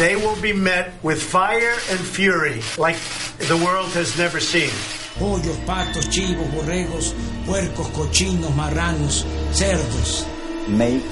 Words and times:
They 0.00 0.16
will 0.16 0.40
be 0.40 0.54
met 0.54 0.94
with 1.02 1.20
fire 1.20 1.76
and 1.90 2.00
fury 2.00 2.62
like 2.78 2.96
the 3.36 3.56
world 3.58 3.92
has 3.92 4.16
never 4.16 4.40
seen. 4.40 4.72
Pollos, 5.18 5.58
patos, 5.66 6.08
chivos, 6.08 6.48
borregos, 6.54 7.12
puercos, 7.44 7.86
cochinos, 7.88 8.48
marranos, 8.56 9.26
cerdos. 9.52 10.24
Make 10.68 11.04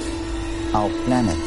our 0.73 0.89
planet 1.05 1.37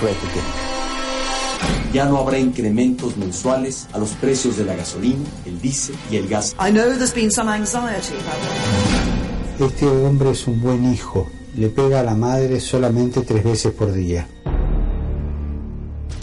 great 0.00 0.16
again. 0.16 1.92
Ya 1.92 2.06
no 2.06 2.16
habrá 2.16 2.38
incrementos 2.38 3.18
mensuales 3.18 3.86
a 3.92 3.98
los 3.98 4.12
precios 4.12 4.56
de 4.56 4.64
la 4.64 4.76
gasolina, 4.76 5.28
el 5.44 5.60
diésel 5.60 5.96
y 6.10 6.16
el 6.16 6.26
gas. 6.26 6.56
I 6.58 6.70
know 6.70 6.88
there's 6.96 7.12
been 7.12 7.30
some 7.30 7.50
anxiety 7.50 8.14
about. 8.14 9.70
Este 9.70 9.86
hombre 9.86 10.30
es 10.30 10.46
un 10.46 10.62
buen 10.62 10.90
hijo. 10.90 11.28
Le 11.54 11.68
pega 11.68 12.00
a 12.00 12.02
la 12.02 12.14
madre 12.14 12.60
solamente 12.60 13.20
tres 13.20 13.44
veces 13.44 13.74
por 13.74 13.92
día. 13.92 14.26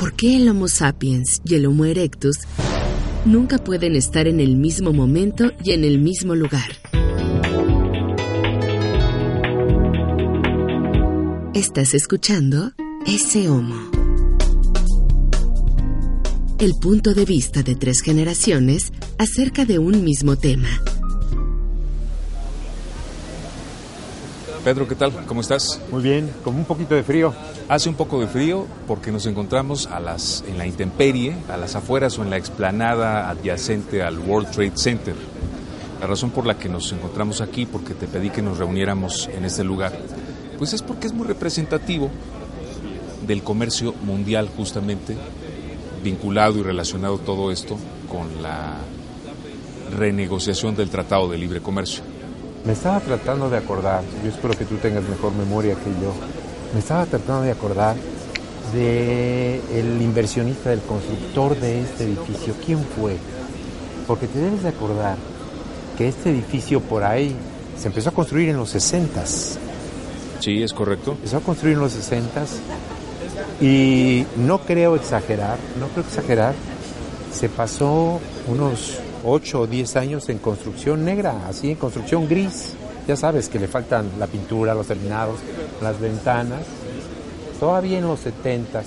¿Por 0.03 0.15
qué 0.17 0.35
el 0.35 0.49
Homo 0.49 0.67
sapiens 0.67 1.41
y 1.45 1.55
el 1.55 1.65
Homo 1.65 1.85
erectus 1.85 2.39
nunca 3.23 3.57
pueden 3.57 3.95
estar 3.95 4.27
en 4.27 4.41
el 4.41 4.57
mismo 4.57 4.91
momento 4.91 5.53
y 5.63 5.71
en 5.71 5.85
el 5.85 5.97
mismo 5.97 6.35
lugar? 6.35 6.73
Estás 11.53 11.93
escuchando 11.93 12.73
Ese 13.07 13.47
Homo. 13.47 13.79
El 16.59 16.73
punto 16.81 17.13
de 17.13 17.23
vista 17.23 17.63
de 17.63 17.75
tres 17.75 18.01
generaciones 18.01 18.91
acerca 19.17 19.63
de 19.63 19.79
un 19.79 20.03
mismo 20.03 20.35
tema. 20.35 20.67
Pedro, 24.63 24.87
¿qué 24.87 24.95
tal? 24.95 25.11
¿Cómo 25.25 25.41
estás? 25.41 25.81
Muy 25.91 26.01
bien, 26.01 26.31
con 26.41 26.55
un 26.55 26.63
poquito 26.63 26.95
de 26.95 27.03
frío. 27.03 27.33
Hace 27.67 27.89
un 27.89 27.95
poco 27.95 28.21
de 28.21 28.27
frío 28.27 28.65
porque 28.87 29.11
nos 29.11 29.25
encontramos 29.25 29.87
a 29.87 29.99
las, 29.99 30.41
en 30.47 30.57
la 30.57 30.65
intemperie, 30.65 31.35
a 31.49 31.57
las 31.57 31.75
afueras 31.75 32.17
o 32.17 32.23
en 32.23 32.29
la 32.29 32.37
explanada 32.37 33.29
adyacente 33.29 34.01
al 34.01 34.19
World 34.19 34.51
Trade 34.51 34.77
Center. 34.77 35.15
La 35.99 36.07
razón 36.07 36.29
por 36.29 36.45
la 36.45 36.57
que 36.57 36.69
nos 36.69 36.93
encontramos 36.93 37.41
aquí, 37.41 37.65
porque 37.65 37.93
te 37.93 38.07
pedí 38.07 38.29
que 38.29 38.41
nos 38.41 38.57
reuniéramos 38.57 39.27
en 39.33 39.43
este 39.43 39.65
lugar, 39.65 39.99
pues 40.57 40.71
es 40.71 40.81
porque 40.81 41.07
es 41.07 41.13
muy 41.13 41.27
representativo 41.27 42.09
del 43.27 43.43
comercio 43.43 43.93
mundial 44.03 44.49
justamente, 44.55 45.17
vinculado 46.01 46.59
y 46.59 46.63
relacionado 46.63 47.17
todo 47.17 47.51
esto 47.51 47.77
con 48.09 48.41
la 48.41 48.77
renegociación 49.97 50.73
del 50.73 50.89
Tratado 50.89 51.29
de 51.29 51.37
Libre 51.37 51.59
Comercio. 51.59 52.12
Me 52.65 52.73
estaba 52.73 52.99
tratando 53.01 53.49
de 53.49 53.57
acordar, 53.57 54.03
yo 54.23 54.29
espero 54.29 54.53
que 54.53 54.63
tú 54.63 54.75
tengas 54.75 55.03
mejor 55.03 55.33
memoria 55.33 55.75
que 55.75 55.91
yo, 56.01 56.13
me 56.73 56.79
estaba 56.79 57.05
tratando 57.05 57.41
de 57.41 57.51
acordar 57.51 57.95
de 58.73 59.59
el 59.73 60.01
inversionista, 60.01 60.69
del 60.69 60.79
constructor 60.81 61.59
de 61.59 61.81
este 61.81 62.05
edificio. 62.05 62.53
¿Quién 62.65 62.79
fue? 62.79 63.17
Porque 64.07 64.27
te 64.27 64.39
debes 64.39 64.63
de 64.63 64.69
acordar 64.69 65.17
que 65.97 66.07
este 66.07 66.29
edificio 66.29 66.79
por 66.79 67.03
ahí 67.03 67.35
se 67.77 67.87
empezó 67.87 68.09
a 68.09 68.13
construir 68.13 68.49
en 68.49 68.57
los 68.57 68.69
60 68.69 69.23
Sí, 70.39 70.61
es 70.61 70.73
correcto. 70.73 71.11
Empezó 71.11 71.37
a 71.37 71.39
construir 71.41 71.75
en 71.75 71.81
los 71.81 71.93
60 71.93 72.45
y 73.61 74.25
no 74.37 74.59
creo 74.59 74.95
exagerar, 74.95 75.57
no 75.79 75.87
creo 75.87 76.03
exagerar, 76.03 76.53
se 77.33 77.49
pasó 77.49 78.19
unos 78.47 78.99
8 79.23 79.61
o 79.61 79.67
10 79.67 79.95
años 79.95 80.29
en 80.29 80.37
construcción 80.39 81.05
negra, 81.05 81.47
así 81.47 81.71
en 81.71 81.75
construcción 81.75 82.27
gris. 82.27 82.73
Ya 83.07 83.15
sabes 83.15 83.49
que 83.49 83.59
le 83.59 83.67
faltan 83.67 84.11
la 84.17 84.27
pintura, 84.27 84.73
los 84.73 84.87
terminados, 84.87 85.39
las 85.81 85.99
ventanas. 85.99 86.61
Todavía 87.59 87.97
en 87.97 88.07
los 88.07 88.19
70 88.19 88.83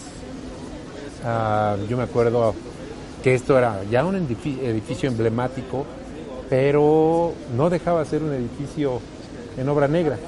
yo 1.88 1.96
me 1.96 2.04
acuerdo 2.04 2.54
que 3.22 3.34
esto 3.34 3.58
era 3.58 3.82
ya 3.90 4.04
un 4.04 4.14
edificio, 4.14 5.08
emblemático, 5.08 5.84
pero 6.48 7.32
no 7.56 7.68
dejaba 7.68 8.00
de 8.00 8.06
ser 8.06 8.22
un 8.22 8.32
edificio 8.32 9.00
en 9.56 9.68
obra 9.68 9.88
negra. 9.88 10.18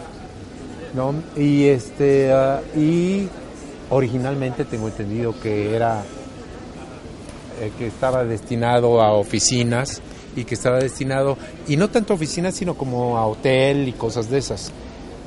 ¿no? 0.95 1.15
Y, 1.37 1.67
este, 1.67 2.33
ah, 2.33 2.61
y 2.75 3.29
originalmente 3.91 4.65
tengo 4.65 4.89
entendido 4.89 5.39
que 5.41 5.77
era 5.77 6.03
eh, 7.61 7.73
que 7.79 7.87
estaba 7.87 8.25
destinado 8.25 9.03
a 9.03 9.13
oficinas 9.13 10.01
y 10.37 10.45
que 10.45 10.55
estaba 10.55 10.79
destinado, 10.79 11.37
y 11.67 11.77
no 11.77 11.89
tanto 11.89 12.13
a 12.13 12.17
oficinas, 12.17 12.55
sino 12.55 12.75
como 12.75 13.19
a 13.19 13.27
hotel 13.27 13.89
y 13.89 13.93
cosas 13.93 14.31
de 14.31 14.39
esas. 14.39 14.73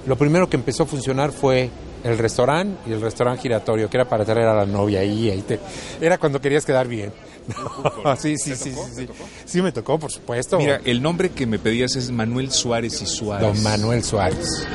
Lo 0.05 0.15
primero 0.17 0.49
que 0.49 0.55
empezó 0.55 0.83
a 0.83 0.85
funcionar 0.85 1.31
fue 1.31 1.69
el 2.03 2.17
restaurante 2.17 2.89
y 2.89 2.93
el 2.93 3.01
restaurante 3.01 3.41
giratorio, 3.41 3.89
que 3.89 3.97
era 3.97 4.07
para 4.07 4.25
traer 4.25 4.47
a 4.47 4.55
la 4.55 4.65
novia 4.65 5.01
ahí. 5.01 5.29
ahí 5.29 5.41
te, 5.41 5.59
era 5.99 6.17
cuando 6.17 6.39
querías 6.41 6.65
quedar 6.65 6.87
bien. 6.87 7.11
sí, 8.19 8.37
sí, 8.37 8.55
sí, 8.55 8.73
sí, 8.93 9.07
sí. 9.45 9.61
me 9.61 9.71
tocó, 9.71 9.99
por 9.99 10.11
supuesto. 10.11 10.57
Mira, 10.57 10.81
el 10.85 11.01
nombre 11.01 11.29
que 11.29 11.45
me 11.45 11.59
pedías 11.59 11.95
es 11.95 12.11
Manuel 12.11 12.51
Suárez 12.51 13.01
y 13.01 13.05
Suárez. 13.05 13.47
Don 13.47 13.63
Manuel 13.63 14.03
Suárez. 14.03 14.67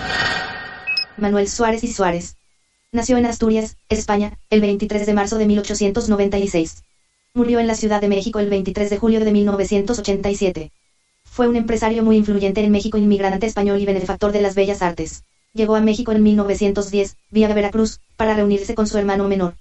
Manuel 1.17 1.49
Suárez 1.49 1.83
y 1.84 1.93
Suárez. 1.93 2.37
Nació 2.93 3.17
en 3.17 3.27
Asturias, 3.27 3.77
España, 3.88 4.38
el 4.50 4.61
23 4.61 5.06
de 5.06 5.15
marzo 5.15 5.38
de 5.38 5.47
1896. 5.47 6.83
Murió 7.36 7.60
en 7.60 7.66
la 7.66 7.74
Ciudad 7.74 8.00
de 8.00 8.08
México 8.08 8.38
el 8.38 8.48
23 8.48 8.88
de 8.88 8.97
julio 8.97 9.20
de 9.20 9.30
1987. 9.30 10.72
Fue 11.22 11.47
un 11.47 11.56
empresario 11.56 12.02
muy 12.02 12.16
influyente 12.16 12.64
en 12.64 12.70
México, 12.70 12.97
inmigrante 12.97 13.44
español 13.44 13.78
y 13.78 13.84
benefactor 13.84 14.32
de 14.32 14.41
las 14.41 14.54
bellas 14.54 14.80
artes. 14.80 15.22
Llegó 15.52 15.76
a 15.76 15.82
México 15.82 16.12
en 16.12 16.22
1910, 16.22 17.19
vía 17.30 17.52
Veracruz, 17.52 18.00
para 18.16 18.32
reunirse 18.32 18.75
con 18.75 18.86
su 18.86 18.96
hermano 18.96 19.28
menor. 19.28 19.56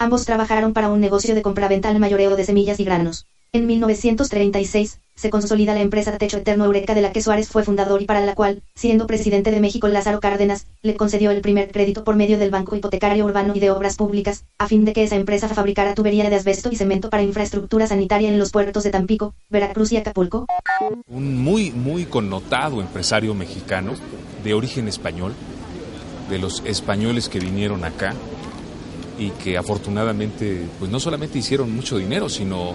Ambos 0.00 0.24
trabajaron 0.24 0.72
para 0.72 0.88
un 0.88 0.98
negocio 0.98 1.36
de 1.36 1.42
compraventa 1.42 1.90
al 1.90 2.00
mayoreo 2.00 2.34
de 2.34 2.42
semillas 2.42 2.80
y 2.80 2.84
granos. 2.84 3.24
En 3.54 3.66
1936, 3.66 4.98
se 5.14 5.28
consolida 5.28 5.74
la 5.74 5.82
empresa 5.82 6.16
Techo 6.16 6.38
Eterno 6.38 6.64
Eureka 6.64 6.94
de 6.94 7.02
la 7.02 7.12
que 7.12 7.20
Suárez 7.20 7.50
fue 7.50 7.62
fundador 7.62 8.00
y 8.00 8.06
para 8.06 8.24
la 8.24 8.34
cual, 8.34 8.62
siendo 8.74 9.06
presidente 9.06 9.50
de 9.50 9.60
México 9.60 9.88
Lázaro 9.88 10.20
Cárdenas, 10.20 10.68
le 10.80 10.96
concedió 10.96 11.30
el 11.30 11.42
primer 11.42 11.70
crédito 11.70 12.02
por 12.02 12.16
medio 12.16 12.38
del 12.38 12.50
Banco 12.50 12.76
Hipotecario 12.76 13.26
Urbano 13.26 13.54
y 13.54 13.60
de 13.60 13.70
Obras 13.70 13.96
Públicas, 13.96 14.46
a 14.56 14.68
fin 14.68 14.86
de 14.86 14.94
que 14.94 15.02
esa 15.02 15.16
empresa 15.16 15.50
fabricara 15.50 15.94
tubería 15.94 16.30
de 16.30 16.36
asbesto 16.36 16.70
y 16.72 16.76
cemento 16.76 17.10
para 17.10 17.24
infraestructura 17.24 17.86
sanitaria 17.86 18.30
en 18.30 18.38
los 18.38 18.52
puertos 18.52 18.84
de 18.84 18.90
Tampico, 18.90 19.34
Veracruz 19.50 19.92
y 19.92 19.98
Acapulco. 19.98 20.46
Un 21.08 21.36
muy, 21.36 21.72
muy 21.72 22.06
connotado 22.06 22.80
empresario 22.80 23.34
mexicano, 23.34 23.92
de 24.42 24.54
origen 24.54 24.88
español, 24.88 25.34
de 26.30 26.38
los 26.38 26.62
españoles 26.64 27.28
que 27.28 27.38
vinieron 27.38 27.84
acá 27.84 28.14
y 29.18 29.28
que 29.28 29.58
afortunadamente, 29.58 30.62
pues 30.78 30.90
no 30.90 30.98
solamente 30.98 31.38
hicieron 31.38 31.70
mucho 31.70 31.98
dinero, 31.98 32.30
sino 32.30 32.74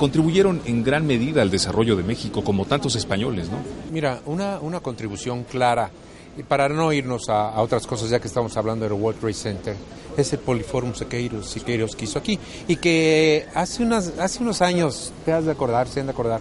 contribuyeron 0.00 0.62
en 0.64 0.82
gran 0.82 1.06
medida 1.06 1.42
al 1.42 1.50
desarrollo 1.50 1.94
de 1.94 2.02
México, 2.02 2.42
como 2.42 2.64
tantos 2.64 2.96
españoles, 2.96 3.50
¿no? 3.50 3.58
Mira, 3.92 4.22
una, 4.24 4.58
una 4.58 4.80
contribución 4.80 5.44
clara, 5.44 5.90
y 6.38 6.42
para 6.42 6.70
no 6.70 6.90
irnos 6.90 7.28
a, 7.28 7.60
otras 7.60 7.86
cosas, 7.86 8.08
ya 8.08 8.18
que 8.18 8.26
estamos 8.26 8.56
hablando 8.56 8.86
del 8.86 8.94
World 8.94 9.20
Trade 9.20 9.34
Center, 9.34 9.76
es 10.16 10.32
el 10.32 10.38
Poliforum 10.38 10.94
Siqueiros, 10.94 11.50
Siqueiros 11.50 11.94
que 11.94 12.06
hizo 12.06 12.18
aquí, 12.18 12.38
y 12.66 12.76
que 12.76 13.46
hace, 13.54 13.82
unas, 13.82 14.18
hace 14.18 14.42
unos 14.42 14.62
años, 14.62 15.12
te 15.26 15.34
has 15.34 15.44
de 15.44 15.50
acordar, 15.50 15.86
se 15.86 16.00
han 16.00 16.06
de 16.06 16.12
acordar, 16.12 16.40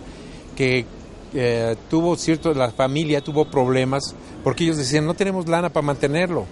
que 0.55 0.85
eh, 1.33 1.75
tuvo 1.89 2.15
cierto, 2.15 2.53
la 2.53 2.71
familia 2.71 3.19
tuvo 3.19 3.43
problemas, 3.43 4.15
porque 4.41 4.63
ellos 4.63 4.77
decían, 4.77 5.05
no 5.05 5.15
tenemos 5.15 5.49
lana 5.49 5.67
para 5.67 5.85
mantenerlo 5.85 6.45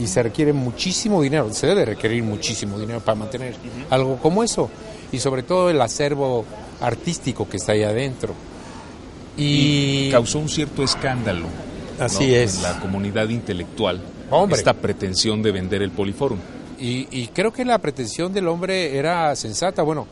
y 0.00 0.08
se 0.08 0.20
requiere 0.20 0.52
muchísimo 0.52 1.22
dinero, 1.22 1.52
se 1.54 1.68
debe 1.68 1.84
requerir 1.84 2.24
muchísimo 2.24 2.76
dinero 2.76 2.98
para 2.98 3.14
mantener 3.14 3.54
algo 3.88 4.16
como 4.16 4.42
eso 4.42 4.68
y 5.12 5.18
sobre 5.18 5.42
todo 5.42 5.70
el 5.70 5.80
acervo 5.80 6.44
artístico 6.80 7.48
que 7.48 7.56
está 7.56 7.72
ahí 7.72 7.82
adentro. 7.82 8.34
Y, 9.36 10.10
causó 10.10 10.38
un 10.38 10.48
cierto 10.48 10.82
escándalo. 10.82 11.46
Así 11.98 12.34
es. 12.34 12.56
En 12.56 12.62
la 12.62 12.80
comunidad 12.80 13.28
intelectual. 13.28 14.00
Hombre. 14.30 14.58
Esta 14.58 14.74
pretensión 14.74 15.42
de 15.42 15.52
vender 15.52 15.82
el 15.82 15.90
Poliforum. 15.90 16.38
Y, 16.78 17.26
creo 17.28 17.52
que 17.52 17.64
la 17.64 17.78
pretensión 17.78 18.32
del 18.32 18.48
hombre 18.48 18.96
era 18.96 19.36
sensata. 19.36 19.82
Bueno, 19.82 20.06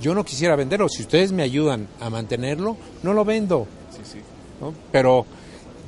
yo 0.00 0.14
no 0.14 0.24
quisiera 0.24 0.56
venderlo. 0.56 0.88
Si 0.88 1.02
ustedes 1.02 1.32
me 1.32 1.42
ayudan 1.42 1.86
a 2.00 2.08
mantenerlo, 2.08 2.76
no 3.02 3.12
lo 3.12 3.24
vendo. 3.24 3.66
Sí, 3.90 4.00
sí. 4.04 4.18
Pero 4.90 5.26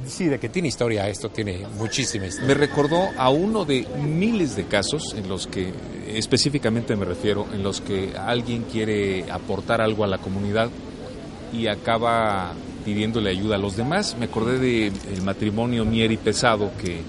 Sí, 0.06 0.26
de 0.26 0.38
que 0.38 0.48
tiene 0.48 0.68
historia, 0.68 1.08
esto 1.08 1.28
tiene 1.28 1.66
muchísima 1.78 2.26
historia. 2.26 2.48
Me 2.48 2.54
recordó 2.54 3.08
a 3.16 3.30
uno 3.30 3.64
de 3.64 3.86
miles 4.02 4.56
de 4.56 4.64
casos 4.64 5.14
en 5.16 5.28
los 5.28 5.46
que, 5.46 5.72
específicamente 6.08 6.96
me 6.96 7.04
refiero, 7.04 7.46
en 7.52 7.62
los 7.62 7.80
que 7.80 8.12
alguien 8.16 8.64
quiere 8.64 9.30
aportar 9.30 9.80
algo 9.80 10.04
a 10.04 10.06
la 10.06 10.18
comunidad 10.18 10.70
y 11.52 11.66
acaba 11.66 12.52
pidiéndole 12.84 13.30
ayuda 13.30 13.56
a 13.56 13.58
los 13.58 13.76
demás. 13.76 14.16
Me 14.18 14.26
acordé 14.26 14.58
del 14.58 15.22
matrimonio 15.22 15.84
Mieri 15.84 16.16
Pesado 16.16 16.70
que 16.80 17.00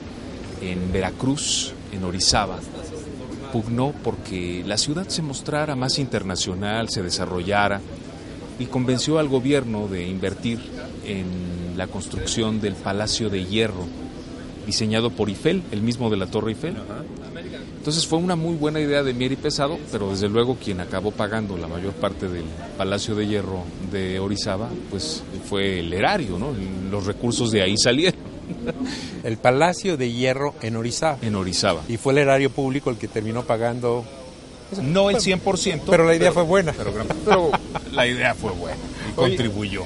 en 0.62 0.92
Veracruz, 0.92 1.74
en 1.92 2.04
Orizaba, 2.04 2.60
pugnó 3.52 3.94
porque 4.04 4.64
la 4.66 4.78
ciudad 4.78 5.08
se 5.08 5.22
mostrara 5.22 5.76
más 5.76 6.00
internacional, 6.00 6.90
se 6.90 7.02
desarrollara 7.02 7.82
y 8.60 8.66
convenció 8.66 9.18
al 9.18 9.28
gobierno 9.28 9.88
de 9.88 10.08
invertir 10.08 10.60
en 11.06 11.61
la 11.76 11.88
construcción 11.88 12.62
del 12.62 12.76
Palacio 12.76 13.30
de 13.30 13.46
Hierro, 13.46 13.86
diseñado 14.66 15.10
por 15.10 15.30
Eiffel, 15.30 15.64
el 15.72 15.82
mismo 15.82 16.10
de 16.10 16.18
la 16.18 16.28
Torre 16.28 16.52
Eiffel. 16.52 16.76
Entonces 17.78 18.06
fue 18.06 18.20
una 18.20 18.36
muy 18.36 18.56
buena 18.56 18.80
idea 18.80 19.02
de 19.02 19.14
Mieri 19.14 19.36
Pesado, 19.36 19.80
pero 19.92 20.12
desde 20.12 20.30
luego 20.30 20.56
quien 20.56 20.82
acabó 20.82 21.12
pagando 21.12 21.58
la 21.58 21.68
mayor 21.68 21.94
parte 21.94 22.28
del 22.28 22.46
Palacio 22.78 23.16
de 23.16 23.28
Hierro 23.28 23.64
de 23.92 24.20
Orizaba, 24.20 24.70
pues 24.92 25.24
fue 25.50 25.80
el 25.80 25.92
erario, 25.92 26.38
¿no? 26.38 26.54
Los 26.92 27.08
recursos 27.08 27.52
de 27.52 27.64
ahí 27.64 27.76
salieron. 27.78 28.20
El 29.24 29.38
Palacio 29.38 29.98
de 29.98 30.12
Hierro 30.12 30.56
en 30.62 30.76
Orizaba. 30.76 31.18
En 31.22 31.36
Orizaba. 31.36 31.82
Y 31.88 31.98
fue 31.98 32.14
el 32.14 32.20
erario 32.20 32.50
público 32.50 32.90
el 32.90 32.98
que 32.98 33.08
terminó 33.08 33.44
pagando... 33.44 34.04
No 34.82 35.10
el 35.10 35.18
100%. 35.18 35.82
Pero 35.90 36.06
la 36.06 36.16
idea 36.16 36.32
fue 36.32 36.44
buena. 36.44 36.74
Pero, 36.74 36.94
pero, 37.26 37.52
la 37.92 38.08
idea 38.08 38.34
fue 38.34 38.52
buena 38.52 38.78
y 38.78 39.20
Oye, 39.20 39.36
contribuyó. 39.36 39.84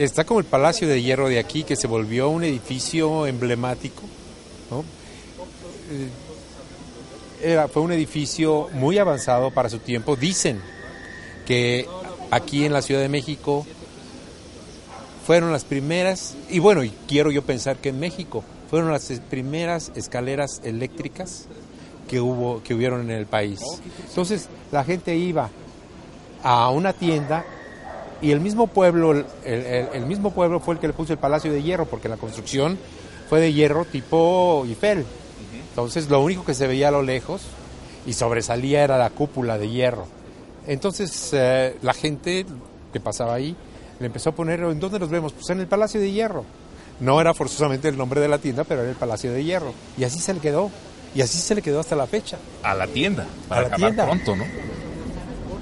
Está 0.00 0.24
como 0.24 0.40
el 0.40 0.46
Palacio 0.46 0.88
de 0.88 1.02
Hierro 1.02 1.28
de 1.28 1.38
aquí, 1.38 1.62
que 1.62 1.76
se 1.76 1.86
volvió 1.86 2.30
un 2.30 2.42
edificio 2.42 3.26
emblemático, 3.26 4.00
¿no? 4.70 4.82
Era, 7.42 7.68
fue 7.68 7.82
un 7.82 7.92
edificio 7.92 8.70
muy 8.72 8.96
avanzado 8.96 9.50
para 9.50 9.68
su 9.68 9.78
tiempo. 9.78 10.16
Dicen 10.16 10.62
que 11.44 11.86
aquí 12.30 12.64
en 12.64 12.72
la 12.72 12.80
Ciudad 12.80 13.02
de 13.02 13.10
México 13.10 13.66
fueron 15.26 15.52
las 15.52 15.64
primeras, 15.64 16.34
y 16.48 16.60
bueno, 16.60 16.82
y 16.82 16.94
quiero 17.06 17.30
yo 17.30 17.42
pensar 17.42 17.76
que 17.76 17.90
en 17.90 18.00
México 18.00 18.42
fueron 18.70 18.90
las 18.92 19.04
primeras 19.28 19.92
escaleras 19.96 20.62
eléctricas 20.64 21.44
que 22.08 22.22
hubo, 22.22 22.62
que 22.62 22.72
hubieron 22.72 23.02
en 23.02 23.10
el 23.10 23.26
país. 23.26 23.60
Entonces 24.08 24.48
la 24.72 24.82
gente 24.82 25.14
iba 25.14 25.50
a 26.42 26.70
una 26.70 26.94
tienda 26.94 27.44
y 28.22 28.32
el 28.32 28.40
mismo 28.40 28.66
pueblo, 28.66 29.12
el, 29.12 29.24
el, 29.44 29.88
el, 29.92 30.06
mismo 30.06 30.32
pueblo 30.32 30.60
fue 30.60 30.74
el 30.74 30.80
que 30.80 30.86
le 30.86 30.92
puso 30.92 31.12
el 31.12 31.18
Palacio 31.18 31.52
de 31.52 31.62
Hierro, 31.62 31.86
porque 31.86 32.08
la 32.08 32.16
construcción 32.16 32.78
fue 33.28 33.40
de 33.40 33.52
hierro 33.52 33.84
tipo 33.84 34.64
Eiffel. 34.66 35.04
Entonces 35.70 36.10
lo 36.10 36.20
único 36.20 36.44
que 36.44 36.52
se 36.52 36.66
veía 36.66 36.88
a 36.88 36.90
lo 36.90 37.02
lejos 37.02 37.42
y 38.04 38.12
sobresalía 38.12 38.82
era 38.82 38.98
la 38.98 39.10
cúpula 39.10 39.56
de 39.56 39.68
hierro. 39.68 40.06
Entonces 40.66 41.30
eh, 41.32 41.76
la 41.80 41.94
gente 41.94 42.44
que 42.92 43.00
pasaba 43.00 43.34
ahí 43.34 43.56
le 44.00 44.06
empezó 44.06 44.30
a 44.30 44.34
poner, 44.34 44.60
¿en 44.60 44.80
dónde 44.80 44.98
nos 44.98 45.10
vemos? 45.10 45.32
Pues 45.32 45.48
en 45.50 45.60
el 45.60 45.66
Palacio 45.66 46.00
de 46.00 46.10
Hierro. 46.10 46.44
No 47.00 47.20
era 47.20 47.34
forzosamente 47.34 47.88
el 47.88 47.96
nombre 47.96 48.20
de 48.20 48.28
la 48.28 48.38
tienda, 48.38 48.64
pero 48.64 48.80
era 48.80 48.90
el 48.90 48.96
Palacio 48.96 49.32
de 49.32 49.44
Hierro. 49.44 49.72
Y 49.96 50.04
así 50.04 50.18
se 50.18 50.34
le 50.34 50.40
quedó. 50.40 50.70
Y 51.14 51.22
así 51.22 51.38
se 51.38 51.54
le 51.54 51.62
quedó 51.62 51.80
hasta 51.80 51.96
la 51.96 52.06
fecha. 52.06 52.38
A 52.62 52.74
la 52.74 52.86
tienda, 52.86 53.26
para 53.48 53.66
a 53.66 53.70
la 53.70 53.76
tienda. 53.76 54.06
pronto, 54.06 54.36
¿no? 54.36 54.44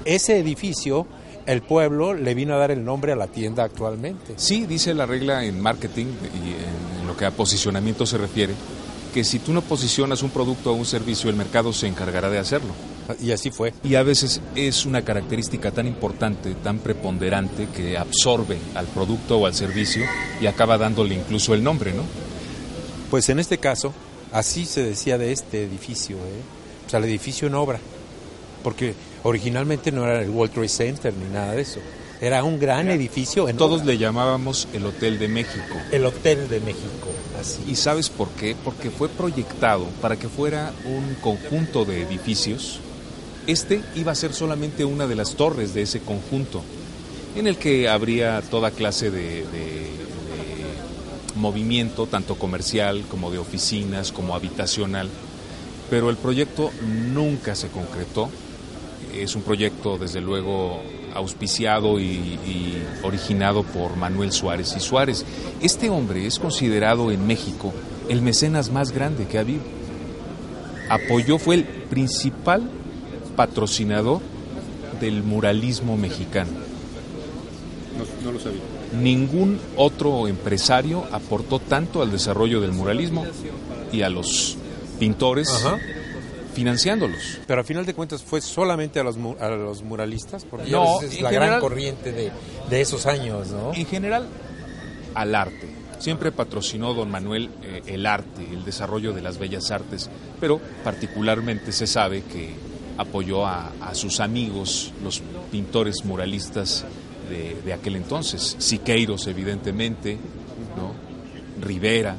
Ese 0.05 0.39
edificio, 0.39 1.05
el 1.49 1.63
pueblo 1.63 2.13
le 2.13 2.35
vino 2.35 2.53
a 2.53 2.57
dar 2.57 2.69
el 2.69 2.85
nombre 2.85 3.11
a 3.11 3.15
la 3.15 3.25
tienda 3.25 3.63
actualmente. 3.63 4.35
Sí, 4.35 4.67
dice 4.67 4.93
la 4.93 5.07
regla 5.07 5.43
en 5.43 5.59
marketing 5.59 6.05
y 6.05 6.51
en 6.51 7.07
lo 7.07 7.17
que 7.17 7.25
a 7.25 7.31
posicionamiento 7.31 8.05
se 8.05 8.19
refiere, 8.19 8.53
que 9.15 9.23
si 9.23 9.39
tú 9.39 9.51
no 9.51 9.63
posicionas 9.63 10.21
un 10.21 10.29
producto 10.29 10.71
o 10.71 10.75
un 10.75 10.85
servicio, 10.85 11.27
el 11.27 11.35
mercado 11.35 11.73
se 11.73 11.87
encargará 11.87 12.29
de 12.29 12.37
hacerlo. 12.37 12.69
Y 13.19 13.31
así 13.31 13.49
fue. 13.49 13.73
Y 13.83 13.95
a 13.95 14.03
veces 14.03 14.41
es 14.53 14.85
una 14.85 15.01
característica 15.01 15.71
tan 15.71 15.87
importante, 15.87 16.53
tan 16.53 16.77
preponderante, 16.77 17.67
que 17.75 17.97
absorbe 17.97 18.59
al 18.75 18.85
producto 18.85 19.39
o 19.39 19.47
al 19.47 19.55
servicio 19.55 20.05
y 20.39 20.45
acaba 20.45 20.77
dándole 20.77 21.15
incluso 21.15 21.55
el 21.55 21.63
nombre, 21.63 21.93
¿no? 21.93 22.03
Pues 23.09 23.27
en 23.29 23.39
este 23.39 23.57
caso, 23.57 23.91
así 24.31 24.67
se 24.67 24.83
decía 24.83 25.17
de 25.17 25.31
este 25.31 25.63
edificio, 25.63 26.17
¿eh? 26.17 26.41
o 26.85 26.89
sea, 26.91 26.99
el 26.99 27.05
edificio 27.05 27.47
en 27.47 27.55
obra, 27.55 27.79
porque 28.61 28.93
originalmente 29.23 29.91
no 29.91 30.03
era 30.05 30.21
el 30.21 30.29
World 30.29 30.53
Trade 30.53 30.69
Center 30.69 31.13
ni 31.13 31.33
nada 31.33 31.53
de 31.53 31.61
eso. 31.61 31.79
Era 32.21 32.43
un 32.43 32.59
gran 32.59 32.89
edificio. 32.89 33.47
En 33.47 33.55
Todos 33.55 33.81
obra. 33.81 33.93
le 33.93 33.97
llamábamos 33.97 34.67
el 34.73 34.85
Hotel 34.85 35.19
de 35.19 35.27
México. 35.29 35.75
El 35.91 36.05
Hotel 36.05 36.49
de 36.49 36.59
México, 36.59 37.07
así. 37.39 37.63
¿Y 37.67 37.75
sabes 37.75 38.09
por 38.09 38.27
qué? 38.29 38.55
Porque 38.63 38.89
fue 38.89 39.07
proyectado 39.07 39.85
para 40.01 40.17
que 40.17 40.27
fuera 40.27 40.73
un 40.85 41.15
conjunto 41.21 41.85
de 41.85 42.01
edificios. 42.01 42.81
Este 43.47 43.81
iba 43.95 44.11
a 44.11 44.15
ser 44.15 44.33
solamente 44.33 44.83
una 44.83 45.07
de 45.07 45.15
las 45.15 45.35
torres 45.35 45.73
de 45.73 45.83
ese 45.83 46.01
conjunto, 46.01 46.61
en 47.35 47.47
el 47.47 47.57
que 47.57 47.87
habría 47.87 48.41
toda 48.41 48.71
clase 48.71 49.11
de 49.11 49.45
movimiento, 51.39 52.05
tanto 52.05 52.35
comercial 52.35 53.03
como 53.09 53.31
de 53.31 53.39
oficinas, 53.39 54.11
como 54.11 54.35
habitacional. 54.35 55.09
Pero 55.89 56.09
el 56.09 56.17
proyecto 56.17 56.71
nunca 57.13 57.55
se 57.55 57.69
concretó. 57.69 58.29
Es 59.13 59.35
un 59.35 59.41
proyecto, 59.41 59.97
desde 59.97 60.21
luego, 60.21 60.81
auspiciado 61.13 61.99
y, 61.99 62.03
y, 62.05 62.83
originado 63.03 63.63
por 63.63 63.95
Manuel 63.95 64.31
Suárez 64.31 64.75
y 64.77 64.79
Suárez. 64.79 65.25
Este 65.61 65.89
hombre 65.89 66.25
es 66.25 66.39
considerado 66.39 67.11
en 67.11 67.25
México 67.25 67.73
el 68.07 68.21
mecenas 68.21 68.71
más 68.71 68.91
grande 68.91 69.27
que 69.27 69.37
ha 69.37 69.41
habido. 69.41 69.61
Apoyó, 70.89 71.37
fue 71.37 71.55
el 71.55 71.63
principal 71.65 72.69
patrocinador 73.35 74.21
del 74.99 75.23
muralismo 75.23 75.97
mexicano. 75.97 76.51
No, 77.97 78.25
no, 78.25 78.31
lo 78.31 78.39
sabía. 78.39 78.61
Ningún 78.99 79.59
otro 79.75 80.27
empresario 80.27 81.05
aportó 81.11 81.59
tanto 81.59 82.01
al 82.01 82.11
desarrollo 82.11 82.59
del 82.61 82.71
muralismo 82.71 83.25
y 83.91 84.01
a 84.01 84.09
los 84.09 84.57
pintores. 84.99 85.49
Ajá 85.49 85.77
financiándolos. 86.53 87.39
Pero 87.47 87.61
a 87.61 87.63
final 87.63 87.85
de 87.85 87.93
cuentas 87.93 88.23
fue 88.23 88.41
solamente 88.41 88.99
a 88.99 89.03
los, 89.03 89.17
a 89.39 89.49
los 89.49 89.83
muralistas, 89.83 90.45
porque 90.45 90.69
no, 90.69 91.01
es 91.01 91.21
la 91.21 91.29
general, 91.29 91.49
gran 91.49 91.61
corriente 91.61 92.11
de, 92.11 92.31
de, 92.69 92.81
esos 92.81 93.05
años, 93.05 93.49
¿no? 93.49 93.73
En 93.73 93.85
general, 93.85 94.27
al 95.13 95.35
arte. 95.35 95.69
Siempre 95.99 96.31
patrocinó 96.31 96.93
don 96.93 97.11
Manuel 97.11 97.49
eh, 97.61 97.81
el 97.87 98.05
arte, 98.05 98.47
el 98.51 98.63
desarrollo 98.63 99.13
de 99.13 99.21
las 99.21 99.37
bellas 99.37 99.69
artes, 99.71 100.09
pero 100.39 100.61
particularmente 100.83 101.71
se 101.71 101.87
sabe 101.87 102.23
que 102.23 102.53
apoyó 102.97 103.45
a, 103.45 103.71
a 103.81 103.95
sus 103.95 104.19
amigos, 104.19 104.93
los 105.03 105.21
pintores 105.51 106.05
muralistas 106.05 106.85
de, 107.29 107.55
de 107.63 107.73
aquel 107.73 107.95
entonces, 107.95 108.55
Siqueiros 108.59 109.27
evidentemente, 109.27 110.17
¿no? 110.75 110.93
Rivera, 111.61 112.15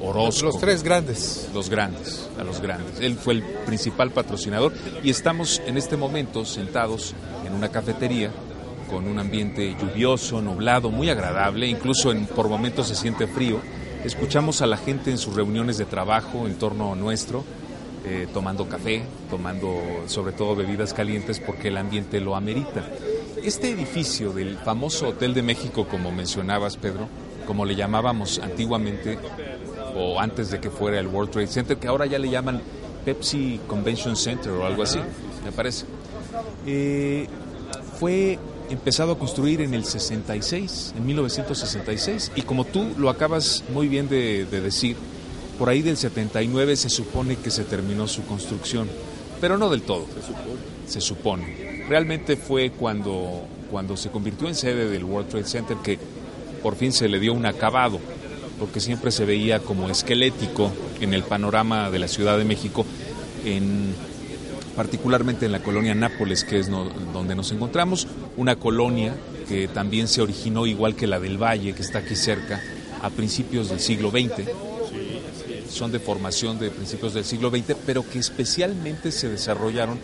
Orozco. 0.00 0.46
Los 0.46 0.58
tres 0.58 0.82
grandes. 0.82 1.48
Los 1.54 1.68
grandes, 1.68 2.28
a 2.38 2.44
los 2.44 2.60
grandes. 2.60 3.00
Él 3.00 3.16
fue 3.16 3.34
el 3.34 3.42
principal 3.42 4.10
patrocinador 4.10 4.72
y 5.02 5.10
estamos 5.10 5.60
en 5.66 5.76
este 5.76 5.96
momento 5.96 6.44
sentados 6.44 7.14
en 7.46 7.54
una 7.54 7.68
cafetería 7.68 8.30
con 8.90 9.06
un 9.06 9.18
ambiente 9.18 9.76
lluvioso, 9.80 10.42
nublado, 10.42 10.90
muy 10.90 11.10
agradable, 11.10 11.68
incluso 11.68 12.10
en, 12.10 12.26
por 12.26 12.48
momentos 12.48 12.88
se 12.88 12.96
siente 12.96 13.26
frío. 13.26 13.60
Escuchamos 14.04 14.62
a 14.62 14.66
la 14.66 14.76
gente 14.76 15.10
en 15.10 15.18
sus 15.18 15.36
reuniones 15.36 15.78
de 15.78 15.84
trabajo 15.84 16.46
en 16.46 16.54
torno 16.54 16.96
nuestro, 16.96 17.44
eh, 18.04 18.26
tomando 18.32 18.68
café, 18.68 19.02
tomando 19.28 19.78
sobre 20.06 20.32
todo 20.32 20.56
bebidas 20.56 20.92
calientes 20.92 21.38
porque 21.38 21.68
el 21.68 21.76
ambiente 21.76 22.18
lo 22.18 22.34
amerita. 22.34 22.84
Este 23.44 23.70
edificio 23.70 24.32
del 24.32 24.56
famoso 24.58 25.08
Hotel 25.08 25.34
de 25.34 25.42
México, 25.42 25.86
como 25.86 26.10
mencionabas, 26.10 26.76
Pedro, 26.76 27.08
como 27.46 27.64
le 27.64 27.74
llamábamos 27.76 28.38
antiguamente, 28.38 29.18
o 29.96 30.20
antes 30.20 30.50
de 30.50 30.60
que 30.60 30.70
fuera 30.70 30.98
el 30.98 31.06
World 31.06 31.30
Trade 31.30 31.46
Center, 31.46 31.76
que 31.76 31.88
ahora 31.88 32.06
ya 32.06 32.18
le 32.18 32.30
llaman 32.30 32.60
Pepsi 33.04 33.60
Convention 33.66 34.16
Center 34.16 34.52
o 34.52 34.66
algo 34.66 34.82
así, 34.82 34.98
me 35.44 35.52
parece. 35.52 35.86
Eh, 36.66 37.26
fue 37.98 38.38
empezado 38.70 39.12
a 39.12 39.18
construir 39.18 39.60
en 39.60 39.74
el 39.74 39.84
66, 39.84 40.94
en 40.96 41.06
1966, 41.06 42.32
y 42.36 42.42
como 42.42 42.64
tú 42.64 42.86
lo 42.98 43.10
acabas 43.10 43.64
muy 43.72 43.88
bien 43.88 44.08
de, 44.08 44.46
de 44.46 44.60
decir, 44.60 44.96
por 45.58 45.68
ahí 45.68 45.82
del 45.82 45.96
79 45.96 46.76
se 46.76 46.88
supone 46.88 47.36
que 47.36 47.50
se 47.50 47.64
terminó 47.64 48.06
su 48.08 48.24
construcción, 48.24 48.88
pero 49.40 49.58
no 49.58 49.68
del 49.68 49.82
todo, 49.82 50.06
se 50.06 50.22
supone. 50.26 50.60
Se 50.86 51.00
supone. 51.00 51.84
Realmente 51.88 52.36
fue 52.36 52.70
cuando, 52.70 53.42
cuando 53.70 53.96
se 53.96 54.10
convirtió 54.10 54.48
en 54.48 54.54
sede 54.54 54.88
del 54.88 55.04
World 55.04 55.28
Trade 55.28 55.44
Center 55.44 55.76
que 55.78 55.98
por 56.62 56.76
fin 56.76 56.92
se 56.92 57.08
le 57.08 57.18
dio 57.18 57.32
un 57.32 57.46
acabado 57.46 57.98
porque 58.60 58.78
siempre 58.78 59.10
se 59.10 59.24
veía 59.24 59.58
como 59.58 59.88
esquelético 59.88 60.70
en 61.00 61.14
el 61.14 61.22
panorama 61.22 61.90
de 61.90 61.98
la 61.98 62.06
Ciudad 62.06 62.36
de 62.36 62.44
México, 62.44 62.84
en, 63.44 63.94
particularmente 64.76 65.46
en 65.46 65.52
la 65.52 65.62
colonia 65.62 65.94
Nápoles, 65.94 66.44
que 66.44 66.58
es 66.58 66.68
no, 66.68 66.84
donde 67.12 67.34
nos 67.34 67.50
encontramos, 67.52 68.06
una 68.36 68.56
colonia 68.56 69.16
que 69.48 69.66
también 69.66 70.06
se 70.06 70.20
originó 70.20 70.66
igual 70.66 70.94
que 70.94 71.06
la 71.06 71.18
del 71.18 71.42
Valle, 71.42 71.72
que 71.72 71.82
está 71.82 72.00
aquí 72.00 72.14
cerca, 72.14 72.62
a 73.02 73.08
principios 73.08 73.70
del 73.70 73.80
siglo 73.80 74.10
XX. 74.10 74.50
Son 75.70 75.90
de 75.90 75.98
formación 75.98 76.58
de 76.58 76.70
principios 76.70 77.14
del 77.14 77.24
siglo 77.24 77.48
XX, 77.48 77.74
pero 77.86 78.08
que 78.08 78.18
especialmente 78.18 79.10
se 79.10 79.28
desarrollaron 79.30 79.98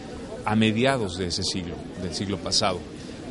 a 0.46 0.56
mediados 0.56 1.18
de 1.18 1.26
ese 1.26 1.42
siglo, 1.42 1.74
del 2.02 2.14
siglo 2.14 2.38
pasado. 2.38 2.80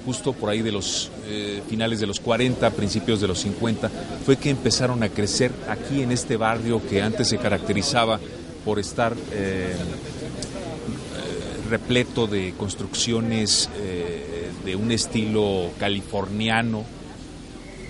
Justo 0.06 0.34
por 0.34 0.52
ahí 0.52 0.62
de 0.62 0.72
los 0.72 1.10
eh, 1.26 1.64
finales 1.68 2.00
de 2.00 2.06
los 2.06 2.20
40, 2.20 2.70
principios 2.72 3.20
de 3.22 3.28
los 3.28 3.40
50, 3.40 3.90
fue 4.24 4.38
que 4.38 4.52
empezaron 4.52 5.02
a 5.02 5.10
crecer 5.10 5.52
aquí 5.68 6.02
en 6.02 6.12
este 6.12 6.38
barrio 6.38 6.82
que 6.88 7.02
antes 7.02 7.30
se 7.30 7.40
caracterizaba 7.40 8.20
por 8.64 8.78
estar 8.78 9.14
eh, 9.14 9.74
eh, 9.74 9.76
repleto 11.70 12.28
de 12.28 12.54
construcciones 12.58 13.70
de 14.64 14.76
un 14.76 14.92
estilo 14.92 15.70
californiano, 15.80 16.84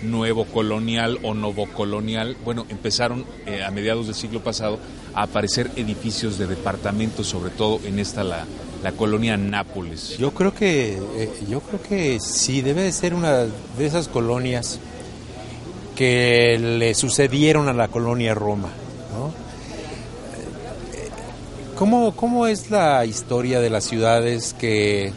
nuevo 0.03 0.45
colonial 0.45 1.19
o 1.23 1.33
novocolonial. 1.33 2.35
Bueno, 2.43 2.65
empezaron 2.69 3.25
a 3.65 3.71
mediados 3.71 4.07
del 4.07 4.15
siglo 4.15 4.41
pasado 4.41 4.77
a 5.13 5.23
aparecer 5.23 5.71
edificios 5.77 6.37
de 6.37 6.47
departamentos, 6.47 7.27
sobre 7.27 7.49
todo 7.49 7.79
en 7.85 7.99
esta 7.99 8.23
la, 8.25 8.45
la 8.83 8.91
colonia 8.91 9.37
Nápoles. 9.37 10.17
Yo 10.17 10.31
creo 10.31 10.53
que 10.53 10.97
eh, 11.17 11.29
yo 11.49 11.59
creo 11.61 11.81
que 11.81 12.19
sí 12.19 12.61
debe 12.61 12.83
de 12.83 12.91
ser 12.91 13.13
una 13.13 13.43
de 13.43 13.85
esas 13.85 14.07
colonias 14.07 14.79
que 15.95 16.57
le 16.59 16.93
sucedieron 16.93 17.67
a 17.67 17.73
la 17.73 17.87
colonia 17.87 18.33
Roma, 18.33 18.69
¿no? 19.17 19.27
Eh, 20.93 21.09
¿Cómo, 21.75 22.15
¿Cómo 22.15 22.47
es 22.47 22.69
la 22.69 23.05
historia 23.05 23.59
de 23.59 23.69
las 23.69 23.85
ciudades 23.85 24.53
que 24.53 25.13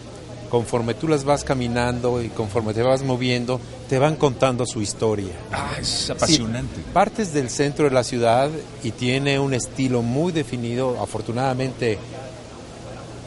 conforme 0.49 0.95
tú 0.95 1.09
las 1.09 1.25
vas 1.25 1.45
caminando 1.45 2.23
y 2.23 2.29
conforme 2.29 2.73
te 2.73 2.83
vas 2.83 3.03
moviendo, 3.03 3.61
te 3.89 3.99
van 3.99 4.17
contando 4.17 4.65
su 4.67 4.81
historia? 4.81 5.33
Ah, 5.53 5.73
es 5.81 6.11
apasionante. 6.11 6.77
Sí, 6.77 6.85
partes 6.93 7.33
del 7.33 7.51
centro 7.51 7.85
de 7.85 7.91
la 7.91 8.05
ciudad 8.05 8.51
y 8.83 8.93
tiene 8.93 9.39
un 9.39 9.55
estilo 9.55 10.03
muy 10.03 10.33
definido, 10.33 11.03
afortunadamente 11.03 11.99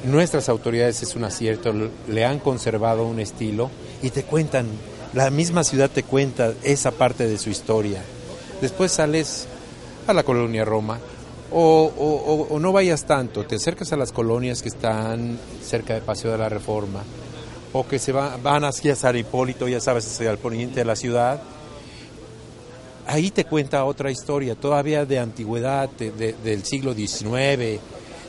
nuestras 0.05 0.49
autoridades 0.49 1.03
es 1.03 1.15
un 1.15 1.23
acierto, 1.23 1.73
le 2.07 2.25
han 2.25 2.39
conservado 2.39 3.05
un 3.05 3.19
estilo 3.19 3.69
y 4.01 4.09
te 4.09 4.23
cuentan, 4.23 4.67
la 5.13 5.29
misma 5.29 5.63
ciudad 5.63 5.89
te 5.89 6.03
cuenta 6.03 6.53
esa 6.63 6.91
parte 6.91 7.27
de 7.27 7.37
su 7.37 7.49
historia. 7.49 8.01
Después 8.61 8.91
sales 8.91 9.47
a 10.07 10.13
la 10.13 10.23
colonia 10.23 10.65
Roma 10.65 10.99
o, 11.51 12.57
no 12.59 12.71
vayas 12.71 13.05
tanto, 13.05 13.45
te 13.45 13.55
acercas 13.55 13.91
a 13.93 13.97
las 13.97 14.11
colonias 14.11 14.61
que 14.61 14.69
están 14.69 15.37
cerca 15.63 15.93
de 15.93 16.01
Paseo 16.01 16.31
de 16.31 16.37
la 16.37 16.49
Reforma 16.49 17.03
o 17.73 17.87
que 17.87 17.99
se 17.99 18.11
va, 18.11 18.37
van 18.37 18.63
hacia 18.63 18.95
San 18.95 19.17
Hipólito, 19.17 19.67
ya 19.67 19.79
sabes, 19.79 20.05
hacia 20.07 20.31
el 20.31 20.37
poniente 20.37 20.79
de 20.79 20.85
la 20.85 20.95
ciudad. 20.95 21.41
Ahí 23.07 23.31
te 23.31 23.45
cuenta 23.45 23.83
otra 23.85 24.11
historia, 24.11 24.55
todavía 24.55 25.05
de 25.05 25.19
antigüedad, 25.19 25.89
de, 25.89 26.11
de, 26.11 26.33
del 26.33 26.63
siglo 26.63 26.93
XIX, 26.93 27.81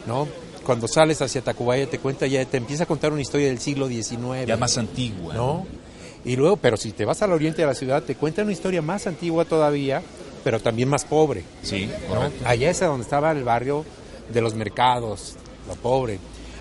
¿no? 0.07 0.29
Cuando 0.63 0.89
sales 0.89 1.21
hacia 1.23 1.43
Tacubaya 1.43 1.89
te 1.89 1.99
cuenta 1.99 2.27
ya 2.27 2.45
te 2.45 2.57
empieza 2.57 2.85
a 2.85 2.87
contar 2.87 3.13
una 3.13 3.23
historia 3.23 3.49
del 3.49 3.59
siglo 3.59 3.89
XIX 3.89 4.47
ya 4.47 4.57
más 4.57 4.79
antigua 4.79 5.35
no 5.35 5.67
y 6.25 6.37
luego 6.37 6.57
pero 6.57 6.77
si 6.77 6.93
te 6.93 7.05
vas 7.05 7.23
al 7.23 7.33
oriente 7.33 7.63
de 7.63 7.67
la 7.67 7.75
ciudad 7.75 8.03
te 8.03 8.15
cuenta 8.15 8.43
una 8.43 8.53
historia 8.53 8.83
más 8.83 9.07
antigua 9.07 9.45
todavía 9.45 10.03
pero 10.45 10.61
también 10.61 10.89
más 10.89 11.05
pobre. 11.05 11.45
Sí 11.63 11.89
correcto. 12.09 12.43
¿no? 12.43 12.49
allá 12.49 12.71
es 12.71 12.81
donde 12.81 13.05
estaba 13.05 13.31
el 13.33 13.45
barrio 13.45 13.85
de 14.33 14.41
los 14.41 14.55
mercados 14.55 15.35
lo 15.69 15.75
pobre. 15.75 16.19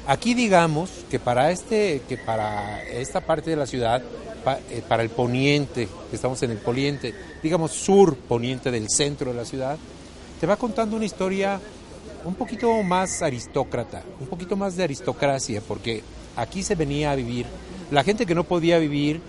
Aquí 0.08 0.34
digamos 0.34 0.90
que 1.10 1.20
para 1.20 1.52
este 1.52 2.02
que 2.08 2.18
para 2.18 2.84
esta 2.84 3.22
parte 3.22 3.50
de 3.50 3.56
la 3.56 3.66
ciudad 3.66 4.02
pa, 4.44 4.60
eh, 4.70 4.82
para 4.88 5.04
el 5.04 5.10
poniente 5.10 5.88
que 6.10 6.16
estamos 6.16 6.42
en 6.44 6.52
el 6.52 6.58
poniente 6.58 7.14
digamos 7.42 7.72
sur 7.72 8.16
poniente 8.16 8.72
del 8.72 8.90
centro 8.90 9.32
de 9.32 9.38
la 9.38 9.46
ciudad 9.46 9.78
te 10.40 10.48
va 10.48 10.58
contando 10.58 10.96
una 10.96 11.06
historia 11.06 11.60
un 12.24 12.36
poquito 12.36 12.82
más 12.84 13.22
aristócrata, 13.22 14.04
un 14.20 14.28
poquito 14.28 14.56
más 14.56 14.76
de 14.76 14.84
aristocracia, 14.84 15.62
porque 15.68 16.04
aquí 16.36 16.64
se 16.64 16.76
venía 16.76 17.12
a 17.12 17.16
vivir 17.16 17.46
la 17.90 18.04
gente 18.04 18.26
que 18.26 18.36
no 18.36 18.44
podía 18.44 18.80
vivir 18.80 19.22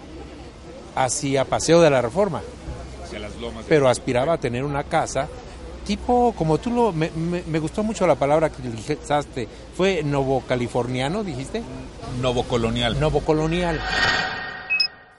hacia 0.95 1.45
Paseo 1.45 1.81
de 1.81 1.91
la 1.91 2.03
Reforma, 2.03 2.43
hacia 3.05 3.19
las 3.19 3.35
lomas 3.37 3.65
pero 3.69 3.89
aspiraba 3.89 4.35
a 4.35 4.39
tener 4.39 4.65
una 4.65 4.85
casa 4.85 5.29
tipo, 5.85 6.35
como 6.37 6.59
tú 6.59 6.71
lo, 6.71 6.93
me, 6.93 7.11
me, 7.11 7.43
me 7.47 7.59
gustó 7.59 7.83
mucho 7.83 8.07
la 8.07 8.15
palabra 8.15 8.51
que 8.51 8.63
utilizaste, 8.63 9.49
fue 9.77 10.03
novocaliforniano, 10.03 11.25
dijiste? 11.25 11.63
Novocolonial. 12.21 13.01
Novocolonial. 13.01 13.81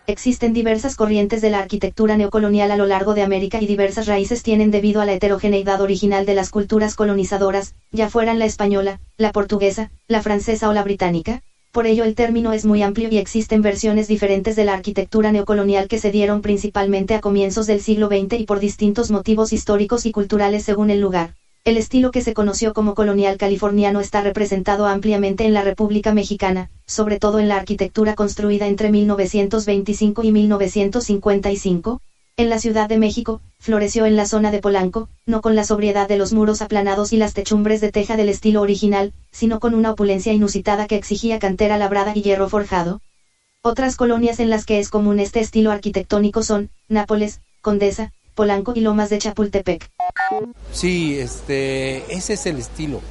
Existen 0.06 0.52
diversas 0.52 0.98
corrientes 0.98 1.42
de 1.42 1.50
la 1.50 1.60
arquitectura 1.60 2.18
neocolonial 2.18 2.72
a 2.72 2.76
lo 2.76 2.86
largo 2.86 3.14
de 3.14 3.22
América 3.22 3.62
y 3.62 3.68
diversas 3.68 4.06
raíces 4.06 4.44
tienen 4.44 4.70
debido 4.70 5.00
a 5.00 5.06
la 5.06 5.14
heterogeneidad 5.14 5.80
original 5.80 6.26
de 6.26 6.34
las 6.34 6.50
culturas 6.50 6.96
colonizadoras, 6.96 7.74
ya 7.94 8.10
fueran 8.10 8.38
la 8.38 8.44
española, 8.44 9.00
la 9.16 9.32
portuguesa, 9.32 9.92
la 10.10 10.22
francesa 10.22 10.68
o 10.68 10.74
la 10.74 10.84
británica. 10.84 11.42
Por 11.72 11.88
ello 11.88 12.04
el 12.04 12.16
término 12.16 12.52
es 12.52 12.66
muy 12.66 12.84
amplio 12.84 13.08
y 13.10 13.18
existen 13.18 13.62
versiones 13.62 14.10
diferentes 14.10 14.58
de 14.58 14.66
la 14.66 14.74
arquitectura 14.74 15.32
neocolonial 15.32 15.88
que 15.88 16.00
se 16.00 16.12
dieron 16.12 16.42
principalmente 16.42 17.16
a 17.16 17.22
comienzos 17.22 17.66
del 17.66 17.80
siglo 17.80 18.08
XX 18.08 18.42
y 18.42 18.46
por 18.46 18.60
distintos 18.60 19.10
motivos 19.10 19.54
históricos 19.54 20.06
y 20.06 20.12
culturales 20.12 20.64
según 20.64 20.90
el 20.90 21.00
lugar. 21.00 21.36
El 21.66 21.78
estilo 21.78 22.12
que 22.12 22.22
se 22.22 22.34
conoció 22.34 22.74
como 22.74 22.94
colonial 22.94 23.38
californiano 23.38 24.02
está 24.02 24.20
representado 24.20 24.86
ampliamente 24.86 25.46
en 25.46 25.54
la 25.54 25.62
República 25.62 26.14
Mexicana, 26.14 26.70
sobre 26.86 27.20
todo 27.20 27.40
en 27.40 27.48
la 27.48 27.56
arquitectura 27.56 28.16
construida 28.16 28.68
entre 28.68 28.92
1925 28.92 30.24
y 30.24 30.34
1955. 30.34 32.02
En 32.36 32.50
la 32.50 32.60
Ciudad 32.60 32.90
de 32.90 32.98
México, 32.98 33.40
floreció 33.60 34.06
en 34.06 34.18
la 34.18 34.26
zona 34.26 34.52
de 34.52 34.60
Polanco, 34.60 35.08
no 35.26 35.40
con 35.40 35.56
la 35.56 35.64
sobriedad 35.64 36.10
de 36.10 36.18
los 36.18 36.34
muros 36.34 36.62
aplanados 36.62 37.14
y 37.14 37.18
las 37.18 37.34
techumbres 37.34 37.80
de 37.80 37.94
teja 37.94 38.18
del 38.18 38.28
estilo 38.28 38.60
original, 38.60 39.14
sino 39.32 39.62
con 39.62 39.74
una 39.74 39.92
opulencia 39.92 40.34
inusitada 40.34 40.86
que 40.86 40.98
exigía 40.98 41.40
cantera 41.40 41.78
labrada 41.78 42.12
y 42.14 42.24
hierro 42.24 42.50
forjado. 42.50 43.00
Otras 43.62 43.96
colonias 43.96 44.42
en 44.42 44.50
las 44.50 44.66
que 44.66 44.80
es 44.80 44.90
común 44.90 45.22
este 45.22 45.40
estilo 45.40 45.72
arquitectónico 45.72 46.44
son, 46.44 46.72
Nápoles, 46.90 47.40
Condesa, 47.62 48.12
Polanco 48.34 48.74
y 48.76 48.82
Lomas 48.82 49.10
de 49.10 49.20
Chapultepec. 49.20 49.90
Sí, 50.72 51.20
este, 51.20 52.14
ese 52.14 52.34
es 52.34 52.46
el 52.46 52.58
estilo. 52.58 53.02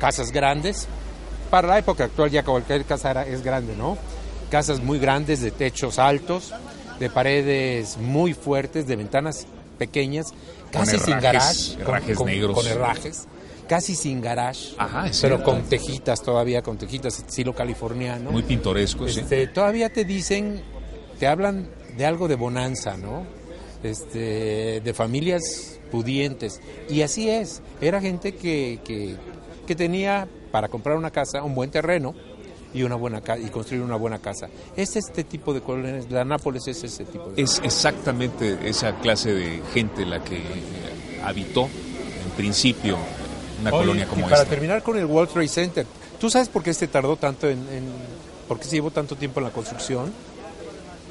Casas 0.00 0.32
grandes. 0.32 0.86
Para 1.50 1.68
la 1.68 1.78
época 1.78 2.04
actual 2.04 2.30
ya 2.30 2.44
cualquier 2.44 2.84
casa 2.84 3.22
es 3.22 3.42
grande, 3.42 3.76
¿no? 3.76 3.96
Casas 4.50 4.80
muy 4.80 4.98
grandes, 4.98 5.40
de 5.40 5.50
techos 5.50 5.98
altos, 5.98 6.52
de 6.98 7.10
paredes 7.10 7.96
muy 7.98 8.34
fuertes, 8.34 8.86
de 8.86 8.96
ventanas 8.96 9.46
pequeñas, 9.78 10.26
casi 10.70 10.98
sin 10.98 11.20
garage, 11.20 11.80
herrajes 11.80 12.16
con, 12.16 12.26
negros. 12.26 12.54
con, 12.54 12.64
con 12.64 12.72
herrajes, 12.72 13.26
casi 13.68 13.94
sin 13.94 14.20
garage, 14.20 14.74
Ajá, 14.78 15.02
pero 15.02 15.14
cierto. 15.14 15.44
con 15.44 15.62
tejitas 15.64 16.22
todavía, 16.22 16.62
con 16.62 16.78
tejitas 16.78 17.18
estilo 17.18 17.54
californiano. 17.54 18.30
Muy 18.30 18.42
pintoresco, 18.42 19.06
este, 19.06 19.46
sí. 19.46 19.52
Todavía 19.52 19.92
te 19.92 20.04
dicen, 20.04 20.62
te 21.18 21.26
hablan 21.26 21.68
de 21.96 22.06
algo 22.06 22.28
de 22.28 22.34
bonanza, 22.36 22.96
¿no? 22.96 23.26
Este, 23.90 24.80
de 24.80 24.94
familias 24.94 25.78
pudientes. 25.90 26.60
Y 26.90 27.02
así 27.02 27.28
es, 27.30 27.62
era 27.80 28.00
gente 28.00 28.34
que, 28.34 28.80
que, 28.84 29.16
que 29.66 29.74
tenía 29.74 30.28
para 30.50 30.68
comprar 30.68 30.96
una 30.96 31.10
casa 31.10 31.42
un 31.42 31.54
buen 31.54 31.70
terreno 31.70 32.14
y 32.74 32.82
una 32.82 32.94
buena 32.96 33.20
ca- 33.20 33.38
y 33.38 33.46
construir 33.46 33.82
una 33.82 33.96
buena 33.96 34.18
casa. 34.18 34.48
Es 34.76 34.96
este 34.96 35.24
tipo 35.24 35.54
de 35.54 35.60
colonias, 35.60 36.10
la 36.10 36.24
Nápoles 36.24 36.66
es 36.68 36.82
ese 36.84 37.04
tipo 37.04 37.30
de 37.30 37.42
Es 37.42 37.60
exactamente 37.64 38.58
esa 38.68 38.96
clase 38.98 39.32
de 39.32 39.62
gente 39.72 40.04
la 40.04 40.22
que 40.22 40.42
habitó 41.24 41.62
en 41.64 42.30
principio 42.36 42.96
una 43.60 43.70
Oye, 43.70 43.78
colonia 43.78 44.06
como 44.06 44.20
y 44.20 44.24
para 44.24 44.42
esta. 44.42 44.50
terminar 44.50 44.82
con 44.82 44.98
el 44.98 45.06
World 45.06 45.30
Trade 45.32 45.48
Center, 45.48 45.86
¿tú 46.20 46.28
sabes 46.28 46.48
por 46.48 46.62
qué 46.62 46.70
este 46.70 46.88
tardó 46.88 47.16
tanto 47.16 47.48
en, 47.48 47.58
en 47.72 47.84
por 48.48 48.58
qué 48.58 48.64
se 48.64 48.76
llevó 48.76 48.90
tanto 48.90 49.16
tiempo 49.16 49.40
en 49.40 49.44
la 49.44 49.50
construcción? 49.52 50.12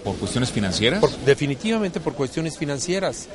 ¿Por 0.05 0.15
cuestiones 0.15 0.51
financieras? 0.51 1.01
Por- 1.01 1.11
definitivamente 1.25 1.99
por 1.99 2.13
cuestiones 2.13 2.57
financieras. 2.57 3.27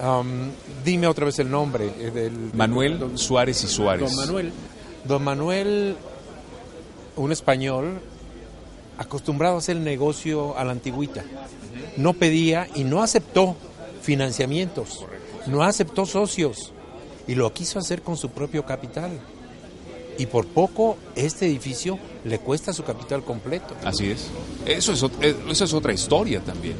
Um, 0.00 0.50
dime 0.84 1.08
otra 1.08 1.24
vez 1.24 1.38
el 1.40 1.50
nombre. 1.50 1.90
eh, 1.98 2.10
del- 2.12 2.50
Manuel 2.54 3.18
Suárez 3.18 3.64
y 3.64 3.66
Suárez. 3.66 4.08
Don 4.08 4.16
Manuel. 4.16 4.52
Don 5.04 5.24
Manuel, 5.24 5.96
un 7.16 7.32
español 7.32 7.98
acostumbrado 8.98 9.56
a 9.56 9.58
hacer 9.58 9.76
el 9.76 9.82
negocio 9.84 10.56
a 10.56 10.64
la 10.64 10.72
antigüita. 10.72 11.24
No 11.96 12.12
pedía 12.12 12.68
y 12.76 12.84
no 12.84 13.02
aceptó 13.02 13.56
financiamientos, 14.02 15.04
no 15.46 15.62
aceptó 15.62 16.04
socios 16.06 16.72
y 17.26 17.34
lo 17.34 17.52
quiso 17.52 17.78
hacer 17.78 18.02
con 18.02 18.16
su 18.16 18.30
propio 18.30 18.64
capital. 18.64 19.10
Y 20.18 20.26
por 20.26 20.46
poco 20.46 20.98
este 21.14 21.46
edificio 21.46 21.98
le 22.24 22.40
cuesta 22.40 22.72
su 22.72 22.84
capital 22.84 23.22
completo. 23.22 23.74
Así 23.84 24.10
es. 24.10 24.28
Eso 24.66 24.92
es, 24.92 25.02
eh, 25.22 25.36
eso 25.48 25.64
es 25.64 25.72
otra 25.72 25.92
historia 25.92 26.40
también. 26.40 26.76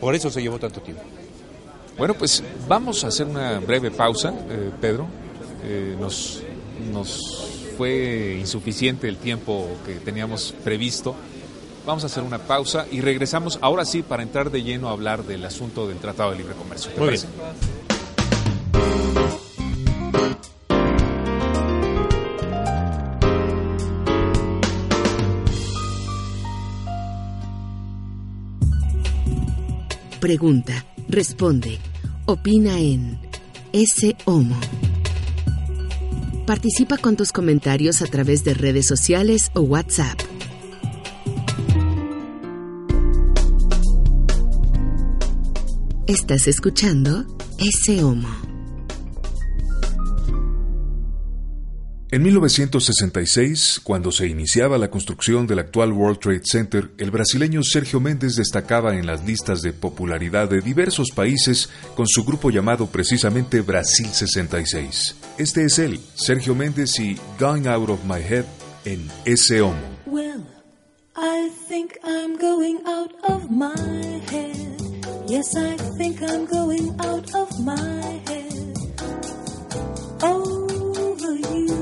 Por 0.00 0.14
eso 0.14 0.30
se 0.30 0.42
llevó 0.42 0.58
tanto 0.58 0.80
tiempo. 0.80 1.02
Bueno, 1.96 2.14
pues 2.14 2.42
vamos 2.68 3.04
a 3.04 3.08
hacer 3.08 3.26
una 3.26 3.60
breve 3.60 3.90
pausa, 3.92 4.34
eh, 4.50 4.70
Pedro. 4.80 5.06
Eh, 5.64 5.96
nos, 5.98 6.42
nos 6.92 7.62
fue 7.76 8.38
insuficiente 8.40 9.08
el 9.08 9.16
tiempo 9.16 9.68
que 9.86 9.94
teníamos 9.96 10.54
previsto. 10.64 11.14
Vamos 11.86 12.02
a 12.04 12.06
hacer 12.06 12.22
una 12.22 12.38
pausa 12.38 12.86
y 12.90 13.00
regresamos 13.00 13.58
ahora 13.60 13.84
sí 13.84 14.02
para 14.02 14.22
entrar 14.22 14.50
de 14.50 14.62
lleno 14.62 14.88
a 14.88 14.92
hablar 14.92 15.24
del 15.24 15.44
asunto 15.44 15.86
del 15.88 15.98
Tratado 15.98 16.30
de 16.30 16.38
Libre 16.38 16.54
Comercio. 16.54 16.90
¿Te 16.92 16.98
Muy 16.98 17.08
parece? 17.08 17.28
Pregunta, 30.22 30.86
responde, 31.08 31.80
opina 32.26 32.78
en 32.78 33.18
ese 33.72 34.14
Homo. 34.24 34.54
Participa 36.46 36.96
con 36.96 37.16
tus 37.16 37.32
comentarios 37.32 38.02
a 38.02 38.06
través 38.06 38.44
de 38.44 38.54
redes 38.54 38.86
sociales 38.86 39.50
o 39.52 39.62
WhatsApp. 39.62 40.20
Estás 46.06 46.46
escuchando 46.46 47.26
ese 47.58 48.04
Homo. 48.04 48.51
En 52.12 52.22
1966, 52.22 53.80
cuando 53.82 54.12
se 54.12 54.26
iniciaba 54.26 54.76
la 54.76 54.90
construcción 54.90 55.46
del 55.46 55.60
actual 55.60 55.92
World 55.92 56.18
Trade 56.18 56.42
Center, 56.44 56.90
el 56.98 57.10
brasileño 57.10 57.62
Sergio 57.62 58.00
Méndez 58.00 58.36
destacaba 58.36 58.94
en 58.94 59.06
las 59.06 59.24
listas 59.24 59.62
de 59.62 59.72
popularidad 59.72 60.46
de 60.50 60.60
diversos 60.60 61.08
países 61.10 61.70
con 61.96 62.06
su 62.06 62.22
grupo 62.22 62.50
llamado 62.50 62.86
precisamente 62.88 63.62
Brasil 63.62 64.08
66. 64.08 65.16
Este 65.38 65.64
es 65.64 65.78
él, 65.78 66.00
Sergio 66.14 66.54
Méndez 66.54 67.00
y 67.00 67.16
Going 67.40 67.66
Out 67.66 67.88
of 67.88 68.04
My 68.04 68.20
Head 68.20 68.44
en 68.84 69.08
ese 69.24 69.62
homo. 69.62 69.80
Well, 70.04 70.44
I 71.16 71.50
think 71.66 71.92
I'm 72.04 72.36
going 72.36 72.80
out 72.84 73.12
of 73.26 73.50
my 73.50 73.72
head. 74.30 74.78
Yes, 75.26 75.56
I 75.56 75.78
think 75.96 76.20
I'm 76.20 76.44
going 76.44 76.94
out 76.98 77.34
of 77.34 77.58
my 77.60 78.20
head. 78.26 78.52
Over 80.22 81.36
you, 81.54 81.81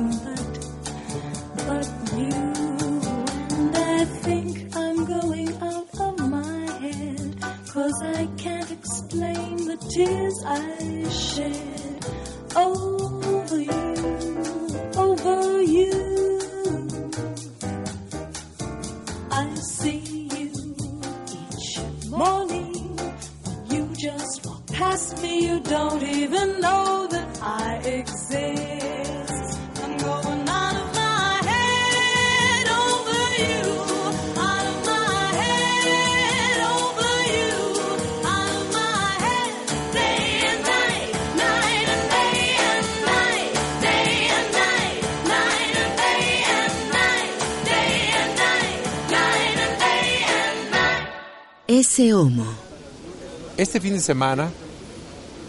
Semana, 54.01 54.49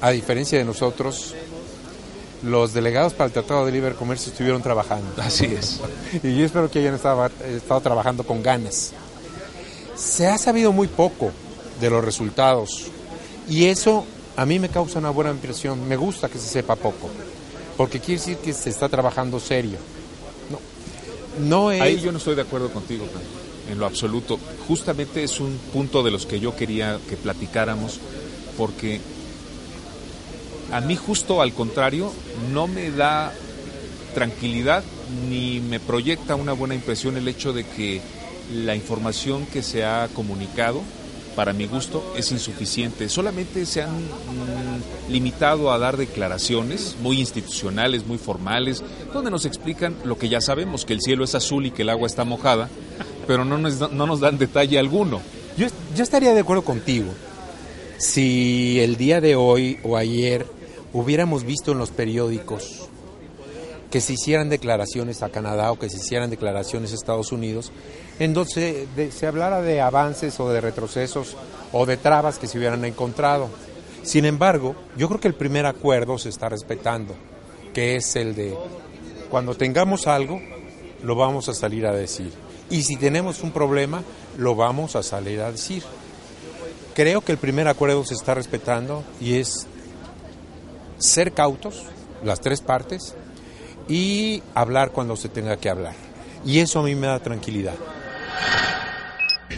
a 0.00 0.10
diferencia 0.10 0.58
de 0.58 0.64
nosotros, 0.64 1.34
los 2.42 2.72
delegados 2.72 3.14
para 3.14 3.26
el 3.26 3.32
Tratado 3.32 3.64
de 3.66 3.72
Libre 3.72 3.94
Comercio 3.94 4.32
estuvieron 4.32 4.62
trabajando. 4.62 5.10
Así 5.18 5.46
es. 5.46 5.80
Y 6.22 6.36
yo 6.36 6.44
espero 6.44 6.70
que 6.70 6.80
hayan 6.80 6.94
estado, 6.94 7.30
estado 7.44 7.80
trabajando 7.80 8.24
con 8.24 8.42
ganas. 8.42 8.92
Se 9.96 10.26
ha 10.26 10.38
sabido 10.38 10.72
muy 10.72 10.88
poco 10.88 11.30
de 11.80 11.90
los 11.90 12.04
resultados 12.04 12.90
y 13.48 13.66
eso 13.66 14.04
a 14.36 14.46
mí 14.46 14.58
me 14.58 14.68
causa 14.68 14.98
una 14.98 15.10
buena 15.10 15.30
impresión. 15.30 15.86
Me 15.88 15.96
gusta 15.96 16.28
que 16.28 16.38
se 16.38 16.48
sepa 16.48 16.76
poco, 16.76 17.08
porque 17.76 18.00
quiere 18.00 18.20
decir 18.20 18.36
que 18.38 18.52
se 18.52 18.70
está 18.70 18.88
trabajando 18.88 19.38
serio. 19.40 19.78
No, 20.50 21.46
no 21.46 21.70
es... 21.70 21.80
Ahí 21.80 22.00
yo 22.00 22.12
no 22.12 22.18
estoy 22.18 22.34
de 22.34 22.42
acuerdo 22.42 22.70
contigo, 22.70 23.04
en 23.70 23.78
lo 23.78 23.86
absoluto. 23.86 24.38
Justamente 24.66 25.22
es 25.22 25.40
un 25.40 25.58
punto 25.72 26.02
de 26.02 26.10
los 26.10 26.26
que 26.26 26.40
yo 26.40 26.56
quería 26.56 26.98
que 27.08 27.16
platicáramos, 27.16 28.00
porque 28.56 29.00
a 30.72 30.80
mí 30.80 30.96
justo 30.96 31.42
al 31.42 31.52
contrario 31.52 32.12
no 32.52 32.66
me 32.66 32.90
da 32.90 33.32
tranquilidad 34.14 34.82
ni 35.28 35.60
me 35.60 35.80
proyecta 35.80 36.34
una 36.34 36.52
buena 36.52 36.74
impresión 36.74 37.16
el 37.16 37.28
hecho 37.28 37.52
de 37.52 37.64
que 37.64 38.00
la 38.52 38.74
información 38.74 39.46
que 39.46 39.62
se 39.62 39.84
ha 39.84 40.08
comunicado, 40.14 40.80
para 41.36 41.52
mi 41.52 41.66
gusto, 41.66 42.12
es 42.16 42.32
insuficiente. 42.32 43.08
Solamente 43.08 43.64
se 43.66 43.82
han 43.82 43.96
mm, 43.96 45.10
limitado 45.10 45.72
a 45.72 45.78
dar 45.78 45.96
declaraciones 45.96 46.96
muy 47.00 47.20
institucionales, 47.20 48.06
muy 48.06 48.18
formales, 48.18 48.82
donde 49.12 49.30
nos 49.30 49.44
explican 49.44 49.96
lo 50.04 50.18
que 50.18 50.28
ya 50.28 50.40
sabemos, 50.40 50.84
que 50.84 50.92
el 50.92 51.00
cielo 51.00 51.24
es 51.24 51.34
azul 51.34 51.66
y 51.66 51.70
que 51.70 51.82
el 51.82 51.90
agua 51.90 52.06
está 52.06 52.24
mojada, 52.24 52.68
pero 53.26 53.44
no 53.44 53.58
nos, 53.58 53.92
no 53.92 54.06
nos 54.06 54.20
dan 54.20 54.38
detalle 54.38 54.78
alguno. 54.78 55.20
Yo 55.56 55.66
estaría 56.02 56.34
de 56.34 56.40
acuerdo 56.40 56.64
contigo 56.64 57.12
si 57.98 58.80
el 58.80 58.96
día 58.96 59.20
de 59.20 59.36
hoy 59.36 59.78
o 59.82 59.96
ayer 59.96 60.46
hubiéramos 60.92 61.44
visto 61.44 61.72
en 61.72 61.78
los 61.78 61.90
periódicos 61.90 62.88
que 63.90 64.00
se 64.00 64.14
hicieran 64.14 64.48
declaraciones 64.48 65.22
a 65.22 65.28
Canadá 65.28 65.70
o 65.70 65.78
que 65.78 65.90
se 65.90 65.98
hicieran 65.98 66.30
declaraciones 66.30 66.92
a 66.92 66.94
Estados 66.94 67.30
Unidos, 67.30 67.72
en 68.18 68.32
donde 68.32 69.10
se, 69.12 69.26
hablara 69.26 69.60
de 69.60 69.82
avances 69.82 70.40
o 70.40 70.48
de 70.48 70.62
retrocesos 70.62 71.36
o 71.72 71.84
de 71.84 71.98
trabas 71.98 72.38
que 72.38 72.46
se 72.46 72.56
hubieran 72.56 72.84
encontrado. 72.86 73.50
Sin 74.02 74.24
embargo, 74.24 74.74
yo 74.96 75.08
creo 75.08 75.20
que 75.20 75.28
el 75.28 75.34
primer 75.34 75.66
acuerdo 75.66 76.16
se 76.16 76.30
está 76.30 76.48
respetando, 76.48 77.14
que 77.74 77.96
es 77.96 78.16
el 78.16 78.34
de 78.34 78.56
cuando 79.30 79.54
tengamos 79.54 80.06
algo, 80.06 80.40
lo 81.02 81.14
vamos 81.14 81.50
a 81.50 81.54
salir 81.54 81.86
a 81.86 81.92
decir. 81.92 82.32
Y 82.70 82.84
si 82.84 82.96
tenemos 82.96 83.42
un 83.42 83.50
problema, 83.50 84.02
lo 84.38 84.54
vamos 84.54 84.96
a 84.96 85.02
salir 85.02 85.40
a 85.40 85.52
decir. 85.52 85.82
Creo 86.94 87.22
que 87.22 87.32
el 87.32 87.38
primer 87.38 87.68
acuerdo 87.68 88.04
se 88.04 88.14
está 88.14 88.34
respetando 88.34 89.04
y 89.20 89.34
es 89.34 89.66
ser 90.98 91.32
cautos, 91.32 91.84
las 92.24 92.40
tres 92.40 92.60
partes, 92.60 93.14
y 93.88 94.42
hablar 94.54 94.92
cuando 94.92 95.16
se 95.16 95.28
tenga 95.28 95.56
que 95.56 95.68
hablar. 95.68 95.94
Y 96.44 96.58
eso 96.58 96.80
a 96.80 96.82
mí 96.82 96.94
me 96.94 97.06
da 97.06 97.18
tranquilidad. 97.18 97.74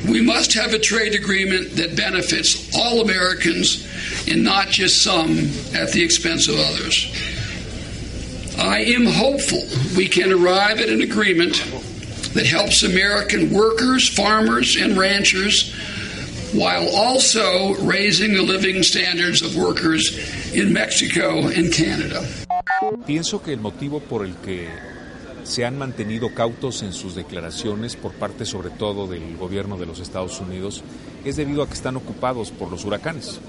We 0.09 0.21
must 0.21 0.55
have 0.55 0.75
a 0.75 0.79
trade 0.79 1.15
agreement 1.15 1.77
that 1.77 1.97
benefits 1.97 2.71
all 2.77 3.01
Americans 3.01 3.87
and 4.29 4.43
not 4.43 4.69
just 4.69 5.03
some 5.03 5.51
at 5.75 5.93
the 5.93 6.03
expense 6.03 6.49
of 6.49 6.59
others. 6.59 7.09
I 8.59 8.81
am 8.95 9.07
hopeful 9.07 9.63
we 9.97 10.09
can 10.09 10.33
arrive 10.33 10.79
at 10.81 10.89
an 10.89 11.01
agreement 11.01 11.57
that 12.35 12.47
helps 12.47 12.83
American 12.83 13.53
workers, 13.53 14.09
farmers, 14.09 14.77
and 14.77 14.97
ranchers 14.97 15.74
while 16.55 16.89
also 16.95 17.75
raising 17.85 18.33
the 18.35 18.43
living 18.43 18.83
standards 18.83 19.43
of 19.43 19.57
workers 19.57 20.17
in 20.55 20.73
Mexico 20.73 21.49
and 21.49 21.73
Canada. 21.73 22.23
Pienso 23.07 23.43
que 23.43 23.53
el 23.53 23.61
motivo 23.61 24.01
por 24.01 24.25
el 24.25 24.35
que 24.37 24.69
se 25.43 25.65
han 25.65 25.77
mantenido 25.77 26.33
cautos 26.35 26.83
en 26.83 26.93
sus 26.93 27.15
declaraciones 27.15 27.97
por 27.97 28.13
parte 28.13 28.47
sobre 28.47 28.71
todo 28.71 29.07
del 29.07 29.37
gobierno 29.37 29.77
de 29.77 29.87
los 29.87 30.01
Estados 30.01 30.41
Unidos 30.41 30.83
es 31.25 31.37
debido 31.37 31.63
a 31.63 31.67
que 31.67 31.75
están 31.75 31.97
ocupados 31.97 32.51
por 32.51 32.71
los 32.71 32.85
huracanes. 32.85 33.41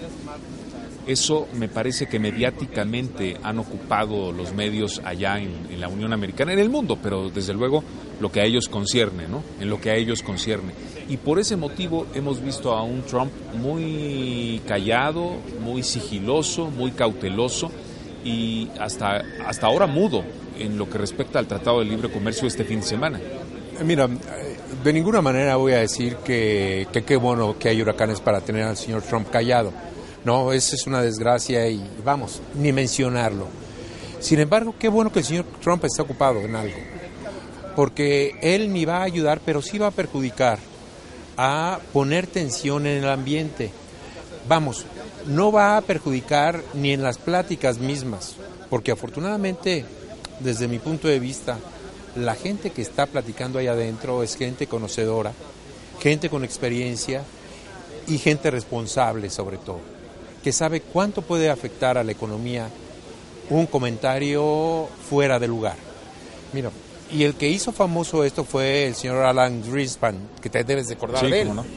Eso 1.08 1.48
me 1.54 1.68
parece 1.68 2.08
que 2.08 2.18
mediáticamente 2.18 3.38
han 3.44 3.60
ocupado 3.60 4.32
los 4.32 4.54
medios 4.54 5.02
allá 5.06 5.40
en, 5.40 5.80
la 5.80 5.88
Unión 5.88 6.14
Americana, 6.14 6.54
en 6.54 6.60
el 6.60 6.70
mundo, 6.70 6.98
pero 7.02 7.30
desde 7.30 7.54
luego 7.54 7.84
lo 8.20 8.32
que 8.32 8.42
a 8.42 8.46
ellos 8.46 8.68
concierne, 8.68 9.28
¿no? 9.28 9.44
En 9.60 9.70
lo 9.70 9.80
que 9.80 9.92
a 9.92 9.96
ellos 9.96 10.24
concierne. 10.24 10.74
Y 11.08 11.18
por 11.18 11.38
ese 11.38 11.58
motivo 11.58 12.08
hemos 12.16 12.42
visto 12.42 12.74
a 12.74 12.82
un 12.82 13.04
Trump 13.04 13.32
muy 13.54 14.62
callado, 14.68 15.36
muy 15.64 15.84
sigiloso, 15.84 16.72
muy 16.72 16.92
cauteloso 16.92 17.70
y 18.24 18.70
hasta, 18.80 19.22
hasta 19.46 19.68
ahora 19.68 19.86
mudo 19.86 20.24
en 20.58 20.78
lo 20.78 20.90
que 20.90 20.98
respecta 20.98 21.38
al 21.38 21.46
Tratado 21.46 21.80
de 21.80 21.86
Libre 21.86 22.10
Comercio 22.10 22.48
este 22.48 22.64
fin 22.64 22.80
de 22.80 22.86
semana. 22.86 23.20
Mira, 23.84 24.08
de 24.84 24.94
ninguna 24.94 25.22
manera 25.22 25.58
voy 25.58 25.74
a 25.74 25.80
decir 25.80 26.16
que 26.18 26.88
qué 27.06 27.16
bueno 27.18 27.58
que 27.60 27.70
hay 27.70 27.82
huracanes 27.82 28.22
para 28.22 28.42
tener 28.42 28.64
al 28.64 28.78
señor 28.78 29.04
Trump 29.04 29.30
callado. 29.30 29.72
No, 30.26 30.52
eso 30.52 30.76
es 30.76 30.88
una 30.88 31.02
desgracia 31.02 31.68
y 31.70 31.82
vamos, 32.04 32.42
ni 32.56 32.74
mencionarlo. 32.74 33.48
Sin 34.20 34.40
embargo, 34.40 34.74
qué 34.78 34.90
bueno 34.90 35.12
que 35.12 35.20
el 35.20 35.26
señor 35.26 35.46
Trump 35.62 35.86
está 35.86 36.02
ocupado 36.02 36.40
en 36.40 36.56
algo. 36.56 36.78
Porque 37.76 38.36
él 38.42 38.74
ni 38.74 38.86
va 38.86 38.98
a 38.98 39.04
ayudar, 39.04 39.40
pero 39.46 39.62
sí 39.62 39.78
va 39.78 39.88
a 39.88 39.92
perjudicar 39.92 40.58
a 41.38 41.80
poner 41.94 42.26
tensión 42.26 42.88
en 42.88 43.04
el 43.04 43.10
ambiente. 43.10 43.72
Vamos, 44.48 44.86
no 45.28 45.52
va 45.52 45.78
a 45.78 45.82
perjudicar 45.82 46.62
ni 46.74 46.92
en 46.92 47.04
las 47.04 47.18
pláticas 47.18 47.78
mismas, 47.78 48.36
porque 48.70 48.92
afortunadamente, 48.92 49.86
desde 50.40 50.68
mi 50.68 50.80
punto 50.80 51.08
de 51.08 51.20
vista, 51.20 51.58
la 52.16 52.36
gente 52.36 52.72
que 52.72 52.82
está 52.82 53.06
platicando 53.06 53.60
ahí 53.60 53.68
adentro 53.68 54.24
es 54.24 54.36
gente 54.36 54.68
conocedora, 54.68 55.34
gente 56.00 56.30
con 56.30 56.44
experiencia 56.44 57.24
y 58.08 58.18
gente 58.18 58.52
responsable 58.52 59.30
sobre 59.30 59.58
todo, 59.58 59.80
que 60.46 60.52
sabe 60.54 60.80
cuánto 60.82 61.24
puede 61.24 61.50
afectar 61.50 61.98
a 61.98 62.04
la 62.04 62.12
economía 62.12 62.70
un 63.50 63.66
comentario 63.66 64.88
fuera 65.10 65.40
de 65.40 65.48
lugar. 65.48 65.76
Mira, 66.54 66.70
y 67.12 67.24
el 67.24 67.34
que 67.34 67.50
hizo 67.50 67.72
famoso 67.72 68.24
esto 68.24 68.44
fue 68.44 68.86
el 68.86 68.94
señor 68.96 69.26
Alan 69.26 69.64
Greenspan, 69.68 70.16
que 70.42 70.50
te 70.52 70.64
debes 70.64 70.88
de 70.88 70.94
acordar 70.94 71.26
Sí, 71.26 71.32
de 71.32 71.42
él. 71.42 71.48
cómo 71.48 71.64
no. 71.64 71.68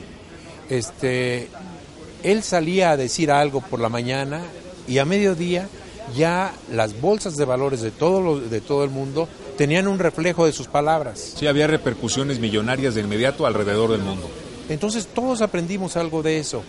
Este, 0.69 1.49
él 2.23 2.43
salía 2.43 2.91
a 2.91 2.97
decir 2.97 3.31
algo 3.31 3.61
por 3.63 3.81
la 3.81 3.89
mañana 3.89 4.43
y 4.87 4.99
a 4.99 5.05
mediodía 5.05 5.67
ya 6.15 6.53
las 6.71 7.01
bolsas 7.01 7.37
de 7.37 7.45
valores 7.47 7.81
de 7.81 7.91
todo, 7.91 8.21
lo- 8.21 8.41
de 8.41 8.61
todo 8.61 8.85
el 8.85 8.91
mundo 8.91 9.29
tenían 9.57 9.89
un 9.89 9.99
reflejo 9.99 10.45
de 10.47 10.53
sus 10.53 10.67
palabras. 10.69 11.35
Sí, 11.37 11.47
había 11.47 11.67
repercusiones 11.67 12.39
millonarias 12.39 12.95
de 12.95 13.01
inmediato 13.01 13.47
alrededor 13.47 13.93
del 13.93 14.03
mundo. 14.03 14.29
Entonces 14.69 15.07
todos 15.07 15.41
aprendimos 15.41 15.97
algo 15.97 16.23
de 16.23 16.39
eso. 16.39 16.63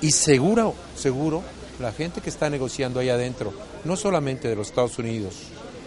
Y 0.00 0.12
seguro, 0.12 0.74
seguro, 0.96 1.42
la 1.78 1.92
gente 1.92 2.20
que 2.20 2.30
está 2.30 2.48
negociando 2.48 3.00
ahí 3.00 3.08
adentro, 3.08 3.52
no 3.84 3.96
solamente 3.96 4.48
de 4.48 4.56
los 4.56 4.68
Estados 4.68 4.98
Unidos, 4.98 5.34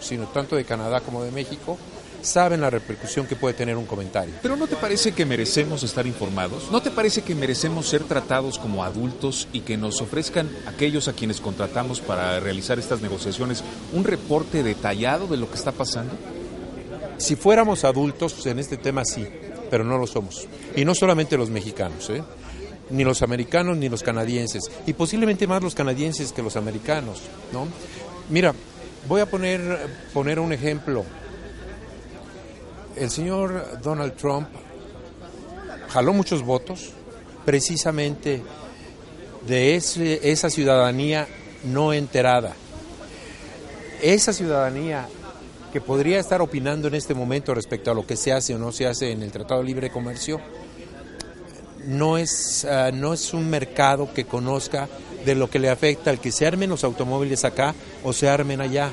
sino 0.02 0.28
tanto 0.28 0.56
de 0.56 0.66
Canadá 0.66 1.02
como 1.02 1.24
de 1.24 1.32
México, 1.32 1.78
saben 2.22 2.62
la 2.62 2.70
repercusión 2.70 3.28
que 3.28 3.36
puede 3.36 3.54
tener 3.54 3.76
un 3.76 3.86
comentario. 3.86 4.34
Pero 4.42 4.56
¿no 4.56 4.68
te 4.68 4.76
parece 4.76 5.12
que 5.12 5.26
merecemos 5.26 5.84
estar 5.84 6.08
informados? 6.08 6.72
¿No 6.72 6.82
te 6.82 6.92
parece 6.92 7.22
que 7.22 7.36
merecemos 7.36 7.88
ser 7.88 8.04
tratados 8.04 8.58
como 8.58 8.84
adultos 8.84 9.48
y 9.52 9.62
que 9.62 9.78
nos 9.78 10.02
ofrezcan 10.02 10.50
aquellos 10.66 11.08
a 11.08 11.14
quienes 11.14 11.42
contratamos 11.42 12.00
para 12.00 12.40
realizar 12.40 12.80
estas 12.80 13.02
negociaciones 13.02 13.64
un 13.94 14.04
reporte 14.04 14.64
detallado 14.64 15.28
de 15.28 15.38
lo 15.38 15.50
que 15.50 15.56
está 15.56 15.72
pasando? 15.72 16.14
Si 17.18 17.36
fuéramos 17.36 17.84
adultos 17.84 18.46
en 18.46 18.60
este 18.60 18.78
tema 18.78 19.04
sí, 19.06 19.28
pero 19.70 19.84
no 19.84 19.98
lo 19.98 20.08
somos. 20.08 20.48
Y 20.76 20.86
no 20.86 20.96
solamente 20.96 21.38
los 21.38 21.50
mexicanos, 21.50 22.10
¿eh? 22.10 22.24
Ni 22.90 23.04
los 23.04 23.22
americanos 23.22 23.78
ni 23.78 23.90
los 23.90 24.04
canadienses, 24.04 24.64
y 24.86 24.94
posiblemente 24.94 25.48
más 25.48 25.64
los 25.64 25.76
canadienses 25.76 26.32
que 26.34 26.42
los 26.44 26.56
americanos. 26.56 27.22
¿no? 27.52 27.68
Mira, 28.30 28.54
voy 29.08 29.22
a 29.22 29.26
poner, 29.26 29.88
poner 30.14 30.40
un 30.40 30.54
ejemplo. 30.54 31.04
El 32.96 33.10
señor 33.10 33.80
Donald 33.82 34.16
Trump 34.16 34.48
jaló 35.90 36.14
muchos 36.14 36.44
votos 36.44 36.92
precisamente 37.46 38.42
de 39.48 39.76
ese- 39.76 40.32
esa 40.32 40.50
ciudadanía 40.50 41.28
no 41.66 41.92
enterada. 41.94 42.54
Esa 44.02 44.34
ciudadanía 44.34 45.08
que 45.72 45.82
podría 45.82 46.20
estar 46.20 46.42
opinando 46.42 46.88
en 46.88 46.96
este 46.96 47.14
momento 47.14 47.54
respecto 47.54 47.90
a 47.90 47.94
lo 47.96 48.06
que 48.06 48.16
se 48.16 48.32
hace 48.32 48.54
o 48.54 48.60
no 48.60 48.72
se 48.72 48.86
hace 48.86 49.12
en 49.12 49.24
el 49.24 49.32
Tratado 49.32 49.62
de 49.62 49.66
Libre 49.68 49.90
Comercio, 49.90 50.40
no 51.86 52.18
es, 52.18 52.66
ah, 52.66 52.92
no 52.94 53.14
es 53.14 53.34
un 53.34 53.50
mercado 53.50 54.14
que 54.14 54.26
conozca 54.26 54.88
de 55.26 55.36
lo 55.36 55.50
que 55.50 55.60
le 55.60 55.70
afecta 55.70 56.10
al 56.10 56.20
que 56.20 56.32
se 56.32 56.46
armen 56.46 56.70
los 56.70 56.84
automóviles 56.84 57.46
acá 57.46 57.74
o 58.04 58.14
se 58.14 58.30
armen 58.30 58.62
allá. 58.62 58.92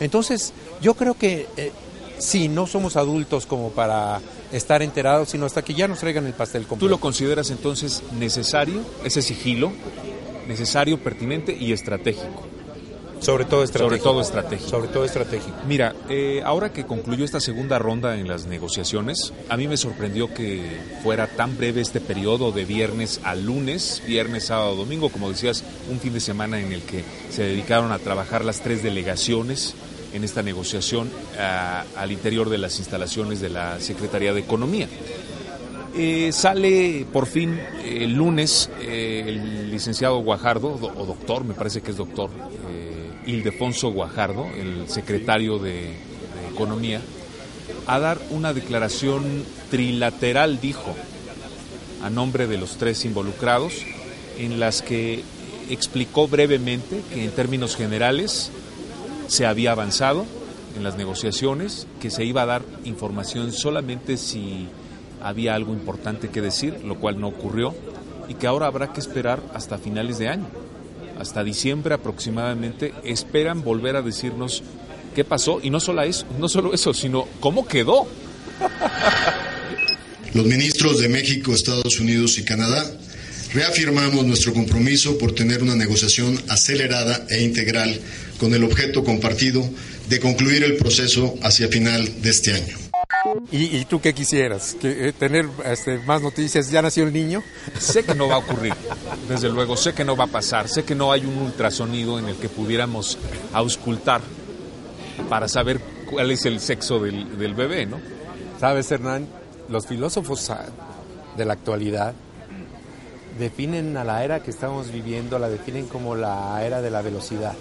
Entonces, 0.00 0.52
yo 0.80 0.94
creo 0.94 1.14
que 1.14 1.46
eh, 1.56 1.72
sí, 2.18 2.48
no 2.48 2.66
somos 2.66 2.96
adultos 2.96 3.46
como 3.46 3.70
para 3.70 4.20
estar 4.52 4.82
enterados, 4.82 5.30
sino 5.30 5.46
hasta 5.46 5.62
que 5.62 5.74
ya 5.74 5.88
nos 5.88 6.00
traigan 6.00 6.26
el 6.26 6.34
pastel 6.34 6.62
¿Tú 6.62 6.68
completo. 6.68 6.90
lo 6.90 7.00
consideras 7.00 7.50
entonces 7.50 8.02
necesario, 8.18 8.82
ese 9.04 9.22
sigilo, 9.22 9.72
necesario, 10.46 10.98
pertinente 10.98 11.56
y 11.58 11.72
estratégico? 11.72 12.55
Sobre 13.20 13.44
todo 13.46 13.66
Sobre 13.66 13.98
todo 13.98 14.20
estratégico. 14.20 14.68
Sobre 14.70 14.88
todo 14.88 15.04
estratégico. 15.04 15.56
Mira, 15.66 15.94
eh, 16.08 16.42
ahora 16.44 16.72
que 16.72 16.84
concluyó 16.84 17.24
esta 17.24 17.40
segunda 17.40 17.78
ronda 17.78 18.16
en 18.18 18.28
las 18.28 18.46
negociaciones, 18.46 19.32
a 19.48 19.56
mí 19.56 19.66
me 19.66 19.76
sorprendió 19.76 20.32
que 20.32 20.62
fuera 21.02 21.26
tan 21.26 21.56
breve 21.56 21.80
este 21.80 22.00
periodo 22.00 22.52
de 22.52 22.64
viernes 22.64 23.20
a 23.24 23.34
lunes, 23.34 24.02
viernes, 24.06 24.44
sábado, 24.46 24.76
domingo, 24.76 25.08
como 25.08 25.30
decías, 25.30 25.64
un 25.90 25.98
fin 25.98 26.12
de 26.12 26.20
semana 26.20 26.60
en 26.60 26.72
el 26.72 26.82
que 26.82 27.04
se 27.30 27.42
dedicaron 27.42 27.90
a 27.90 27.98
trabajar 27.98 28.44
las 28.44 28.60
tres 28.60 28.82
delegaciones 28.82 29.74
en 30.12 30.22
esta 30.22 30.42
negociación 30.42 31.10
ah, 31.38 31.84
al 31.96 32.12
interior 32.12 32.48
de 32.48 32.58
las 32.58 32.78
instalaciones 32.78 33.40
de 33.40 33.48
la 33.48 33.80
Secretaría 33.80 34.32
de 34.34 34.40
Economía. 34.40 34.88
Eh, 35.98 36.30
sale 36.32 37.06
por 37.10 37.26
fin 37.26 37.58
eh, 37.82 38.00
el 38.02 38.12
lunes 38.14 38.68
eh, 38.82 39.24
el 39.26 39.70
licenciado 39.70 40.18
Guajardo, 40.18 40.76
do- 40.78 40.92
o 40.96 41.06
doctor, 41.06 41.42
me 41.44 41.54
parece 41.54 41.80
que 41.80 41.90
es 41.90 41.96
doctor, 41.96 42.28
Ildefonso 43.26 43.90
Guajardo, 43.90 44.46
el 44.56 44.88
secretario 44.88 45.58
de, 45.58 45.72
de 45.72 46.48
Economía, 46.52 47.00
a 47.86 47.98
dar 47.98 48.18
una 48.30 48.52
declaración 48.52 49.44
trilateral, 49.70 50.60
dijo, 50.60 50.94
a 52.02 52.10
nombre 52.10 52.46
de 52.46 52.58
los 52.58 52.76
tres 52.76 53.04
involucrados, 53.04 53.74
en 54.38 54.60
las 54.60 54.82
que 54.82 55.22
explicó 55.70 56.28
brevemente 56.28 57.02
que 57.12 57.24
en 57.24 57.30
términos 57.30 57.76
generales 57.76 58.50
se 59.28 59.46
había 59.46 59.72
avanzado 59.72 60.24
en 60.76 60.84
las 60.84 60.96
negociaciones, 60.96 61.86
que 62.00 62.10
se 62.10 62.24
iba 62.24 62.42
a 62.42 62.46
dar 62.46 62.62
información 62.84 63.52
solamente 63.52 64.16
si 64.16 64.68
había 65.22 65.54
algo 65.54 65.72
importante 65.72 66.28
que 66.28 66.42
decir, 66.42 66.84
lo 66.84 66.96
cual 66.96 67.20
no 67.20 67.28
ocurrió, 67.28 67.74
y 68.28 68.34
que 68.34 68.46
ahora 68.46 68.66
habrá 68.66 68.92
que 68.92 69.00
esperar 69.00 69.40
hasta 69.54 69.78
finales 69.78 70.18
de 70.18 70.28
año, 70.28 70.46
hasta 71.18 71.44
diciembre 71.44 71.94
aproximadamente, 71.94 72.92
esperan 73.04 73.62
volver 73.62 73.96
a 73.96 74.02
decirnos 74.02 74.62
qué 75.14 75.24
pasó, 75.24 75.60
y 75.62 75.70
no 75.70 75.80
solo 75.80 76.02
eso, 76.02 76.26
no 76.38 76.48
solo 76.48 76.74
eso 76.74 76.92
sino 76.92 77.26
cómo 77.40 77.66
quedó. 77.66 78.06
Los 80.34 80.46
ministros 80.46 81.00
de 81.00 81.08
México, 81.08 81.54
Estados 81.54 81.98
Unidos 81.98 82.36
y 82.38 82.44
Canadá 82.44 82.84
reafirmamos 83.54 84.24
nuestro 84.26 84.52
compromiso 84.52 85.16
por 85.16 85.34
tener 85.34 85.62
una 85.62 85.74
negociación 85.74 86.38
acelerada 86.48 87.26
e 87.30 87.42
integral 87.42 87.98
con 88.38 88.52
el 88.52 88.64
objeto 88.64 89.02
compartido 89.02 89.66
de 90.10 90.20
concluir 90.20 90.62
el 90.62 90.76
proceso 90.76 91.34
hacia 91.42 91.68
final 91.68 92.20
de 92.20 92.30
este 92.30 92.52
año. 92.52 92.85
¿Y, 93.50 93.76
y 93.76 93.84
tú 93.84 94.00
qué 94.00 94.12
quisieras? 94.12 94.76
¿Que, 94.80 95.08
eh, 95.08 95.12
¿Tener 95.12 95.48
este, 95.64 95.98
más 95.98 96.20
noticias? 96.20 96.70
¿Ya 96.70 96.82
nació 96.82 97.04
el 97.04 97.12
niño? 97.12 97.42
Sé 97.78 98.04
que 98.04 98.14
no 98.14 98.28
va 98.28 98.34
a 98.34 98.38
ocurrir, 98.38 98.74
desde 99.28 99.48
luego, 99.48 99.76
sé 99.76 99.92
que 99.92 100.04
no 100.04 100.16
va 100.16 100.24
a 100.24 100.28
pasar, 100.28 100.68
sé 100.68 100.84
que 100.84 100.94
no 100.94 101.12
hay 101.12 101.24
un 101.24 101.38
ultrasonido 101.38 102.18
en 102.18 102.26
el 102.26 102.36
que 102.36 102.48
pudiéramos 102.48 103.18
auscultar 103.52 104.20
para 105.28 105.48
saber 105.48 105.80
cuál 106.10 106.30
es 106.30 106.44
el 106.44 106.60
sexo 106.60 106.98
del, 106.98 107.38
del 107.38 107.54
bebé, 107.54 107.86
¿no? 107.86 108.00
Sabes, 108.58 108.90
Hernán, 108.90 109.28
los 109.68 109.86
filósofos 109.86 110.50
ah, 110.50 110.66
de 111.36 111.44
la 111.44 111.52
actualidad 111.52 112.14
definen 113.38 113.96
a 113.96 114.04
la 114.04 114.24
era 114.24 114.42
que 114.42 114.50
estamos 114.50 114.90
viviendo, 114.90 115.38
la 115.38 115.48
definen 115.48 115.86
como 115.86 116.14
la 116.14 116.64
era 116.64 116.80
de 116.80 116.90
la 116.90 117.02
velocidad. 117.02 117.54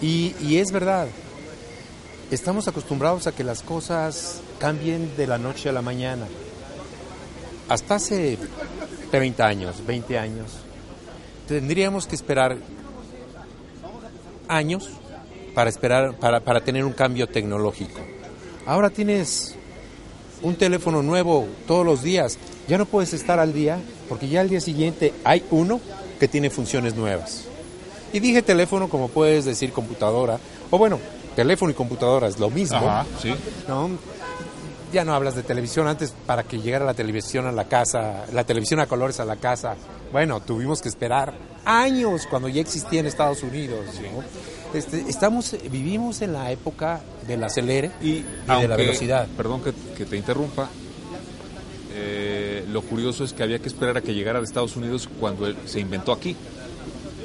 Y, 0.00 0.34
y 0.40 0.56
es 0.56 0.72
verdad, 0.72 1.06
estamos 2.34 2.66
acostumbrados 2.66 3.26
a 3.26 3.32
que 3.32 3.44
las 3.44 3.62
cosas 3.62 4.40
cambien 4.58 5.16
de 5.16 5.26
la 5.26 5.36
noche 5.36 5.68
a 5.68 5.72
la 5.72 5.82
mañana. 5.82 6.26
Hasta 7.68 7.96
hace 7.96 8.38
30 9.10 9.46
años, 9.46 9.86
20 9.86 10.18
años, 10.18 10.52
tendríamos 11.46 12.06
que 12.06 12.14
esperar 12.14 12.56
años 14.48 14.88
para 15.54 15.68
esperar 15.68 16.16
para, 16.18 16.40
para 16.40 16.62
tener 16.62 16.84
un 16.84 16.92
cambio 16.92 17.26
tecnológico. 17.28 18.00
Ahora 18.64 18.88
tienes 18.88 19.54
un 20.40 20.56
teléfono 20.56 21.02
nuevo 21.02 21.46
todos 21.66 21.84
los 21.84 22.02
días. 22.02 22.38
Ya 22.66 22.78
no 22.78 22.86
puedes 22.86 23.12
estar 23.12 23.38
al 23.40 23.52
día 23.52 23.78
porque 24.08 24.28
ya 24.28 24.40
al 24.40 24.48
día 24.48 24.60
siguiente 24.60 25.12
hay 25.24 25.44
uno 25.50 25.80
que 26.18 26.28
tiene 26.28 26.48
funciones 26.48 26.94
nuevas. 26.94 27.44
Y 28.12 28.20
dije 28.20 28.40
teléfono 28.42 28.88
como 28.88 29.08
puedes 29.08 29.44
decir 29.44 29.72
computadora. 29.72 30.38
O 30.70 30.78
bueno, 30.78 30.98
teléfono 31.32 31.70
y 31.70 31.74
computadora 31.74 32.28
es 32.28 32.38
lo 32.38 32.50
mismo. 32.50 32.78
Ajá, 32.78 33.06
sí. 33.20 33.34
¿no? 33.68 33.90
ya 34.92 35.04
no 35.04 35.14
hablas 35.14 35.34
de 35.34 35.42
televisión. 35.42 35.88
Antes, 35.88 36.14
para 36.26 36.44
que 36.44 36.60
llegara 36.60 36.84
la 36.84 36.94
televisión 36.94 37.46
a 37.46 37.52
la 37.52 37.64
casa, 37.64 38.26
la 38.32 38.44
televisión 38.44 38.80
a 38.80 38.86
colores 38.86 39.18
a 39.18 39.24
la 39.24 39.36
casa, 39.36 39.74
bueno, 40.12 40.40
tuvimos 40.40 40.82
que 40.82 40.88
esperar 40.88 41.34
años 41.64 42.26
cuando 42.28 42.48
ya 42.48 42.60
existía 42.60 43.00
en 43.00 43.06
Estados 43.06 43.42
Unidos. 43.42 43.86
¿no? 43.96 44.78
Este, 44.78 45.00
estamos, 45.08 45.56
vivimos 45.70 46.22
en 46.22 46.34
la 46.34 46.52
época 46.52 47.00
del 47.26 47.42
acelere 47.42 47.90
y, 48.00 48.22
de 48.22 48.68
la 48.68 48.76
velocidad. 48.76 49.26
Perdón 49.36 49.62
que, 49.62 49.72
que 49.96 50.04
te 50.04 50.16
interrumpa. 50.16 50.68
eh, 51.94 52.64
lo 52.68 52.82
curioso 52.82 53.24
es 53.24 53.32
que 53.32 53.42
había 53.42 53.58
que 53.58 53.68
esperar 53.68 53.96
a 53.96 54.00
que 54.02 54.14
llegara 54.14 54.38
de 54.38 54.44
Estados 54.44 54.76
Unidos 54.76 55.08
cuando 55.18 55.46
él 55.46 55.56
se 55.64 55.80
inventó 55.80 56.12
aquí. 56.12 56.36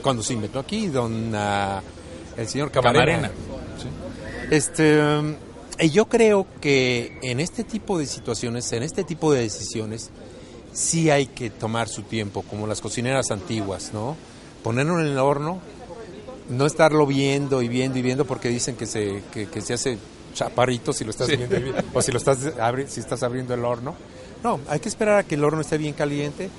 Cuando 0.02 0.24
se 0.24 0.34
inventó 0.34 0.60
aquí, 0.60 0.88
don 0.88 1.34
ah, 1.36 1.82
el 2.38 2.48
señor 2.48 2.72
Camarena. 2.72 3.30
Camarena. 3.30 3.57
Este, 4.51 4.99
y 5.79 5.89
yo 5.89 6.05
creo 6.07 6.47
que 6.62 7.17
en 7.21 7.39
este 7.39 7.63
tipo 7.63 7.97
de 7.99 8.05
situaciones, 8.05 8.71
en 8.73 8.83
este 8.83 9.03
tipo 9.03 9.31
de 9.33 9.41
decisiones, 9.41 10.10
sí 10.73 11.10
hay 11.10 11.27
que 11.27 11.49
tomar 11.49 11.88
su 11.89 12.03
tiempo, 12.03 12.43
como 12.43 12.67
las 12.67 12.81
cocineras 12.81 13.31
antiguas, 13.31 13.91
¿no? 13.93 14.15
Ponerlo 14.63 14.99
en 14.99 15.07
el 15.07 15.17
horno, 15.17 15.60
no 16.49 16.65
estarlo 16.65 17.05
viendo 17.05 17.62
y 17.62 17.67
viendo 17.67 17.99
y 17.99 18.01
viendo 18.01 18.25
porque 18.25 18.49
dicen 18.49 18.75
que 18.75 18.86
se, 18.86 19.23
que, 19.33 19.47
que 19.47 19.62
se 19.62 19.73
hace 19.73 19.97
chaparrito 20.33 20.93
si 20.93 21.03
lo 21.03 21.10
estás 21.12 21.27
Sí. 21.27 21.36
viendo 21.36 21.57
y 21.57 21.73
o 21.93 22.01
si 22.01 22.12
lo 22.12 22.17
estás 22.19 22.39
abri- 22.57 22.88
si 22.88 22.99
estás 22.99 23.23
abriendo 23.23 23.53
el 23.53 23.65
horno. 23.65 23.95
No, 24.43 24.60
hay 24.69 24.79
que 24.79 24.88
esperar 24.88 25.17
a 25.19 25.23
que 25.23 25.36
el 25.36 25.43
horno 25.43 25.62
esté 25.62 25.77
bien 25.77 25.93
caliente, 25.93 26.49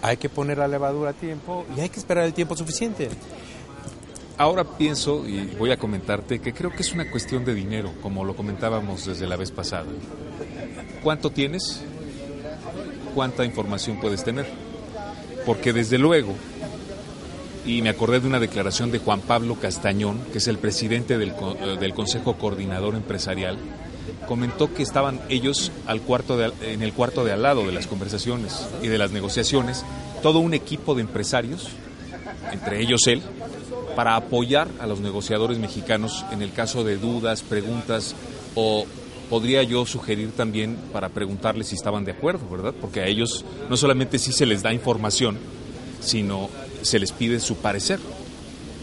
hay 0.00 0.16
que 0.16 0.28
poner 0.28 0.58
la 0.58 0.68
levadura 0.68 1.10
a 1.10 1.12
tiempo 1.12 1.66
y 1.76 1.80
hay 1.80 1.88
que 1.88 1.98
esperar 1.98 2.24
el 2.24 2.32
tiempo 2.34 2.56
suficiente. 2.56 3.08
Ahora 4.38 4.64
pienso 4.64 5.26
y 5.26 5.46
voy 5.58 5.70
a 5.70 5.78
comentarte 5.78 6.40
que 6.40 6.52
creo 6.52 6.70
que 6.70 6.82
es 6.82 6.92
una 6.92 7.10
cuestión 7.10 7.44
de 7.46 7.54
dinero, 7.54 7.92
como 8.02 8.22
lo 8.22 8.36
comentábamos 8.36 9.06
desde 9.06 9.26
la 9.26 9.36
vez 9.36 9.50
pasada. 9.50 9.86
¿Cuánto 11.02 11.30
tienes? 11.30 11.82
¿Cuánta 13.14 13.46
información 13.46 13.98
puedes 13.98 14.22
tener? 14.24 14.46
Porque 15.46 15.72
desde 15.72 15.96
luego, 15.96 16.34
y 17.64 17.80
me 17.80 17.88
acordé 17.88 18.20
de 18.20 18.26
una 18.26 18.38
declaración 18.38 18.90
de 18.90 18.98
Juan 18.98 19.22
Pablo 19.22 19.54
Castañón, 19.54 20.20
que 20.32 20.38
es 20.38 20.48
el 20.48 20.58
presidente 20.58 21.16
del, 21.16 21.30
eh, 21.30 21.76
del 21.80 21.94
Consejo 21.94 22.34
Coordinador 22.36 22.94
Empresarial, 22.94 23.56
comentó 24.28 24.74
que 24.74 24.82
estaban 24.82 25.18
ellos 25.30 25.72
al 25.86 26.02
cuarto 26.02 26.36
de 26.36 26.52
en 26.60 26.82
el 26.82 26.92
cuarto 26.92 27.24
de 27.24 27.32
al 27.32 27.42
lado 27.42 27.64
de 27.64 27.72
las 27.72 27.86
conversaciones 27.86 28.68
y 28.82 28.88
de 28.88 28.98
las 28.98 29.12
negociaciones, 29.12 29.82
todo 30.22 30.40
un 30.40 30.52
equipo 30.52 30.94
de 30.94 31.02
empresarios, 31.02 31.68
entre 32.52 32.82
ellos 32.82 33.06
él, 33.06 33.22
para 33.96 34.14
apoyar 34.14 34.68
a 34.78 34.86
los 34.86 35.00
negociadores 35.00 35.58
mexicanos 35.58 36.24
en 36.30 36.42
el 36.42 36.52
caso 36.52 36.84
de 36.84 36.96
dudas, 36.98 37.42
preguntas 37.42 38.14
o 38.54 38.86
podría 39.28 39.62
yo 39.64 39.84
sugerir 39.86 40.30
también 40.36 40.76
para 40.92 41.08
preguntarles 41.08 41.66
si 41.68 41.74
estaban 41.74 42.04
de 42.04 42.12
acuerdo, 42.12 42.48
¿verdad? 42.48 42.74
Porque 42.80 43.00
a 43.00 43.06
ellos 43.06 43.44
no 43.68 43.76
solamente 43.76 44.18
sí 44.20 44.30
se 44.32 44.46
les 44.46 44.62
da 44.62 44.72
información, 44.72 45.38
sino 46.00 46.48
se 46.82 46.98
les 47.00 47.10
pide 47.10 47.40
su 47.40 47.56
parecer. 47.56 47.98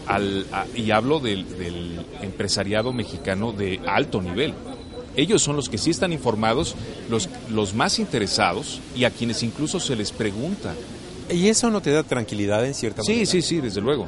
Al- 0.06 0.44
a- 0.52 0.66
y 0.76 0.90
hablo 0.90 1.18
del, 1.18 1.48
del 1.58 2.04
empresariado 2.20 2.92
mexicano 2.92 3.52
de 3.52 3.80
alto 3.86 4.20
nivel. 4.20 4.52
Ellos 5.16 5.40
son 5.42 5.56
los 5.56 5.68
que 5.70 5.78
sí 5.78 5.90
están 5.90 6.12
informados, 6.12 6.74
los, 7.08 7.30
los 7.50 7.72
más 7.72 7.98
interesados 7.98 8.80
y 8.94 9.04
a 9.04 9.10
quienes 9.10 9.42
incluso 9.42 9.80
se 9.80 9.96
les 9.96 10.12
pregunta. 10.12 10.74
¿Y 11.30 11.48
eso 11.48 11.70
no 11.70 11.80
te 11.80 11.90
da 11.92 12.02
tranquilidad 12.02 12.66
en 12.66 12.74
cierta 12.74 13.02
Sí, 13.02 13.12
manera? 13.12 13.30
sí, 13.30 13.40
sí, 13.40 13.60
desde 13.60 13.80
luego. 13.80 14.06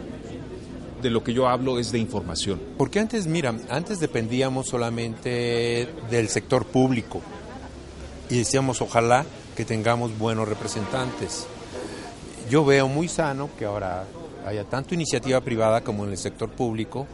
De 1.07 1.13
lo 1.13 1.23
que 1.23 1.33
yo 1.33 1.47
hablo 1.47 1.79
es 1.79 1.93
de 1.93 2.01
información. 2.01 2.61
Porque 2.77 2.99
antes, 2.99 3.29
mira, 3.29 3.55
antes 3.71 4.01
dependíamos 4.01 4.67
solamente 4.67 5.89
del 6.11 6.29
sector 6.29 6.67
público 6.67 7.23
y 8.29 8.39
decíamos 8.39 8.83
ojalá 8.83 9.25
que 9.55 9.65
tengamos 9.65 10.19
buenos 10.19 10.49
representantes. 10.49 11.47
Yo 12.51 12.65
veo 12.65 12.89
muy 12.89 13.07
sano 13.07 13.51
que 13.57 13.67
ahora 13.67 14.05
haya 14.45 14.65
tanto 14.65 14.95
iniciativa 14.95 15.41
privada 15.43 15.83
como 15.83 16.03
en 16.03 16.11
el 16.11 16.19
sector 16.19 16.51
público 16.51 17.07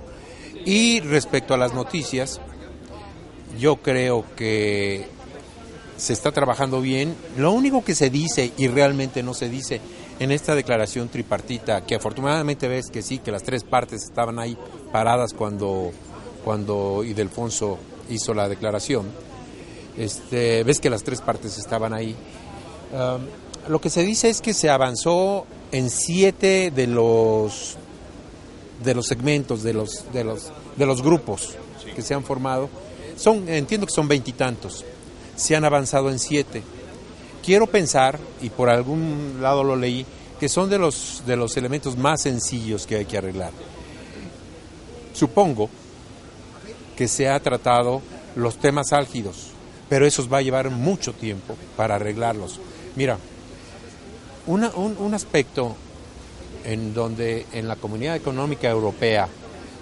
y 0.64 1.00
respecto 1.00 1.52
a 1.52 1.58
las 1.58 1.74
noticias, 1.74 2.40
yo 3.60 3.76
creo 3.76 4.24
que 4.36 5.04
se 5.98 6.14
está 6.14 6.32
trabajando 6.32 6.80
bien. 6.80 7.14
Lo 7.36 7.52
único 7.52 7.84
que 7.84 7.94
se 7.94 8.08
dice 8.08 8.52
y 8.56 8.68
realmente 8.68 9.22
no 9.22 9.34
se 9.34 9.50
dice 9.50 9.82
en 10.22 10.30
esta 10.30 10.54
declaración 10.54 11.08
tripartita, 11.08 11.84
que 11.84 11.96
afortunadamente 11.96 12.68
ves 12.68 12.90
que 12.90 13.02
sí, 13.02 13.18
que 13.18 13.32
las 13.32 13.42
tres 13.42 13.64
partes 13.64 14.04
estaban 14.04 14.38
ahí 14.38 14.56
paradas 14.92 15.34
cuando, 15.34 15.90
cuando 16.44 17.02
Idelfonso 17.02 17.78
hizo 18.08 18.32
la 18.32 18.48
declaración, 18.48 19.06
este, 19.96 20.62
ves 20.62 20.78
que 20.78 20.90
las 20.90 21.02
tres 21.02 21.20
partes 21.20 21.58
estaban 21.58 21.92
ahí. 21.92 22.14
Lo 23.66 23.80
que 23.80 23.90
se 23.90 24.04
dice 24.04 24.28
es 24.28 24.40
que 24.40 24.54
se 24.54 24.70
avanzó 24.70 25.44
en 25.72 25.90
siete 25.90 26.70
de 26.70 26.86
los 26.86 27.76
de 28.84 28.94
los 28.94 29.06
segmentos, 29.06 29.62
de 29.62 29.72
los, 29.72 30.12
de 30.12 30.24
los, 30.24 30.52
de 30.76 30.86
los 30.86 31.02
grupos 31.02 31.54
que 31.94 32.02
se 32.02 32.14
han 32.14 32.24
formado. 32.24 32.68
Son, 33.16 33.48
entiendo 33.48 33.86
que 33.86 33.92
son 33.92 34.08
veintitantos. 34.08 34.84
Se 35.36 35.54
han 35.54 35.64
avanzado 35.64 36.10
en 36.10 36.18
siete. 36.18 36.62
Quiero 37.42 37.66
pensar, 37.66 38.18
y 38.40 38.50
por 38.50 38.70
algún 38.70 39.38
lado 39.40 39.64
lo 39.64 39.74
leí, 39.74 40.06
que 40.38 40.48
son 40.48 40.70
de 40.70 40.78
los, 40.78 41.22
de 41.26 41.36
los 41.36 41.56
elementos 41.56 41.96
más 41.96 42.22
sencillos 42.22 42.86
que 42.86 42.96
hay 42.96 43.04
que 43.04 43.18
arreglar. 43.18 43.50
Supongo 45.12 45.68
que 46.96 47.08
se 47.08 47.28
ha 47.28 47.40
tratado 47.40 48.00
los 48.36 48.56
temas 48.56 48.92
álgidos, 48.92 49.48
pero 49.88 50.06
eso 50.06 50.28
va 50.28 50.38
a 50.38 50.42
llevar 50.42 50.70
mucho 50.70 51.12
tiempo 51.12 51.56
para 51.76 51.96
arreglarlos. 51.96 52.60
Mira, 52.96 53.18
un, 54.46 54.64
un 54.64 55.14
aspecto 55.14 55.76
en 56.64 56.94
donde 56.94 57.46
en 57.52 57.66
la 57.66 57.76
Comunidad 57.76 58.16
Económica 58.16 58.70
Europea 58.70 59.28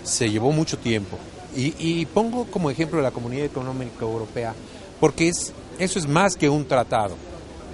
se 0.02 0.30
llevó 0.30 0.50
mucho 0.50 0.78
tiempo, 0.78 1.18
y, 1.54 1.74
y 1.78 2.06
pongo 2.06 2.46
como 2.46 2.70
ejemplo 2.70 3.02
la 3.02 3.10
Comunidad 3.10 3.44
Económica 3.44 4.00
Europea, 4.00 4.54
porque 4.98 5.28
es, 5.28 5.52
eso 5.78 5.98
es 5.98 6.08
más 6.08 6.36
que 6.36 6.48
un 6.48 6.66
tratado, 6.66 7.16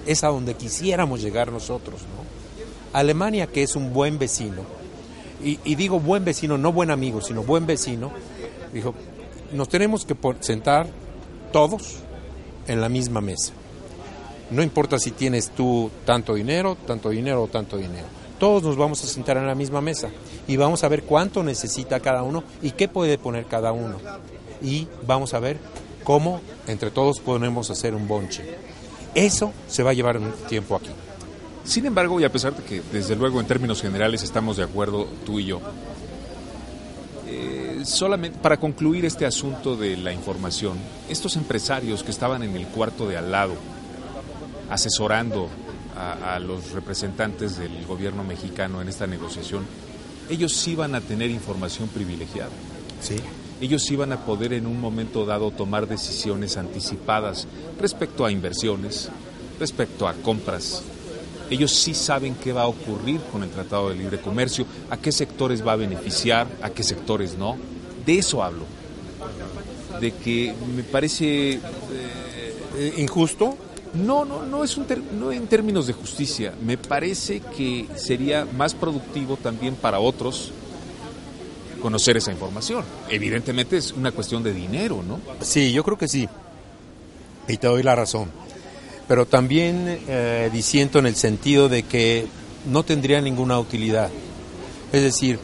es 0.07 0.23
a 0.23 0.29
donde 0.29 0.55
quisiéramos 0.55 1.21
llegar 1.21 1.51
nosotros. 1.51 2.01
¿no? 2.01 2.97
Alemania, 2.97 3.47
que 3.47 3.63
es 3.63 3.75
un 3.75 3.93
buen 3.93 4.17
vecino, 4.17 4.63
y, 5.43 5.59
y 5.63 5.75
digo 5.75 5.99
buen 5.99 6.25
vecino, 6.25 6.57
no 6.57 6.73
buen 6.73 6.89
amigo, 6.89 7.21
sino 7.21 7.43
buen 7.43 7.67
vecino, 7.67 8.11
dijo, 8.73 8.95
nos 9.53 9.69
tenemos 9.69 10.05
que 10.05 10.15
sentar 10.39 10.87
todos 11.51 11.97
en 12.67 12.81
la 12.81 12.89
misma 12.89 13.21
mesa. 13.21 13.53
No 14.49 14.63
importa 14.63 14.97
si 14.97 15.11
tienes 15.11 15.49
tú 15.49 15.91
tanto 16.05 16.33
dinero, 16.33 16.77
tanto 16.87 17.09
dinero 17.09 17.43
o 17.43 17.47
tanto 17.47 17.77
dinero. 17.77 18.05
Todos 18.39 18.63
nos 18.63 18.77
vamos 18.77 19.03
a 19.03 19.07
sentar 19.07 19.37
en 19.37 19.47
la 19.47 19.55
misma 19.55 19.81
mesa 19.81 20.09
y 20.47 20.57
vamos 20.57 20.83
a 20.83 20.87
ver 20.87 21.03
cuánto 21.03 21.43
necesita 21.43 21.99
cada 21.99 22.23
uno 22.23 22.43
y 22.61 22.71
qué 22.71 22.87
puede 22.87 23.17
poner 23.17 23.45
cada 23.45 23.71
uno. 23.71 23.97
Y 24.61 24.87
vamos 25.05 25.33
a 25.33 25.39
ver 25.39 25.57
cómo 26.03 26.41
entre 26.67 26.91
todos 26.91 27.19
podemos 27.19 27.69
hacer 27.71 27.93
un 27.93 28.07
bonche. 28.07 28.43
Eso 29.17 29.51
se 29.67 29.81
va 29.81 29.89
a 29.89 29.93
llevar 29.93 30.19
un 30.19 30.31
tiempo 30.47 30.75
aquí. 30.75 30.91
Sin 31.63 31.87
embargo, 31.87 32.19
y 32.19 32.23
a 32.23 32.31
pesar 32.31 32.55
de 32.55 32.63
que 32.63 32.83
desde 32.91 33.15
luego 33.15 33.39
en 33.39 33.47
términos 33.47 33.81
generales 33.81 34.21
estamos 34.21 34.57
de 34.57 34.63
acuerdo 34.63 35.07
tú 35.25 35.39
y 35.39 35.45
yo, 35.45 35.59
eh, 37.25 37.81
solamente 37.83 38.37
para 38.37 38.57
concluir 38.57 39.05
este 39.05 39.25
asunto 39.25 39.75
de 39.75 39.97
la 39.97 40.13
información, 40.13 40.77
estos 41.09 41.35
empresarios 41.35 42.03
que 42.03 42.11
estaban 42.11 42.43
en 42.43 42.55
el 42.55 42.67
cuarto 42.67 43.07
de 43.07 43.17
al 43.17 43.31
lado, 43.31 43.55
asesorando 44.69 45.49
a, 45.97 46.35
a 46.35 46.39
los 46.39 46.73
representantes 46.73 47.57
del 47.57 47.87
gobierno 47.87 48.23
mexicano 48.23 48.83
en 48.83 48.87
esta 48.87 49.07
negociación, 49.07 49.65
ellos 50.29 50.53
sí 50.53 50.75
van 50.75 50.93
a 50.93 51.01
tener 51.01 51.31
información 51.31 51.87
privilegiada. 51.87 52.51
Sí. 53.01 53.15
Ellos 53.59 53.83
van 53.97 54.11
a 54.11 54.25
poder 54.25 54.53
en 54.53 54.67
un 54.67 54.79
momento 54.79 55.25
dado 55.25 55.51
tomar 55.51 55.87
decisiones 55.87 56.57
anticipadas 56.57 57.47
respecto 57.79 58.25
a 58.25 58.31
inversiones, 58.31 59.09
respecto 59.59 60.07
a 60.07 60.13
compras. 60.13 60.83
Ellos 61.49 61.71
sí 61.71 61.93
saben 61.93 62.35
qué 62.35 62.53
va 62.53 62.63
a 62.63 62.67
ocurrir 62.67 63.19
con 63.31 63.41
el 63.41 63.49
Tratado 63.49 63.89
de 63.89 63.95
Libre 63.95 64.19
Comercio, 64.19 64.65
a 64.89 64.97
qué 64.97 65.11
sectores 65.11 65.65
va 65.65 65.71
a 65.73 65.75
beneficiar, 65.77 66.45
a 66.61 66.69
qué 66.69 66.83
sectores 66.83 67.37
no. 67.37 67.57
De 68.05 68.19
eso 68.19 68.43
hablo. 68.43 68.65
De 69.99 70.11
que 70.11 70.53
me 70.75 70.83
parece 70.83 71.53
eh, 71.55 72.93
injusto. 72.97 73.57
No, 73.93 74.25
no, 74.25 74.43
no 74.43 74.63
es 74.63 74.77
un 74.77 74.85
ter- 74.85 75.01
no 75.17 75.31
en 75.31 75.47
términos 75.47 75.87
de 75.87 75.93
justicia. 75.93 76.53
Me 76.63 76.77
parece 76.77 77.39
que 77.39 77.87
sería 77.95 78.45
más 78.45 78.75
productivo 78.75 79.37
también 79.37 79.75
para 79.75 79.99
otros 79.99 80.51
conocer 81.81 82.17
esa 82.17 82.31
información. 82.31 82.83
Evidentemente 83.09 83.77
es 83.77 83.91
una 83.91 84.11
cuestión 84.11 84.43
de 84.43 84.53
dinero, 84.53 85.03
¿no? 85.07 85.19
Sí, 85.41 85.71
yo 85.71 85.83
creo 85.83 85.97
que 85.97 86.07
sí. 86.07 86.27
Y 87.47 87.57
te 87.57 87.67
doy 87.67 87.83
la 87.83 87.95
razón. 87.95 88.29
Pero 89.07 89.25
también 89.25 89.99
eh, 90.07 90.49
disiento 90.51 90.99
en 90.99 91.05
el 91.05 91.15
sentido 91.15 91.69
de 91.69 91.83
que 91.83 92.27
no 92.69 92.83
tendría 92.83 93.21
ninguna 93.21 93.57
utilidad. 93.59 94.09
Es 94.91 95.01
decir, 95.01 95.39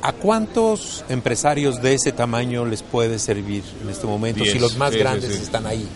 ¿a 0.00 0.12
cuántos 0.12 1.04
empresarios 1.10 1.82
de 1.82 1.94
ese 1.94 2.12
tamaño 2.12 2.64
les 2.64 2.82
puede 2.82 3.18
servir 3.18 3.62
en 3.82 3.90
este 3.90 4.06
momento 4.06 4.42
Diez. 4.42 4.54
si 4.54 4.58
los 4.58 4.76
más 4.78 4.92
Sí, 4.92 4.98
grandes 4.98 5.34
sí. 5.34 5.42
están 5.42 5.66
ahí? 5.66 5.86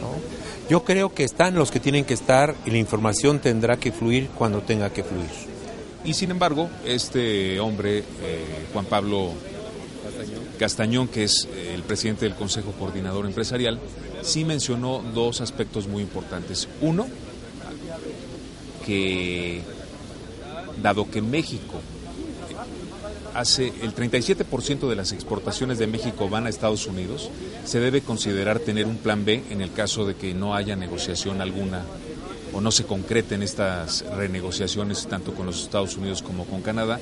¿no? 0.00 0.70
Yo 0.70 0.84
creo 0.84 1.12
que 1.14 1.24
están 1.24 1.54
los 1.54 1.70
que 1.70 1.80
tienen 1.80 2.04
que 2.04 2.14
estar 2.14 2.54
y 2.64 2.70
la 2.70 2.78
información 2.78 3.38
tendrá 3.40 3.76
que 3.76 3.92
fluir 3.92 4.28
cuando 4.34 4.60
tenga 4.62 4.90
que 4.90 5.02
fluir. 5.02 5.28
Y 6.08 6.14
sin 6.14 6.30
embargo, 6.30 6.70
este 6.86 7.60
hombre, 7.60 7.98
eh, 7.98 8.04
Juan 8.72 8.86
Pablo 8.86 9.34
Castañón, 10.58 11.06
que 11.06 11.24
es 11.24 11.46
eh, 11.52 11.74
el 11.74 11.82
presidente 11.82 12.24
del 12.24 12.34
Consejo 12.34 12.72
Coordinador 12.72 13.26
Empresarial, 13.26 13.78
sí 14.22 14.46
mencionó 14.46 15.02
dos 15.12 15.42
aspectos 15.42 15.86
muy 15.86 16.02
importantes. 16.02 16.66
Uno, 16.80 17.06
que 18.86 19.60
dado 20.82 21.10
que 21.10 21.20
México 21.20 21.78
hace 23.34 23.70
el 23.82 23.94
37% 23.94 24.88
de 24.88 24.96
las 24.96 25.12
exportaciones 25.12 25.78
de 25.78 25.88
México 25.88 26.30
van 26.30 26.46
a 26.46 26.48
Estados 26.48 26.86
Unidos, 26.86 27.28
se 27.66 27.80
debe 27.80 28.00
considerar 28.00 28.60
tener 28.60 28.86
un 28.86 28.96
plan 28.96 29.26
B 29.26 29.44
en 29.50 29.60
el 29.60 29.74
caso 29.74 30.06
de 30.06 30.14
que 30.14 30.32
no 30.32 30.54
haya 30.54 30.74
negociación 30.74 31.42
alguna 31.42 31.84
o 32.52 32.60
no 32.60 32.70
se 32.70 32.84
concreten 32.84 33.42
estas 33.42 34.04
renegociaciones 34.16 35.06
tanto 35.06 35.34
con 35.34 35.46
los 35.46 35.62
Estados 35.62 35.96
Unidos 35.96 36.22
como 36.22 36.44
con 36.44 36.62
Canadá 36.62 36.98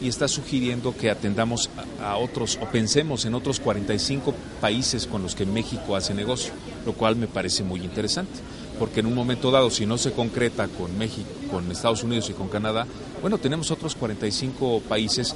y 0.00 0.08
está 0.08 0.28
sugiriendo 0.28 0.94
que 0.96 1.10
atendamos 1.10 1.70
a, 2.02 2.16
otros 2.16 2.58
o 2.60 2.66
pensemos 2.66 3.24
en 3.24 3.34
otros 3.34 3.60
45 3.60 4.34
países 4.60 5.06
con 5.06 5.22
los 5.22 5.34
que 5.34 5.46
México 5.46 5.96
hace 5.96 6.14
negocio, 6.14 6.52
lo 6.84 6.92
cual 6.92 7.16
me 7.16 7.26
parece 7.26 7.62
muy 7.62 7.80
interesante, 7.80 8.32
porque 8.78 9.00
en 9.00 9.06
un 9.06 9.14
momento 9.14 9.50
dado, 9.50 9.70
si 9.70 9.86
no 9.86 9.96
se 9.96 10.12
concreta 10.12 10.68
con 10.68 10.96
México, 10.98 11.28
con 11.50 11.70
Estados 11.70 12.02
Unidos 12.02 12.28
y 12.28 12.34
con 12.34 12.48
Canadá, 12.48 12.86
bueno, 13.22 13.38
tenemos 13.38 13.70
otros 13.70 13.94
45 13.94 14.82
países 14.88 15.34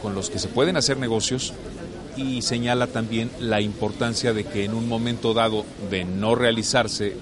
con 0.00 0.14
los 0.14 0.30
que 0.30 0.38
se 0.38 0.48
pueden 0.48 0.76
hacer 0.76 0.96
negocios 0.98 1.52
y 2.16 2.42
señala 2.42 2.86
también 2.86 3.30
la 3.38 3.60
importancia 3.60 4.32
de 4.32 4.44
que 4.44 4.64
en 4.64 4.74
un 4.74 4.88
momento 4.88 5.34
dado 5.34 5.64
de 5.90 6.04
no 6.04 6.34
realizarse 6.34 7.16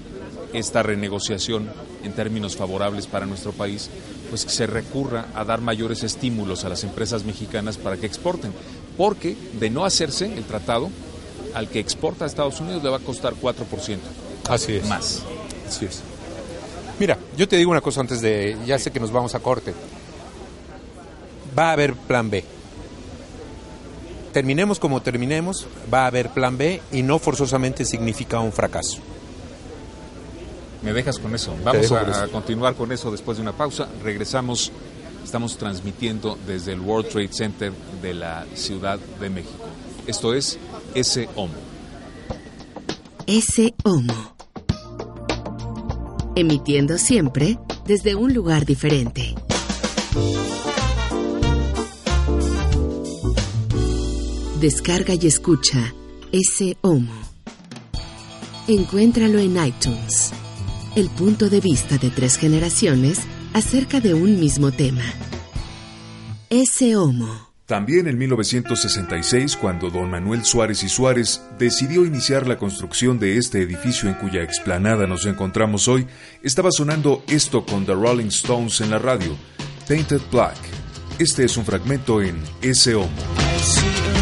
esta 0.53 0.83
renegociación 0.83 1.71
en 2.05 2.13
términos 2.13 2.57
favorables 2.57 3.07
para 3.07 3.27
nuestro 3.27 3.53
país, 3.53 3.91
pues 4.31 4.45
que 4.45 4.51
se 4.51 4.67
recurra 4.67 5.27
a 5.35 5.45
dar 5.45 5.61
mayores 5.61 6.03
estímulos 6.03 6.65
a 6.65 6.69
las 6.69 6.85
empresas 6.85 7.25
mexicanas 7.25 7.77
para 7.77 7.97
que 7.97 8.07
exporten, 8.07 8.53
porque 8.97 9.37
de 9.59 9.71
no 9.71 9.85
hacerse 9.85 10.33
el 10.37 10.45
tratado, 10.45 10.91
al 11.55 11.69
que 11.69 11.81
exporta 11.81 12.25
a 12.25 12.29
Estados 12.29 12.61
Unidos 12.61 12.83
le 12.83 12.91
va 12.91 12.99
a 12.99 13.01
costar 13.01 13.35
4%. 13.35 13.99
Así 14.49 14.75
es. 14.77 14.87
Más. 14.87 15.23
Así 15.67 15.87
es. 15.87 16.03
Mira, 16.99 17.17
yo 17.37 17.47
te 17.49 17.57
digo 17.57 17.71
una 17.71 17.81
cosa 17.81 18.01
antes 18.01 18.21
de, 18.21 18.57
ya 18.67 18.79
sé 18.79 18.91
que 18.91 19.01
nos 19.01 19.13
vamos 19.13 19.35
a 19.35 19.41
corte. 19.41 19.73
Va 21.57 21.71
a 21.71 21.73
haber 21.73 21.95
plan 21.95 22.29
B. 22.29 22.45
Terminemos 24.33 24.79
como 24.79 25.01
terminemos, 25.01 25.67
va 25.93 26.05
a 26.05 26.07
haber 26.09 26.31
plan 26.31 26.59
B 26.59 26.83
y 26.93 27.03
no 27.03 27.19
forzosamente 27.19 27.85
significa 27.85 28.41
un 28.41 28.53
fracaso. 28.53 28.99
Me 30.83 30.93
dejas 30.93 31.19
con 31.19 31.35
eso. 31.35 31.57
Vamos 31.65 31.91
a, 31.93 32.25
a, 32.25 32.29
continuar 32.29 32.75
con 32.75 32.93
eso 32.93 33.11
después 33.11 33.39
de 33.39 33.43
una 33.43 33.53
pausa. 33.53 33.89
Regresamos. 34.03 34.73
Estamos 35.25 35.59
transmitiendo 35.59 36.39
desde 36.47 36.73
el 36.73 36.81
World 36.81 37.11
Trade 37.11 37.33
Center 37.33 37.73
de 38.01 38.15
la 38.15 38.47
Ciudad 38.55 38.99
de 39.21 39.29
México. 39.29 39.67
Esto 40.07 40.33
es 40.33 40.59
ese 40.95 41.29
Homo. 41.35 41.53
Ese 43.27 43.75
Homo. 43.85 44.35
Emitiendo 46.35 46.97
siempre 46.97 47.59
desde 47.85 48.15
un 48.15 48.33
lugar 48.33 48.65
diferente. 48.65 49.35
Descarga 54.61 55.13
y 55.15 55.27
escucha 55.27 55.93
ese 56.33 56.79
Homo. 56.81 57.13
Encuéntralo 58.67 59.39
en 59.41 59.63
iTunes 59.63 60.33
el 60.99 61.11
punto 61.11 61.49
de 61.49 61.61
vista 61.61 61.97
de 61.97 62.11
tres 62.11 62.37
generaciones 62.37 63.21
acerca 63.55 64.01
de 64.01 64.15
un 64.15 64.41
mismo 64.41 64.73
tema. 64.73 65.05
Ese 66.51 66.97
Homo. 66.97 67.49
También 67.67 68.09
en 68.09 68.19
1966, 68.19 69.57
cuando 69.57 69.91
don 69.91 70.11
Manuel 70.11 70.45
Suárez 70.45 70.83
y 70.83 70.89
Suárez 70.89 71.43
decidió 71.57 72.05
iniciar 72.05 72.49
la 72.49 72.57
construcción 72.57 73.21
de 73.21 73.37
este 73.37 73.63
edificio 73.63 74.09
en 74.09 74.17
cuya 74.17 74.43
explanada 74.43 75.07
nos 75.07 75.27
encontramos 75.27 75.87
hoy, 75.87 76.07
estaba 76.43 76.73
sonando 76.73 77.23
esto 77.29 77.65
con 77.65 77.87
The 77.87 77.93
Rolling 77.93 78.29
Stones 78.29 78.81
en 78.81 78.91
la 78.91 78.99
radio, 78.99 79.37
Painted 79.87 80.23
Black. 80.33 80.57
Este 81.21 81.45
es 81.45 81.57
un 81.57 81.65
fragmento 81.65 82.23
en 82.23 82.43
Ese 82.61 82.97
Homo. 82.97 84.18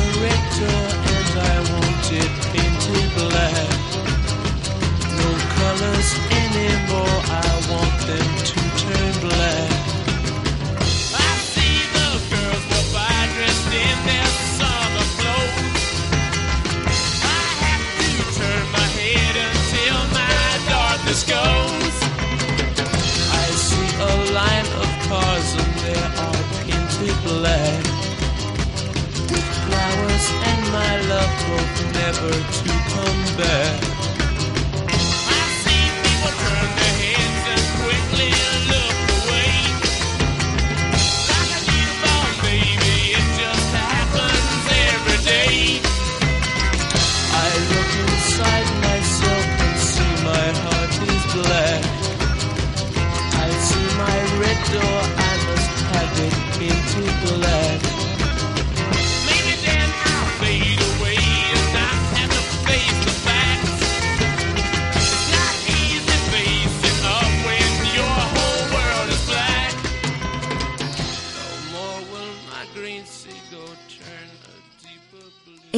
And 30.31 30.63
my 30.73 31.01
love 31.09 31.35
hope 31.49 31.95
never 31.95 32.31
to 32.31 32.69
come 32.93 33.37
back. 33.37 33.96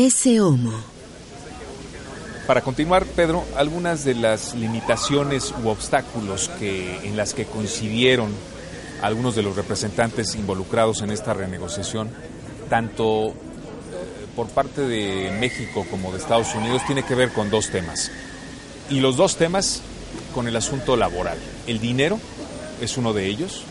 Ese 0.08 0.40
Homo. 0.40 0.72
Para 2.46 2.62
continuar, 2.62 3.04
Pedro, 3.04 3.44
algunas 3.58 4.06
de 4.06 4.14
las 4.14 4.54
limitaciones 4.54 5.52
u 5.62 5.68
obstáculos 5.68 6.50
en 6.62 7.14
las 7.14 7.34
que 7.34 7.44
coincidieron 7.44 8.30
algunos 9.02 9.36
de 9.36 9.42
los 9.42 9.54
representantes 9.54 10.34
involucrados 10.34 11.02
en 11.02 11.10
esta 11.10 11.34
renegociación, 11.34 12.08
tanto 12.70 13.34
por 14.34 14.46
parte 14.48 14.80
de 14.80 15.30
México 15.40 15.84
como 15.90 16.10
de 16.10 16.16
Estados 16.16 16.54
Unidos, 16.54 16.80
tiene 16.86 17.02
que 17.02 17.14
ver 17.14 17.30
con 17.32 17.50
dos 17.50 17.68
temas. 17.68 18.10
Y 18.88 19.00
los 19.00 19.18
dos 19.18 19.36
temas 19.36 19.82
con 20.34 20.48
el 20.48 20.56
asunto 20.56 20.96
laboral. 20.96 21.36
El 21.66 21.80
dinero 21.80 22.18
es 22.80 22.96
uno 22.96 23.12
de 23.12 23.26
ellos, 23.26 23.62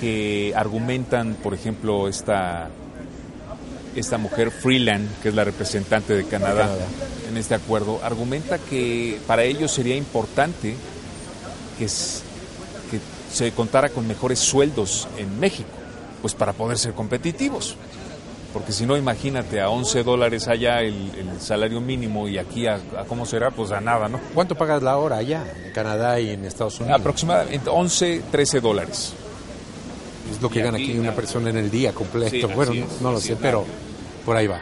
que 0.00 0.54
argumentan, 0.56 1.34
por 1.34 1.52
ejemplo, 1.52 2.08
esta 2.08 2.70
esta 3.96 4.18
mujer 4.18 4.50
Freeland, 4.50 5.08
que 5.22 5.28
es 5.28 5.34
la 5.34 5.44
representante 5.44 6.14
de 6.14 6.24
Canadá, 6.24 6.62
Canadá, 6.62 6.86
en 7.28 7.36
este 7.36 7.54
acuerdo, 7.54 8.00
argumenta 8.02 8.58
que 8.58 9.18
para 9.26 9.44
ellos 9.44 9.72
sería 9.72 9.96
importante 9.96 10.74
que, 11.78 11.86
que, 11.86 13.00
se 13.32 13.50
contara 13.52 13.88
con 13.88 14.06
mejores 14.06 14.38
sueldos 14.38 15.08
en 15.16 15.40
México, 15.40 15.70
pues 16.20 16.34
para 16.34 16.52
poder 16.52 16.78
ser 16.78 16.92
competitivos. 16.92 17.76
Porque 18.52 18.72
si 18.72 18.84
no, 18.84 18.98
imagínate, 18.98 19.62
a 19.62 19.70
11 19.70 20.02
dólares 20.02 20.46
allá 20.48 20.82
el, 20.82 21.10
el 21.16 21.40
salario 21.40 21.80
mínimo 21.80 22.28
y 22.28 22.36
aquí 22.36 22.66
a, 22.66 22.74
a, 22.74 23.04
cómo 23.08 23.24
será, 23.24 23.50
pues 23.50 23.70
a 23.70 23.80
nada, 23.80 24.10
¿no? 24.10 24.20
¿Cuánto 24.34 24.54
pagas 24.54 24.82
la 24.82 24.98
hora 24.98 25.16
allá, 25.16 25.42
en 25.64 25.72
Canadá 25.72 26.20
y 26.20 26.28
en 26.28 26.44
Estados 26.44 26.78
Unidos? 26.80 27.00
Aproximadamente 27.00 27.70
11, 27.70 28.24
13 28.30 28.60
dólares. 28.60 29.14
Es 30.32 30.42
lo 30.42 30.48
que 30.48 30.60
y 30.60 30.62
gana 30.62 30.78
aquí, 30.78 30.90
aquí 30.90 30.98
una 30.98 31.14
persona 31.14 31.50
en 31.50 31.58
el 31.58 31.70
día 31.70 31.92
completo. 31.92 32.48
Sí, 32.48 32.54
bueno, 32.54 32.72
es, 32.72 33.00
no 33.00 33.12
lo 33.12 33.20
sé, 33.20 33.36
pero 33.36 33.64
por 34.24 34.36
ahí 34.36 34.46
va. 34.46 34.60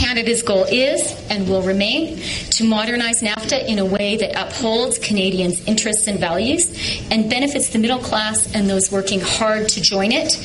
Canada's 0.00 0.42
goal 0.42 0.66
is 0.70 1.14
and 1.30 1.48
will 1.48 1.62
remain 1.62 2.18
to 2.50 2.64
modernize 2.64 3.22
NAFTA 3.22 3.66
in 3.66 3.78
a 3.78 3.84
way 3.84 4.16
that 4.16 4.34
upholds 4.34 4.98
Canadians' 4.98 5.64
interests 5.66 6.08
and 6.08 6.18
values 6.18 6.70
and 7.10 7.30
benefits 7.30 7.70
the 7.70 7.78
middle 7.78 7.98
class 7.98 8.52
and 8.54 8.68
those 8.68 8.90
working 8.90 9.20
hard 9.20 9.68
to 9.68 9.80
join 9.80 10.10
it 10.12 10.38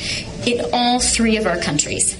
in 0.47 0.61
all 0.73 0.99
three 0.99 1.37
of 1.37 1.45
our 1.45 1.57
countries. 1.57 2.17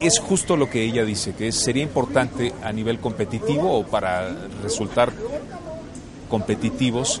Es 0.00 0.18
justo 0.18 0.56
lo 0.56 0.68
que 0.70 0.82
ella 0.82 1.04
dice, 1.04 1.34
que 1.34 1.52
sería 1.52 1.82
importante 1.82 2.52
a 2.62 2.72
nivel 2.72 2.98
competitivo 2.98 3.78
o 3.78 3.84
para 3.84 4.34
resultar 4.62 5.12
competitivos 6.28 7.20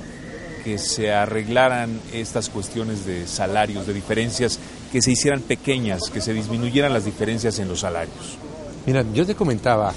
que 0.66 0.78
se 0.78 1.12
arreglaran 1.12 2.00
estas 2.12 2.48
cuestiones 2.48 3.06
de 3.06 3.28
salarios, 3.28 3.86
de 3.86 3.94
diferencias, 3.94 4.58
que 4.90 5.00
se 5.00 5.12
hicieran 5.12 5.40
pequeñas, 5.40 6.10
que 6.12 6.20
se 6.20 6.34
disminuyeran 6.34 6.92
las 6.92 7.04
diferencias 7.04 7.60
en 7.60 7.68
los 7.68 7.78
salarios. 7.78 8.36
Mira, 8.84 9.04
yo 9.14 9.24
te 9.24 9.36
comentaba 9.36 9.94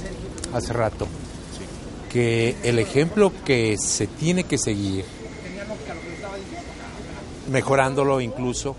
hace 0.53 0.71
rato 0.71 1.07
que 2.13 2.55
el 2.61 2.77
ejemplo 2.77 3.33
que 3.43 3.79
se 3.79 4.05
tiene 4.05 4.43
que 4.43 4.59
seguir, 4.59 5.05
mejorándolo 7.51 8.21
incluso, 8.21 8.75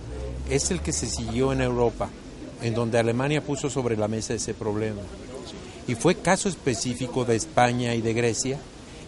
es 0.49 0.71
el 0.71 0.83
que 0.83 0.93
se 0.93 1.07
siguió 1.07 1.53
en 1.53 1.61
Europa, 1.61 2.09
en 2.63 2.73
donde 2.73 3.01
Alemania 3.01 3.43
puso 3.43 3.69
sobre 3.69 3.97
la 3.97 4.07
mesa 4.07 4.33
ese 4.33 4.55
problema. 4.55 5.03
Y 5.89 5.97
fue 5.97 6.15
caso 6.15 6.49
específico 6.49 7.25
de 7.25 7.35
España 7.35 7.97
y 7.97 8.01
de 8.01 8.15
Grecia, 8.15 8.61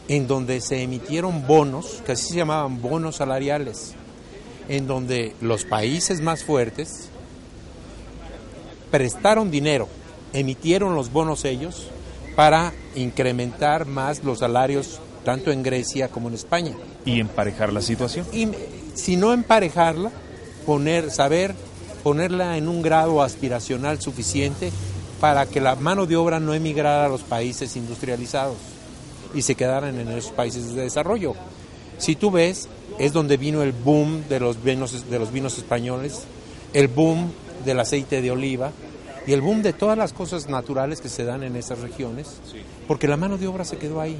en 0.08 0.26
donde 0.26 0.60
se 0.60 0.82
emitieron 0.82 1.46
bonos, 1.46 2.02
que 2.04 2.12
así 2.12 2.28
se 2.28 2.36
llamaban 2.36 2.82
bonos 2.82 3.16
salariales, 3.16 3.94
en 4.68 4.86
donde 4.86 5.34
los 5.40 5.64
países 5.64 6.20
más 6.20 6.44
fuertes 6.44 7.08
prestaron 8.90 9.50
dinero, 9.50 9.88
emitieron 10.32 10.94
los 10.94 11.12
bonos 11.12 11.44
ellos 11.44 11.88
para 12.36 12.72
incrementar 12.94 13.86
más 13.86 14.24
los 14.24 14.40
salarios 14.40 15.00
tanto 15.24 15.50
en 15.50 15.62
Grecia 15.62 16.08
como 16.08 16.28
en 16.28 16.34
España. 16.34 16.74
Y 17.04 17.20
emparejar 17.20 17.72
la 17.72 17.80
situación. 17.80 18.26
Y 18.32 18.48
si 18.94 19.16
no 19.16 19.32
emparejarla, 19.32 20.10
poner, 20.66 21.10
saber 21.10 21.54
ponerla 22.02 22.56
en 22.56 22.68
un 22.68 22.82
grado 22.82 23.22
aspiracional 23.22 24.00
suficiente 24.00 24.72
para 25.20 25.46
que 25.46 25.60
la 25.60 25.76
mano 25.76 26.06
de 26.06 26.16
obra 26.16 26.40
no 26.40 26.52
emigrara 26.52 27.06
a 27.06 27.08
los 27.08 27.22
países 27.22 27.76
industrializados 27.76 28.71
y 29.34 29.42
se 29.42 29.54
quedaran 29.54 29.98
en 29.98 30.08
esos 30.08 30.32
países 30.32 30.74
de 30.74 30.82
desarrollo. 30.82 31.34
Si 31.98 32.16
tú 32.16 32.30
ves, 32.30 32.68
es 32.98 33.12
donde 33.12 33.36
vino 33.36 33.62
el 33.62 33.72
boom 33.72 34.24
de 34.28 34.40
los 34.40 34.62
vinos, 34.62 35.08
de 35.08 35.18
los 35.18 35.32
vinos 35.32 35.58
españoles, 35.58 36.22
el 36.72 36.88
boom 36.88 37.30
del 37.64 37.80
aceite 37.80 38.20
de 38.20 38.30
oliva 38.30 38.72
y 39.26 39.32
el 39.32 39.40
boom 39.40 39.62
de 39.62 39.72
todas 39.72 39.96
las 39.96 40.12
cosas 40.12 40.48
naturales 40.48 41.00
que 41.00 41.08
se 41.08 41.24
dan 41.24 41.42
en 41.42 41.56
esas 41.56 41.78
regiones, 41.78 42.28
porque 42.88 43.08
la 43.08 43.16
mano 43.16 43.38
de 43.38 43.46
obra 43.46 43.64
se 43.64 43.76
quedó 43.76 44.00
ahí. 44.00 44.16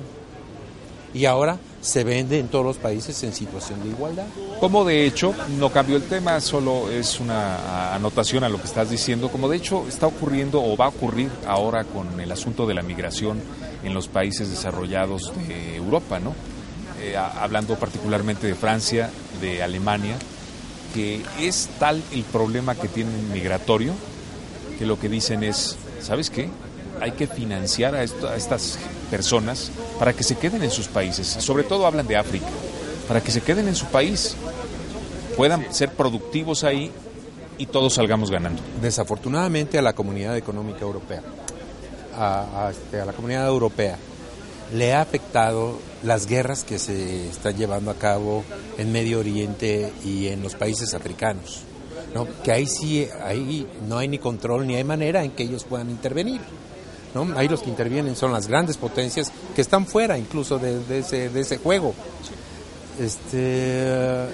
Y 1.15 1.27
ahora 1.27 1.59
se 1.83 2.05
vende 2.05 2.39
en 2.39 2.49
todos 2.49 2.65
los 2.65 2.79
países 2.79 3.23
en 3.23 3.35
situación 3.35 3.83
de 3.83 3.91
igualdad. 3.91 4.25
Como 4.61 4.83
de 4.85 5.05
hecho, 5.05 5.35
no 5.59 5.71
cambió 5.71 5.97
el 5.97 6.05
tema, 6.05 6.41
solo 6.41 6.91
es 6.91 7.21
una 7.21 7.95
anotación 7.95 8.45
a 8.45 8.49
lo 8.49 8.59
que 8.59 8.67
estás 8.67 8.89
diciendo, 8.89 9.29
como 9.29 9.49
de 9.49 9.59
hecho 9.59 9.85
está 9.87 10.07
ocurriendo 10.07 10.63
o 10.63 10.75
va 10.75 10.87
a 10.87 10.89
ocurrir 10.89 11.31
ahora 11.47 11.85
con 11.85 12.19
el 12.19 12.33
asunto 12.33 12.67
de 12.67 12.75
la 12.75 12.83
migración 12.83 13.43
en 13.85 13.95
los 13.95 14.09
países 14.09 14.51
desarrollados 14.51 15.33
de 15.49 15.77
Europa, 15.77 16.21
¿no? 16.21 16.35
Eh, 17.01 17.17
hablando 17.17 17.75
particularmente 17.77 18.47
de 18.47 18.55
Francia, 18.55 19.11
de 19.41 19.63
Alemania, 19.63 20.17
que 20.95 21.23
es 21.41 21.69
tal 21.79 22.03
el 22.13 22.23
problema 22.23 22.75
que 22.75 22.89
tienen 22.89 23.33
migratorio 23.33 23.93
que 24.79 24.87
lo 24.87 24.99
que 24.99 25.09
dicen 25.09 25.43
es, 25.43 25.77
¿sabes 26.01 26.31
qué? 26.31 26.49
Hay 27.01 27.13
que 27.13 27.27
financiar 27.27 27.95
a, 27.95 28.01
a 28.01 28.37
estas 28.37 28.79
personas 29.11 29.71
para 29.99 30.13
que 30.13 30.23
se 30.23 30.37
queden 30.37 30.63
en 30.63 30.71
sus 30.71 30.89
países. 30.89 31.27
Sobre 31.27 31.65
todo 31.65 31.87
hablan 31.87 32.07
de 32.07 32.17
África, 32.17 32.47
para 33.09 33.21
que 33.21 33.31
se 33.31 33.41
queden 33.41 33.69
en 33.69 33.75
su 33.75 33.87
país, 33.87 34.37
puedan 35.37 35.73
ser 35.73 35.91
productivos 35.93 36.65
ahí 36.65 36.91
y 37.59 37.67
todos 37.67 37.95
salgamos 37.95 38.31
ganando. 38.31 38.63
Desafortunadamente 38.81 39.79
a 39.79 39.83
la 39.83 39.93
comunidad 39.93 40.37
económica 40.37 40.81
europea, 40.81 41.23
a, 42.15 42.71
este, 42.71 43.01
a 43.01 43.05
la 43.05 43.13
comunidad 43.13 43.47
europea, 43.47 43.99
le 44.73 44.95
ha 44.95 45.01
afectado 45.03 45.79
las 46.03 46.27
guerras 46.27 46.65
que 46.65 46.79
se 46.79 47.29
están 47.29 47.57
llevando 47.57 47.91
a 47.91 47.95
cabo 47.95 48.45
en 48.79 48.91
Medio 48.91 49.21
Oriente 49.21 49.93
y 50.05 50.29
en 50.29 50.43
los 50.43 50.55
países 50.55 50.95
africanos. 50.95 51.63
¿no? 52.15 52.27
Que 52.43 52.53
ahí 52.53 52.67
sí 52.67 53.07
ahí 53.25 53.67
no 53.89 53.99
hay 53.99 54.09
ni 54.09 54.19
control 54.19 54.67
ni 54.67 54.75
hay 54.75 54.85
manera 54.85 55.25
en 55.25 55.33
que 55.33 55.45
ellos 55.45 55.65
puedan 55.65 55.91
intervenir. 55.91 56.41
¿no? 57.15 57.29
Ahí 57.37 57.49
los 57.49 57.63
que 57.63 57.71
intervienen 57.71 58.17
son 58.17 58.33
las 58.33 58.47
grandes 58.47 58.77
potencias 58.77 59.31
que 59.55 59.61
están 59.61 59.87
fuera 59.87 60.19
incluso 60.19 60.59
de, 60.59 60.81
de, 60.85 60.99
ese, 61.01 61.29
de 61.29 61.41
ese 61.41 61.59
juego. 61.59 61.95
Este, 62.99 64.27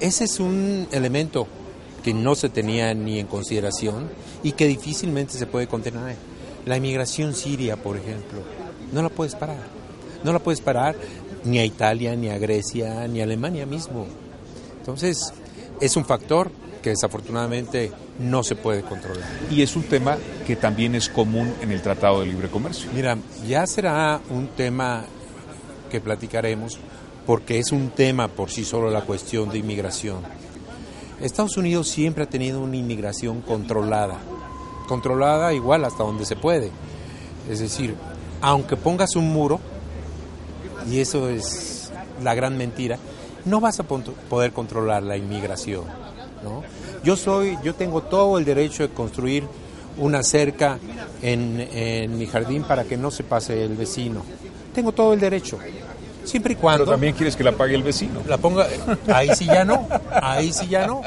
ese 0.00 0.24
es 0.24 0.40
un 0.40 0.88
elemento 0.92 1.46
que 2.02 2.14
no 2.14 2.34
se 2.34 2.48
tenía 2.48 2.94
ni 2.94 3.18
en 3.18 3.26
consideración 3.26 4.10
y 4.42 4.52
que 4.52 4.66
difícilmente 4.66 5.34
se 5.34 5.46
puede 5.46 5.66
contener. 5.66 6.16
La 6.66 6.76
inmigración 6.76 7.34
siria, 7.34 7.76
por 7.76 7.96
ejemplo, 7.96 8.40
no 8.92 9.02
la 9.02 9.08
puedes 9.08 9.34
parar. 9.34 9.80
No 10.22 10.32
la 10.32 10.38
puedes 10.38 10.60
parar 10.60 10.94
ni 11.44 11.58
a 11.58 11.64
Italia, 11.64 12.14
ni 12.16 12.28
a 12.28 12.38
Grecia, 12.38 13.08
ni 13.08 13.20
a 13.20 13.24
Alemania 13.24 13.66
mismo. 13.66 14.06
Entonces, 14.78 15.32
es 15.80 15.96
un 15.96 16.04
factor 16.04 16.50
que 16.82 16.90
desafortunadamente 16.90 17.92
no 18.18 18.42
se 18.42 18.56
puede 18.56 18.82
controlar. 18.82 19.28
Y 19.50 19.62
es 19.62 19.76
un 19.76 19.84
tema 19.84 20.18
que 20.46 20.56
también 20.56 20.94
es 20.94 21.08
común 21.08 21.54
en 21.60 21.70
el 21.70 21.82
Tratado 21.82 22.20
de 22.20 22.26
Libre 22.26 22.48
Comercio. 22.48 22.90
Mira, 22.94 23.16
ya 23.46 23.66
será 23.66 24.20
un 24.30 24.48
tema 24.48 25.04
que 25.90 26.00
platicaremos 26.00 26.78
porque 27.26 27.58
es 27.58 27.72
un 27.72 27.90
tema 27.90 28.28
por 28.28 28.50
sí 28.50 28.64
solo 28.64 28.90
la 28.90 29.02
cuestión 29.02 29.50
de 29.50 29.58
inmigración. 29.58 30.18
Estados 31.20 31.56
Unidos 31.56 31.88
siempre 31.88 32.24
ha 32.24 32.28
tenido 32.28 32.60
una 32.60 32.76
inmigración 32.76 33.42
controlada, 33.42 34.18
controlada 34.90 35.54
igual 35.54 35.84
hasta 35.84 36.02
donde 36.02 36.26
se 36.26 36.34
puede. 36.34 36.72
Es 37.48 37.60
decir, 37.60 37.94
aunque 38.40 38.76
pongas 38.76 39.14
un 39.14 39.32
muro, 39.32 39.60
y 40.90 40.98
eso 40.98 41.28
es 41.28 41.92
la 42.20 42.34
gran 42.34 42.58
mentira, 42.58 42.98
no 43.44 43.60
vas 43.60 43.78
a 43.78 43.84
poder 43.84 44.52
controlar 44.52 45.04
la 45.04 45.16
inmigración. 45.16 45.84
¿no? 46.42 46.64
Yo 47.04 47.14
soy, 47.14 47.56
yo 47.62 47.76
tengo 47.76 48.02
todo 48.02 48.36
el 48.36 48.44
derecho 48.44 48.82
de 48.82 48.92
construir 48.92 49.44
una 49.96 50.24
cerca 50.24 50.78
en, 51.22 51.68
en, 51.72 52.18
mi 52.18 52.26
jardín 52.26 52.64
para 52.64 52.82
que 52.82 52.96
no 52.96 53.12
se 53.12 53.22
pase 53.22 53.62
el 53.62 53.76
vecino. 53.76 54.22
Tengo 54.74 54.90
todo 54.90 55.12
el 55.12 55.20
derecho. 55.20 55.56
Siempre 56.24 56.52
y 56.52 56.56
cuando. 56.56 56.84
Pero 56.84 56.92
también 56.92 57.14
quieres 57.14 57.36
que 57.36 57.44
la 57.44 57.52
pague 57.52 57.74
el 57.74 57.82
vecino. 57.82 58.22
La 58.26 58.38
ponga. 58.38 58.66
Ahí 59.12 59.30
sí 59.34 59.46
ya 59.46 59.64
no. 59.64 59.88
Ahí 60.22 60.52
sí 60.52 60.68
ya 60.68 60.86
no. 60.86 61.02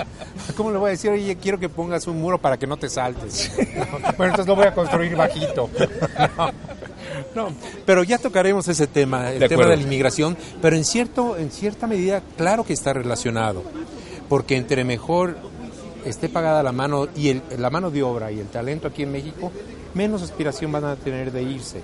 ¿Cómo 0.57 0.71
le 0.71 0.77
voy 0.77 0.89
a 0.89 0.91
decir? 0.91 1.11
Oye, 1.11 1.35
quiero 1.37 1.59
que 1.59 1.69
pongas 1.69 2.07
un 2.07 2.19
muro 2.19 2.37
para 2.39 2.57
que 2.57 2.67
no 2.67 2.77
te 2.77 2.89
saltes. 2.89 3.51
Bueno, 4.17 4.33
entonces 4.33 4.47
lo 4.47 4.55
voy 4.55 4.65
a 4.65 4.73
construir 4.73 5.15
bajito. 5.15 5.69
No. 6.37 6.51
No, 7.35 7.49
pero 7.85 8.03
ya 8.03 8.17
tocaremos 8.17 8.67
ese 8.67 8.87
tema, 8.87 9.31
el 9.31 9.39
de 9.39 9.49
tema 9.49 9.65
de 9.65 9.75
la 9.75 9.81
inmigración, 9.81 10.37
pero 10.61 10.75
en 10.75 10.85
cierto, 10.85 11.37
en 11.37 11.51
cierta 11.51 11.85
medida, 11.85 12.21
claro 12.37 12.63
que 12.63 12.73
está 12.73 12.93
relacionado, 12.93 13.63
porque 14.29 14.55
entre 14.55 14.83
mejor 14.83 15.35
esté 16.05 16.29
pagada 16.29 16.63
la 16.63 16.71
mano 16.71 17.07
y 17.15 17.29
el, 17.29 17.41
la 17.57 17.69
mano 17.69 17.91
de 17.91 18.03
obra 18.03 18.31
y 18.31 18.39
el 18.39 18.47
talento 18.47 18.87
aquí 18.87 19.03
en 19.03 19.11
México, 19.11 19.51
menos 19.93 20.21
aspiración 20.21 20.71
van 20.71 20.85
a 20.85 20.95
tener 20.95 21.31
de 21.31 21.43
irse. 21.43 21.81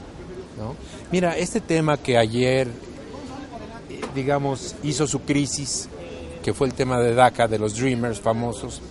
¿no? 0.57 0.75
Mira, 1.11 1.37
este 1.37 1.61
tema 1.61 1.97
que 1.97 2.17
ayer, 2.17 2.67
digamos, 4.15 4.75
hizo 4.83 5.07
su 5.07 5.21
crisis, 5.21 5.89
que 6.43 6.53
fue 6.53 6.67
el 6.67 6.73
tema 6.73 6.99
de 6.99 7.13
DACA, 7.13 7.47
de 7.47 7.59
los 7.59 7.75
Dreamers 7.75 8.19
famosos, 8.19 8.81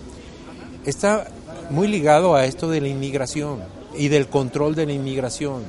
está 0.85 1.27
muy 1.69 1.87
ligado 1.87 2.35
a 2.35 2.45
esto 2.45 2.69
de 2.69 2.81
la 2.81 2.87
inmigración 2.87 3.59
y 3.97 4.07
del 4.07 4.27
control 4.27 4.75
de 4.75 4.85
la 4.85 4.93
inmigración. 4.93 5.63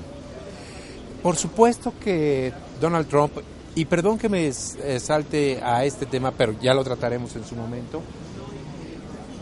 Por 1.22 1.36
supuesto 1.36 1.92
que 2.02 2.52
Donald 2.80 3.08
Trump, 3.08 3.32
y 3.74 3.84
perdón 3.84 4.18
que 4.18 4.28
me 4.28 4.52
salte 4.52 5.60
a 5.62 5.84
este 5.84 6.06
tema, 6.06 6.32
pero 6.32 6.54
ya 6.60 6.74
lo 6.74 6.84
trataremos 6.84 7.36
en 7.36 7.44
su 7.44 7.54
momento, 7.54 8.02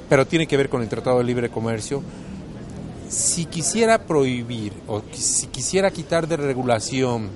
pero 0.08 0.26
tiene 0.26 0.46
que 0.46 0.56
ver 0.56 0.68
con 0.68 0.82
el 0.82 0.88
Tratado 0.88 1.18
de 1.18 1.24
Libre 1.24 1.50
Comercio. 1.50 2.02
Si 3.08 3.46
quisiera 3.46 3.98
prohibir 3.98 4.72
o 4.86 5.02
si 5.12 5.46
quisiera 5.46 5.90
quitar 5.90 6.26
de 6.26 6.36
regulación 6.36 7.30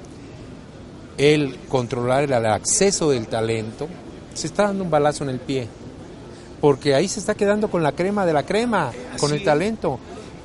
el 1.18 1.56
controlar 1.68 2.24
el 2.24 2.32
acceso 2.46 3.10
del 3.10 3.26
talento, 3.26 3.88
se 4.34 4.46
está 4.46 4.64
dando 4.64 4.84
un 4.84 4.90
balazo 4.90 5.24
en 5.24 5.30
el 5.30 5.40
pie. 5.40 5.68
Porque 6.60 6.94
ahí 6.94 7.08
se 7.08 7.20
está 7.20 7.34
quedando 7.34 7.68
con 7.68 7.82
la 7.82 7.92
crema 7.92 8.24
de 8.24 8.32
la 8.32 8.44
crema, 8.44 8.88
Así 8.88 9.18
con 9.18 9.32
el 9.32 9.42
talento. 9.42 9.98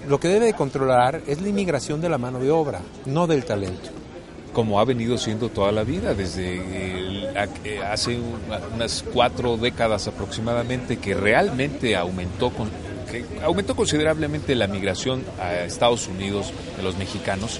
Lo 0.08 0.20
que 0.20 0.28
debe 0.30 0.48
de 0.48 0.54
controlar 0.54 1.22
es 1.28 1.42
la 1.42 1.50
inmigración 1.50 2.02
de 2.02 2.10
la 2.10 2.18
mano 2.18 2.40
de 2.40 2.50
obra, 2.50 2.82
no 3.06 3.28
del 3.28 3.46
talento. 3.46 3.90
Como 4.54 4.80
ha 4.80 4.86
venido 4.86 5.18
siendo 5.18 5.50
toda 5.50 5.72
la 5.72 5.84
vida, 5.84 6.14
desde 6.14 6.56
el, 6.56 7.28
hace 7.86 8.18
unas 8.74 9.04
cuatro 9.14 9.58
décadas 9.58 10.08
aproximadamente, 10.08 10.98
que 10.98 11.14
realmente 11.14 11.96
aumentó, 11.96 12.50
con, 12.50 12.70
que 13.12 13.26
aumentó 13.44 13.76
considerablemente 13.76 14.56
la 14.56 14.68
migración 14.68 15.24
a 15.40 15.54
Estados 15.56 16.08
Unidos 16.08 16.52
de 16.78 16.84
los 16.84 16.98
mexicanos. 16.98 17.60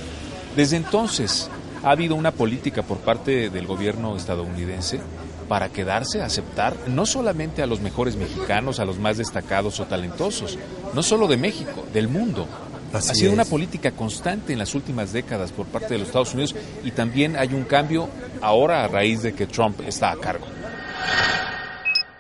Desde 0.56 0.78
entonces 0.78 1.52
ha 1.84 1.92
habido 1.92 2.16
una 2.16 2.32
política 2.32 2.84
por 2.84 2.98
parte 2.98 3.50
del 3.50 3.68
gobierno 3.68 4.16
estadounidense 4.16 5.00
para 5.48 5.70
quedarse, 5.70 6.22
aceptar 6.22 6.76
no 6.88 7.06
solamente 7.06 7.62
a 7.62 7.68
los 7.68 7.80
mejores 7.80 8.16
mexicanos, 8.16 8.80
a 8.80 8.86
los 8.86 9.00
más 9.00 9.18
destacados 9.18 9.80
o 9.80 9.86
talentosos, 9.86 10.58
no 10.94 11.04
solo 11.04 11.28
de 11.28 11.38
México, 11.38 11.86
del 11.94 12.08
mundo. 12.08 12.48
ha 12.94 13.02
sido 13.02 13.34
una 13.34 13.46
política 13.46 13.92
constante 13.92 14.54
en 14.54 14.60
las 14.60 14.76
últimas 14.76 15.14
décadas 15.14 15.52
por 15.52 15.66
parte 15.68 15.94
de 15.94 16.00
los 16.00 16.08
Estados 16.08 16.34
Unidos 16.34 16.56
y 16.84 16.92
también 16.92 17.36
hay 17.36 17.54
un 17.54 17.64
cambio 17.64 18.10
ahora 18.42 18.84
a 18.84 18.88
raíz 18.88 19.22
de 19.22 19.34
que 19.34 19.48
Trump 19.48 19.82
está 19.86 20.12
a 20.12 20.18
cargo. 20.18 20.46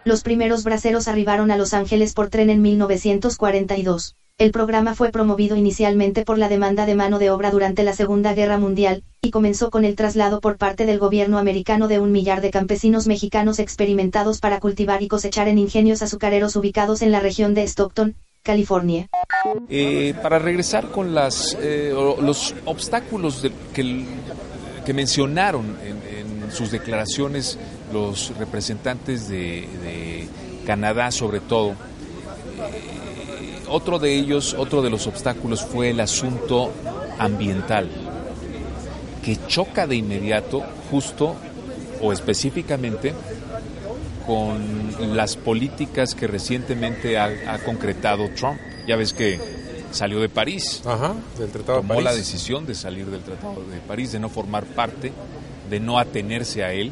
Los 0.03 0.23
primeros 0.23 0.63
braceros 0.63 1.09
arribaron 1.09 1.51
a 1.51 1.57
Los 1.57 1.73
Ángeles 1.73 2.13
por 2.13 2.29
tren 2.29 2.49
en 2.49 2.61
1942. 2.61 4.15
El 4.39 4.51
programa 4.51 4.93
fue 4.93 5.09
promovido 5.09 5.55
inicialmente 5.55 6.23
por 6.23 6.37
la 6.37 6.47
demanda 6.47 6.85
de 6.85 6.93
mano 6.93 7.17
de 7.17 7.31
obra 7.31 7.49
durante 7.49 7.83
la 7.83 7.93
Segunda 7.93 8.35
Guerra 8.35 8.59
Mundial, 8.59 9.03
y 9.19 9.31
comenzó 9.31 9.71
con 9.71 9.83
el 9.83 9.95
traslado 9.95 10.41
por 10.41 10.57
parte 10.57 10.85
del 10.85 10.99
gobierno 10.99 11.39
americano 11.39 11.87
de 11.87 11.97
un 11.97 12.11
millar 12.11 12.41
de 12.41 12.51
campesinos 12.51 13.07
mexicanos 13.07 13.57
experimentados 13.57 14.39
para 14.39 14.59
cultivar 14.59 15.01
y 15.01 15.07
cosechar 15.07 15.47
en 15.47 15.57
ingenios 15.57 16.03
azucareros 16.03 16.55
ubicados 16.55 17.01
en 17.01 17.11
la 17.11 17.19
región 17.19 17.55
de 17.55 17.63
Stockton, 17.63 18.13
California. 18.43 19.07
Eh, 19.69 20.13
para 20.21 20.37
regresar 20.37 20.91
con 20.91 21.15
las, 21.15 21.57
eh, 21.59 21.91
los 22.21 22.53
obstáculos 22.65 23.43
que, 23.73 24.93
mencionaron 24.93 25.77
en, 25.83 25.97
sus 26.51 26.71
declaraciones 26.71 27.57
los 27.91 28.37
representantes 28.37 29.27
de, 29.27 30.27
Canadá 30.67 31.11
sobre 31.11 31.39
todo, 31.39 31.71
eh, 31.71 32.96
otro 33.69 33.99
de 33.99 34.15
ellos, 34.15 34.55
otro 34.57 34.81
de 34.81 34.89
los 34.89 35.07
obstáculos 35.07 35.61
fue 35.65 35.91
el 35.91 35.99
asunto 35.99 36.71
ambiental, 37.17 37.89
que 39.23 39.37
choca 39.47 39.87
de 39.87 39.95
inmediato 39.95 40.63
justo 40.89 41.35
o 42.01 42.13
específicamente 42.13 43.13
con 44.25 45.15
las 45.15 45.37
políticas 45.37 46.13
que 46.13 46.27
recientemente 46.27 47.17
ha, 47.17 47.57
concretado 47.65 48.29
Trump. 48.35 48.59
Ya 48.85 48.95
ves 48.95 49.13
que 49.13 49.39
salió 49.91 50.19
de 50.19 50.29
París. 50.29 50.81
Ajá, 50.85 51.15
del 51.39 51.49
Tratado 51.49 51.79
Tomó 51.79 51.93
de 51.93 52.03
París. 52.03 52.03
la 52.03 52.15
decisión 52.15 52.65
de 52.65 52.75
salir 52.75 53.05
del 53.07 53.21
Tratado 53.21 53.63
de 53.63 53.79
París, 53.79 54.11
de 54.11 54.19
no 54.19 54.29
formar 54.29 54.65
parte, 54.65 55.13
de 55.69 55.79
no 55.79 55.97
atenerse 55.97 56.63
a 56.63 56.73
él. 56.73 56.91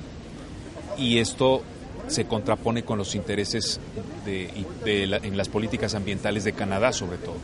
Y 0.97 1.19
esto 1.19 1.61
se 2.07 2.25
contrapone 2.25 2.83
con 2.83 2.97
los 2.97 3.15
intereses 3.15 3.79
de, 4.25 4.51
en 4.85 5.37
las 5.37 5.49
políticas 5.49 5.95
ambientales 5.95 6.43
de 6.43 6.53
Canadá, 6.53 6.93
sobre 6.93 7.17
todo. 7.17 7.37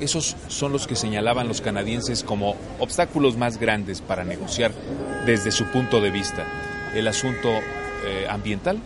Esos 0.00 0.36
son 0.48 0.72
los 0.72 0.86
que 0.86 0.94
señalaban 0.94 1.48
los 1.48 1.60
canadienses 1.60 2.22
como 2.22 2.56
obstáculos 2.78 3.36
más 3.36 3.58
grandes 3.58 4.00
para 4.00 4.24
negociar 4.24 4.72
desde 5.24 5.50
su 5.50 5.64
punto 5.66 6.00
de 6.00 6.10
vista. 6.10 6.44
El 6.94 7.08
asunto 7.08 7.48
eh, 8.04 8.26
ambiental 8.28 8.80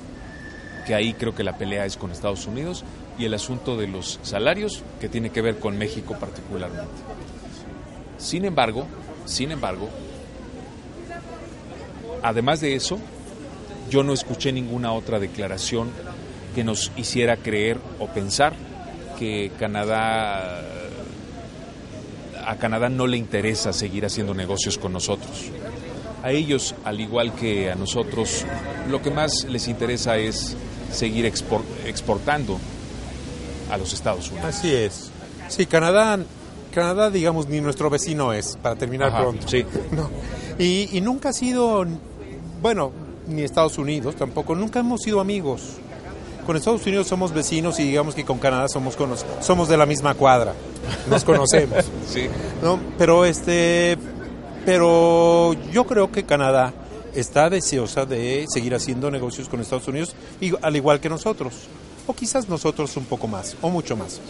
que 0.86 0.94
ahí 0.94 1.14
creo 1.14 1.34
que 1.34 1.44
la 1.44 1.56
pelea 1.56 1.84
es 1.84 1.96
con 1.96 2.10
Estados 2.10 2.46
Unidos, 2.46 2.84
y 3.18 3.24
el 3.24 3.34
asunto 3.34 3.76
de 3.76 3.86
los 3.86 4.18
salarios, 4.22 4.82
que 5.00 5.08
tiene 5.08 5.30
que 5.30 5.42
ver 5.42 5.58
con 5.58 5.76
México 5.76 6.16
particularmente. 6.18 6.90
Sin 8.18 8.44
embargo, 8.44 8.86
sin 9.26 9.50
embargo, 9.50 9.88
además 12.22 12.60
de 12.60 12.74
eso, 12.74 12.98
yo 13.90 14.02
no 14.02 14.12
escuché 14.12 14.52
ninguna 14.52 14.92
otra 14.92 15.18
declaración 15.18 15.90
que 16.54 16.64
nos 16.64 16.90
hiciera 16.96 17.36
creer 17.36 17.78
o 17.98 18.06
pensar 18.06 18.54
que 19.18 19.52
Canadá 19.58 20.62
a 22.46 22.56
Canadá 22.56 22.88
no 22.88 23.06
le 23.06 23.16
interesa 23.16 23.72
seguir 23.72 24.04
haciendo 24.06 24.34
negocios 24.34 24.78
con 24.78 24.92
nosotros. 24.92 25.50
A 26.22 26.32
ellos, 26.32 26.74
al 26.84 27.00
igual 27.00 27.34
que 27.34 27.70
a 27.70 27.74
nosotros, 27.74 28.44
lo 28.88 29.00
que 29.00 29.10
más 29.10 29.44
les 29.44 29.68
interesa 29.68 30.18
es 30.18 30.56
seguir 30.92 31.26
exportando 31.26 32.58
a 33.70 33.76
los 33.76 33.92
Estados 33.92 34.30
Unidos. 34.30 34.48
Así 34.48 34.74
es. 34.74 35.10
Sí, 35.48 35.66
Canadá, 35.66 36.18
Canadá, 36.74 37.10
digamos, 37.10 37.48
ni 37.48 37.60
nuestro 37.60 37.88
vecino 37.88 38.32
es, 38.32 38.56
para 38.56 38.76
terminar 38.76 39.16
pronto. 39.16 39.46
Sí. 39.48 39.64
Y, 40.58 41.00
nunca 41.00 41.30
ha 41.30 41.32
sido, 41.32 41.86
bueno, 42.60 42.92
ni 43.30 43.42
Estados 43.42 43.78
Unidos 43.78 44.16
tampoco, 44.16 44.54
nunca 44.54 44.80
hemos 44.80 45.02
sido 45.02 45.20
amigos. 45.20 45.62
Con 46.46 46.56
Estados 46.56 46.84
Unidos 46.86 47.06
somos 47.06 47.32
vecinos 47.32 47.78
y 47.78 47.84
digamos 47.84 48.14
que 48.14 48.24
con 48.24 48.38
Canadá 48.38 48.66
somos, 48.68 48.96
somos 49.40 49.68
de 49.68 49.76
la 49.76 49.86
misma 49.86 50.14
cuadra, 50.14 50.54
nos 51.08 51.22
conocemos. 51.24 51.84
sí. 52.08 52.26
¿no? 52.62 52.78
Pero 52.98 53.24
este, 53.24 53.96
pero 54.64 55.54
yo 55.70 55.86
creo 55.86 56.10
que 56.10 56.24
Canadá 56.24 56.72
está 57.14 57.50
deseosa 57.50 58.06
de 58.06 58.46
seguir 58.48 58.74
haciendo 58.74 59.10
negocios 59.10 59.48
con 59.48 59.60
Estados 59.60 59.88
Unidos, 59.88 60.14
al 60.62 60.76
igual 60.76 61.00
que 61.00 61.08
nosotros, 61.08 61.54
o 62.06 62.14
quizás 62.14 62.48
nosotros 62.48 62.96
un 62.96 63.04
poco 63.04 63.26
más, 63.26 63.56
o 63.62 63.70
mucho 63.70 63.96
más. 63.96 64.20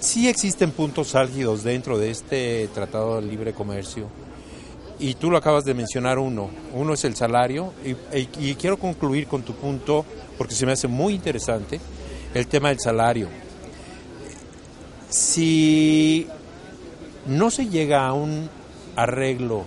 Sí, 0.00 0.28
existen 0.28 0.72
puntos 0.72 1.14
álgidos 1.14 1.62
dentro 1.62 1.98
de 1.98 2.10
este 2.10 2.68
Tratado 2.74 3.20
de 3.20 3.22
Libre 3.22 3.52
Comercio, 3.52 4.08
y 5.02 5.14
tú 5.14 5.30
lo 5.32 5.36
acabas 5.36 5.64
de 5.64 5.74
mencionar 5.74 6.20
uno, 6.20 6.48
uno 6.72 6.94
es 6.94 7.04
el 7.04 7.16
salario, 7.16 7.72
y, 7.84 7.96
y 8.38 8.54
quiero 8.54 8.76
concluir 8.76 9.26
con 9.26 9.42
tu 9.42 9.52
punto, 9.52 10.06
porque 10.38 10.54
se 10.54 10.64
me 10.64 10.70
hace 10.70 10.86
muy 10.86 11.14
interesante, 11.14 11.80
el 12.34 12.46
tema 12.46 12.68
del 12.68 12.78
salario. 12.78 13.26
Si 15.08 16.28
no 17.26 17.50
se 17.50 17.66
llega 17.66 18.06
a 18.06 18.12
un 18.12 18.48
arreglo 18.94 19.64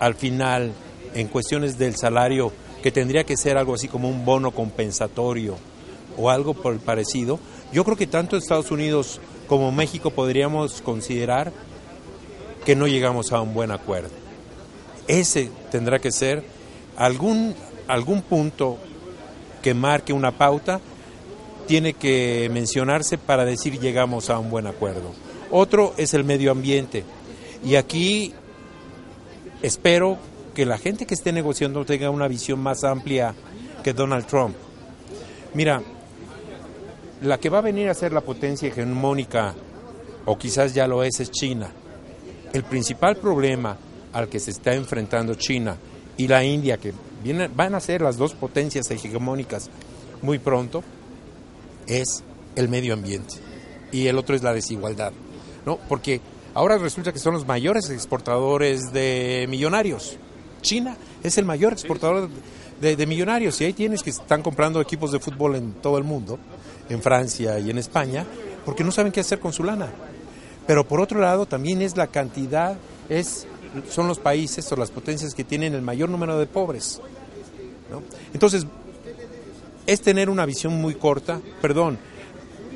al 0.00 0.16
final 0.16 0.72
en 1.14 1.28
cuestiones 1.28 1.78
del 1.78 1.94
salario, 1.94 2.52
que 2.82 2.90
tendría 2.90 3.22
que 3.22 3.36
ser 3.36 3.56
algo 3.56 3.74
así 3.74 3.86
como 3.86 4.08
un 4.08 4.24
bono 4.24 4.50
compensatorio 4.50 5.54
o 6.18 6.28
algo 6.28 6.54
por 6.54 6.72
el 6.72 6.80
parecido, 6.80 7.38
yo 7.72 7.84
creo 7.84 7.96
que 7.96 8.08
tanto 8.08 8.36
Estados 8.36 8.72
Unidos 8.72 9.20
como 9.46 9.70
México 9.70 10.10
podríamos 10.10 10.82
considerar 10.82 11.52
que 12.64 12.74
no 12.74 12.88
llegamos 12.88 13.30
a 13.30 13.40
un 13.40 13.54
buen 13.54 13.70
acuerdo. 13.70 14.19
Ese 15.10 15.50
tendrá 15.72 15.98
que 15.98 16.12
ser 16.12 16.44
algún, 16.96 17.52
algún 17.88 18.22
punto 18.22 18.78
que 19.60 19.74
marque 19.74 20.12
una 20.12 20.30
pauta, 20.30 20.80
tiene 21.66 21.94
que 21.94 22.48
mencionarse 22.52 23.18
para 23.18 23.44
decir 23.44 23.80
llegamos 23.80 24.30
a 24.30 24.38
un 24.38 24.50
buen 24.50 24.68
acuerdo. 24.68 25.12
Otro 25.50 25.94
es 25.96 26.14
el 26.14 26.22
medio 26.22 26.52
ambiente. 26.52 27.02
Y 27.64 27.74
aquí 27.74 28.32
espero 29.62 30.16
que 30.54 30.64
la 30.64 30.78
gente 30.78 31.06
que 31.06 31.14
esté 31.14 31.32
negociando 31.32 31.84
tenga 31.84 32.08
una 32.08 32.28
visión 32.28 32.60
más 32.60 32.84
amplia 32.84 33.34
que 33.82 33.92
Donald 33.92 34.26
Trump. 34.26 34.54
Mira, 35.54 35.82
la 37.22 37.38
que 37.38 37.48
va 37.48 37.58
a 37.58 37.62
venir 37.62 37.88
a 37.88 37.94
ser 37.94 38.12
la 38.12 38.20
potencia 38.20 38.68
hegemónica, 38.68 39.56
o 40.24 40.38
quizás 40.38 40.72
ya 40.72 40.86
lo 40.86 41.02
es, 41.02 41.18
es 41.18 41.32
China. 41.32 41.68
El 42.52 42.62
principal 42.62 43.16
problema 43.16 43.76
al 44.12 44.28
que 44.28 44.40
se 44.40 44.50
está 44.50 44.74
enfrentando 44.74 45.34
China 45.34 45.76
y 46.16 46.28
la 46.28 46.44
India, 46.44 46.78
que 46.78 46.92
vienen, 47.22 47.50
van 47.54 47.74
a 47.74 47.80
ser 47.80 48.02
las 48.02 48.16
dos 48.16 48.34
potencias 48.34 48.90
hegemónicas 48.90 49.70
muy 50.22 50.38
pronto, 50.38 50.82
es 51.86 52.22
el 52.56 52.68
medio 52.68 52.94
ambiente. 52.94 53.34
Y 53.92 54.06
el 54.06 54.18
otro 54.18 54.36
es 54.36 54.42
la 54.42 54.52
desigualdad. 54.52 55.12
¿no? 55.66 55.78
Porque 55.88 56.20
ahora 56.54 56.78
resulta 56.78 57.12
que 57.12 57.18
son 57.18 57.34
los 57.34 57.46
mayores 57.46 57.90
exportadores 57.90 58.92
de 58.92 59.46
millonarios. 59.48 60.16
China 60.62 60.96
es 61.22 61.38
el 61.38 61.44
mayor 61.44 61.72
exportador 61.72 62.28
de, 62.80 63.06
millonarios 63.06 63.60
y 63.60 63.64
ahí 63.66 63.72
tienes 63.72 64.02
que 64.02 64.10
están 64.10 64.42
comprando 64.42 64.80
equipos 64.80 65.12
de 65.12 65.20
fútbol 65.20 65.56
en 65.56 65.72
todo 65.72 65.98
el 65.98 66.04
mundo, 66.04 66.38
en 66.88 67.02
Francia 67.02 67.58
y 67.58 67.70
en 67.70 67.78
España, 67.78 68.26
porque 68.64 68.84
no 68.84 68.90
saben 68.90 69.12
qué 69.12 69.20
hacer 69.20 69.38
con 69.40 69.52
su 69.52 69.64
lana. 69.64 69.88
Pero 70.66 70.86
por 70.86 71.00
otro 71.00 71.20
lado 71.20 71.46
también 71.46 71.82
es 71.82 71.96
la 71.96 72.06
cantidad, 72.06 72.76
es, 73.08 73.46
son 73.88 74.08
los 74.08 74.18
países 74.18 74.70
o 74.72 74.76
las 74.76 74.90
potencias 74.90 75.34
que 75.34 75.44
tienen 75.44 75.74
el 75.74 75.82
mayor 75.82 76.08
número 76.08 76.38
de 76.38 76.46
pobres. 76.46 77.00
Entonces, 78.32 78.66
es 79.86 80.00
tener 80.00 80.30
una 80.30 80.46
visión 80.46 80.74
muy 80.74 80.94
corta, 80.94 81.40
perdón, 81.60 81.98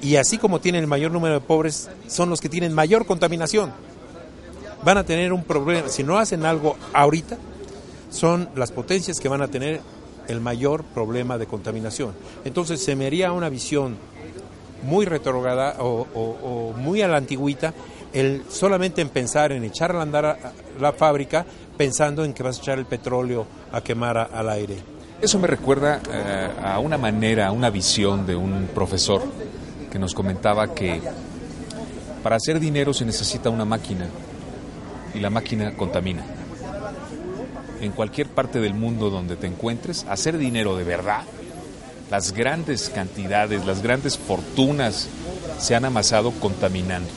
y 0.03 0.17
así 0.17 0.37
como 0.37 0.61
tienen 0.61 0.83
el 0.83 0.87
mayor 0.87 1.13
número 1.13 1.35
de 1.35 1.41
pobres, 1.41 1.89
son 2.09 2.29
los 2.31 2.41
que 2.41 2.49
tienen 2.49 2.75
mayor 2.75 3.07
contaminación. 3.07 3.73
Van 4.85 4.99
a 4.99 5.05
tener 5.05 5.33
un 5.33 5.45
problema, 5.45 5.89
si 5.89 6.03
no 6.03 6.19
hacen 6.19 6.45
algo 6.45 6.77
ahorita, 6.93 7.39
son 8.11 8.49
las 8.55 8.71
potencias 8.71 9.19
que 9.19 9.29
van 9.29 9.43
a 9.43 9.49
tener 9.49 9.81
el 10.29 10.41
mayor 10.41 10.85
problema 10.85 11.39
de 11.39 11.47
contaminación. 11.47 12.13
Entonces 12.45 12.83
se 12.83 12.95
me 12.97 13.07
haría 13.07 13.33
una 13.33 13.49
visión 13.49 13.97
muy 14.83 15.07
retrograda 15.07 15.77
o, 15.79 16.75
muy 16.77 17.03
a 17.03 17.09
la 17.09 17.17
antigüita 17.17 17.73
el 18.15 18.45
solamente 18.49 19.03
en 19.03 19.09
pensar 19.09 19.53
en 19.53 19.65
echar 19.65 19.95
a 19.95 20.01
andar 20.01 20.39
la 20.81 20.93
fábrica 20.93 21.45
pensando 21.77 22.25
en 22.25 22.33
que 22.33 22.43
vas 22.43 22.59
a 22.59 22.63
echar 22.63 22.79
el 22.79 22.87
petróleo 22.87 23.47
a 23.73 23.83
quemar 23.83 24.17
al 24.33 24.49
aire. 24.49 24.77
Eso 25.21 25.39
me 25.39 25.49
recuerda 25.49 26.01
eh, 26.11 26.51
a 26.63 26.79
una 26.79 26.97
manera, 26.97 27.49
a 27.49 27.53
una 27.53 27.71
visión 27.71 28.25
de 28.27 28.37
un 28.37 28.69
profesor 28.75 29.23
que 29.91 29.99
nos 29.99 30.15
comentaba 30.15 30.75
que 30.75 31.03
para 32.23 32.37
hacer 32.37 32.61
dinero 32.61 32.95
se 32.95 33.05
necesita 33.05 33.51
una 33.51 33.65
máquina 33.65 34.07
y 35.13 35.21
la 35.21 35.31
máquina 35.31 35.77
contamina 35.77 36.25
en 37.81 37.93
cualquier 37.93 38.29
parte 38.29 38.61
del 38.61 38.75
mundo 38.75 39.11
donde 39.11 39.37
te 39.37 39.47
encuentres, 39.47 40.07
hacer 40.09 40.39
dinero 40.39 40.77
de 40.77 40.85
verdad, 40.85 41.23
las 42.11 42.33
grandes 42.33 42.89
cantidades, 42.89 43.67
las 43.67 43.83
grandes 43.83 44.17
fortunas 44.17 45.09
se 45.59 45.75
han 45.75 45.85
amasado 45.85 46.31
contaminando. 46.33 47.11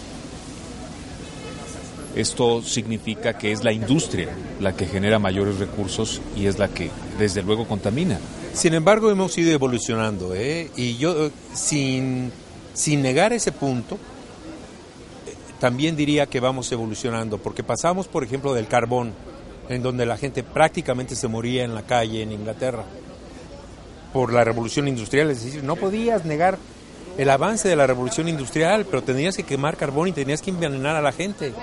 Esto 2.18 2.64
significa 2.64 3.38
que 3.38 3.52
es 3.52 3.64
la 3.64 3.72
industria 3.72 4.30
la 4.60 4.76
que 4.76 4.88
genera 4.88 5.20
mayores 5.20 5.60
recursos 5.60 6.20
y 6.36 6.48
es 6.48 6.58
la 6.58 6.68
que 6.68 6.90
desde 7.20 7.44
luego 7.44 7.68
contamina. 7.68 8.18
Sin 8.54 8.74
embargo, 8.74 9.12
hemos 9.12 9.38
ido 9.38 9.52
evolucionando, 9.52 10.34
¿eh? 10.34 10.72
y 10.76 10.98
yo, 10.98 11.30
sin, 11.54 12.32
sin 12.74 13.04
negar 13.04 13.34
ese 13.34 13.52
punto, 13.52 13.96
eh, 13.96 15.36
también 15.60 15.96
diría 15.96 16.26
que 16.26 16.40
vamos 16.40 16.72
evolucionando, 16.72 17.38
porque 17.38 17.62
pasamos, 17.62 18.08
por 18.08 18.24
ejemplo, 18.24 18.56
del 18.56 18.68
carbón, 18.68 19.14
en 19.70 19.84
donde 19.84 20.08
la 20.08 20.18
gente 20.18 20.42
prácticamente 20.42 21.16
se 21.16 21.28
moría 21.28 21.66
en 21.66 21.76
la 21.76 21.84
calle 21.84 22.24
en 22.24 22.32
Inglaterra 22.32 22.84
por 24.12 24.34
la 24.34 24.44
revolución 24.44 24.88
industrial, 24.88 25.30
es 25.30 25.44
decir, 25.44 25.64
no 25.64 25.76
podías 25.76 26.26
negar 26.26 26.58
el 27.20 27.30
avance 27.30 27.68
de 27.68 27.76
la 27.76 27.86
revolución 27.86 28.28
industrial, 28.28 28.88
pero 28.90 29.04
tenías 29.04 29.36
que 29.36 29.44
quemar 29.44 29.78
carbón 29.78 30.08
y 30.08 30.14
tenías 30.14 30.42
que 30.42 30.50
envenenar 30.50 30.96
a 30.96 31.02
la 31.04 31.12
gente. 31.12 31.54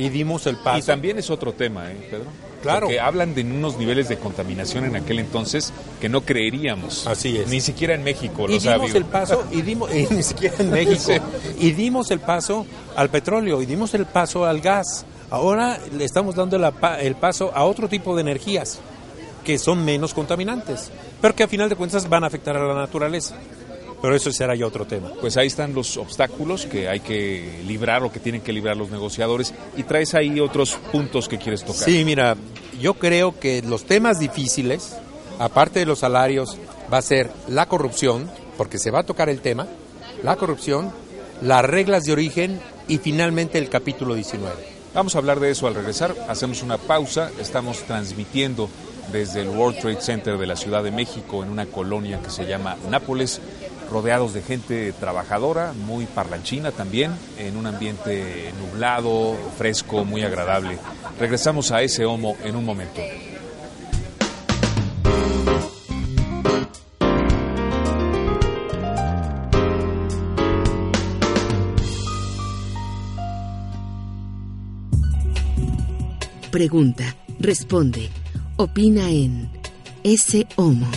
Y 0.00 0.08
dimos 0.08 0.46
el 0.46 0.56
paso. 0.56 0.78
Y 0.78 0.82
también 0.82 1.18
es 1.18 1.30
otro 1.30 1.52
tema, 1.52 1.90
¿eh, 1.90 2.08
Pedro? 2.10 2.24
Claro. 2.62 2.86
Porque 2.86 3.00
hablan 3.00 3.34
de 3.34 3.42
unos 3.42 3.78
niveles 3.78 4.08
de 4.08 4.18
contaminación 4.18 4.84
en 4.84 4.94
aquel 4.94 5.18
entonces 5.18 5.72
que 6.00 6.08
no 6.10 6.20
creeríamos. 6.22 7.06
Así 7.06 7.38
es. 7.38 7.48
Ni 7.48 7.60
siquiera 7.60 7.94
en 7.94 8.02
México 8.04 8.46
y 8.48 8.54
los 8.54 8.62
dimos 8.62 8.94
el 8.94 9.06
paso 9.06 9.44
y 9.50 9.62
dimos 9.62 9.94
y 9.94 10.06
ni 10.12 10.22
siquiera 10.22 10.56
en 10.58 10.70
México 10.78 11.00
Sí. 11.00 11.14
y 11.58 11.72
dimos 11.72 12.10
el 12.10 12.20
paso 12.20 12.66
al 12.96 13.08
petróleo 13.08 13.62
y 13.62 13.66
dimos 13.66 13.94
el 13.94 14.04
paso 14.04 14.44
al 14.44 14.60
gas 14.60 15.06
ahora 15.30 15.78
le 15.96 16.04
estamos 16.04 16.34
dando 16.34 16.58
la 16.58 16.72
el 17.00 17.14
paso 17.14 17.50
a 17.54 17.64
otro 17.64 17.88
tipo 17.88 18.14
de 18.14 18.20
energías 18.20 18.78
que 19.44 19.58
son 19.58 19.82
menos 19.84 20.12
contaminantes 20.12 20.90
pero 21.22 21.34
que 21.34 21.44
a 21.44 21.48
final 21.48 21.68
de 21.70 21.76
cuentas 21.76 22.08
van 22.10 22.24
a 22.24 22.26
afectar 22.26 22.56
a 22.58 22.62
la 22.66 22.74
naturaleza 22.74 23.36
pero 24.00 24.14
eso 24.16 24.32
será 24.32 24.54
ya 24.54 24.66
otro 24.66 24.86
tema 24.86 25.10
Pues 25.20 25.36
ahí 25.36 25.46
están 25.46 25.74
los 25.74 25.96
obstáculos 25.96 26.66
que 26.66 26.88
hay 26.88 27.00
que 27.00 27.62
librar 27.66 28.02
o 28.02 28.10
que 28.10 28.20
tienen 28.20 28.40
que 28.40 28.52
librar 28.52 28.76
los 28.76 28.90
negociadores 28.90 29.54
y 29.76 29.82
traes 29.82 30.14
ahí 30.14 30.40
otros 30.40 30.78
puntos 30.92 31.28
que 31.28 31.38
quieres 31.38 31.62
tocar. 31.62 31.84
Sí, 31.84 32.04
mira, 32.04 32.36
yo 32.80 32.94
creo 32.94 33.38
que 33.38 33.62
los 33.62 33.84
temas 33.84 34.18
difíciles, 34.18 34.96
aparte 35.38 35.80
de 35.80 35.86
los 35.86 36.00
salarios, 36.00 36.56
va 36.92 36.98
a 36.98 37.02
ser 37.02 37.30
la 37.48 37.66
corrupción, 37.66 38.30
porque 38.56 38.78
se 38.78 38.90
va 38.90 39.00
a 39.00 39.04
tocar 39.04 39.28
el 39.28 39.40
tema, 39.40 39.66
la 40.22 40.36
corrupción, 40.36 40.92
las 41.42 41.64
reglas 41.64 42.04
de 42.04 42.12
origen 42.12 42.60
y 42.88 42.98
finalmente 42.98 43.58
el 43.58 43.68
capítulo 43.68 44.14
19. 44.14 44.80
Vamos 44.92 45.14
a 45.14 45.18
hablar 45.18 45.38
de 45.38 45.50
eso 45.50 45.68
al 45.68 45.74
regresar. 45.74 46.14
Hacemos 46.28 46.62
una 46.62 46.76
pausa. 46.76 47.30
Estamos 47.38 47.78
transmitiendo 47.84 48.68
desde 49.12 49.42
el 49.42 49.48
World 49.48 49.78
Trade 49.78 50.00
Center 50.00 50.36
de 50.36 50.46
la 50.46 50.56
Ciudad 50.56 50.82
de 50.82 50.90
México 50.90 51.44
en 51.44 51.50
una 51.50 51.66
colonia 51.66 52.20
que 52.20 52.30
se 52.30 52.44
llama 52.44 52.76
Nápoles, 52.90 53.40
rodeados 53.90 54.32
de 54.32 54.42
gente 54.42 54.92
trabajadora, 54.92 55.72
muy 55.72 56.06
parlanchina 56.06 56.70
también, 56.70 57.12
en 57.38 57.56
un 57.56 57.66
ambiente 57.66 58.52
nublado, 58.58 59.36
fresco, 59.58 60.04
muy 60.04 60.22
agradable. 60.22 60.78
Regresamos 61.18 61.72
a 61.72 61.82
ese 61.82 62.04
homo 62.04 62.36
en 62.44 62.56
un 62.56 62.64
momento. 62.64 63.00
Pregunta, 76.50 77.14
responde, 77.38 78.10
opina 78.56 79.08
en 79.08 79.48
ese 80.02 80.48
homo. 80.56 80.88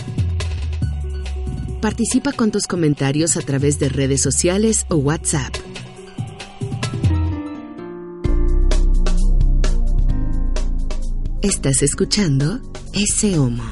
Participa 1.84 2.32
con 2.32 2.50
tus 2.50 2.66
comentarios 2.66 3.36
a 3.36 3.42
través 3.42 3.78
de 3.78 3.90
redes 3.90 4.22
sociales 4.22 4.86
o 4.88 4.96
WhatsApp. 4.96 5.54
Estás 11.42 11.82
escuchando 11.82 12.62
ese 12.94 13.38
homo. 13.38 13.64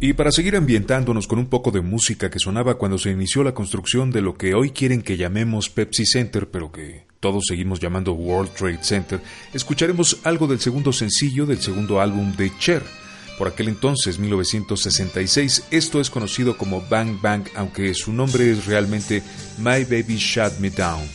Y 0.00 0.14
para 0.14 0.32
seguir 0.32 0.56
ambientándonos 0.56 1.26
con 1.26 1.40
un 1.40 1.50
poco 1.50 1.70
de 1.70 1.82
música 1.82 2.30
que 2.30 2.38
sonaba 2.38 2.78
cuando 2.78 2.96
se 2.96 3.10
inició 3.10 3.44
la 3.44 3.52
construcción 3.52 4.10
de 4.10 4.22
lo 4.22 4.38
que 4.38 4.54
hoy 4.54 4.70
quieren 4.70 5.02
que 5.02 5.18
llamemos 5.18 5.68
Pepsi 5.68 6.06
Center, 6.06 6.50
pero 6.50 6.72
que 6.72 7.06
todos 7.20 7.44
seguimos 7.46 7.80
llamando 7.80 8.14
World 8.14 8.54
Trade 8.54 8.82
Center, 8.82 9.20
escucharemos 9.52 10.20
algo 10.24 10.46
del 10.46 10.60
segundo 10.60 10.90
sencillo 10.90 11.44
del 11.44 11.60
segundo 11.60 12.00
álbum 12.00 12.34
de 12.34 12.50
Cher. 12.58 13.05
Por 13.38 13.48
aquel 13.48 13.68
entonces, 13.68 14.18
1966, 14.18 15.64
esto 15.70 16.00
es 16.00 16.10
conocido 16.10 16.56
como 16.56 16.80
Bang 16.82 17.20
Bang, 17.20 17.46
aunque 17.54 17.92
su 17.94 18.12
nombre 18.12 18.50
es 18.50 18.66
realmente 18.66 19.22
My 19.58 19.84
Baby 19.84 20.16
Shut 20.16 20.58
Me 20.58 20.70
Down. 20.70 21.08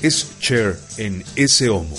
Es 0.00 0.38
Cher 0.40 0.78
en 0.96 1.24
ese 1.36 1.68
homo. 1.68 1.96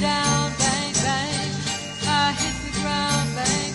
Down. 0.00 0.52
Bang, 0.58 0.92
bang. 1.04 1.50
I 2.06 2.32
hit 2.32 2.56
the 2.64 2.80
ground. 2.80 3.36
Bang, 3.36 3.72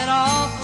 bang. 0.00 0.63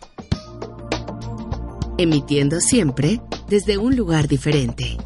Emitiendo 1.97 2.59
siempre 2.61 3.21
desde 3.47 3.77
un 3.77 3.95
lugar 3.95 4.27
diferente. 4.27 4.97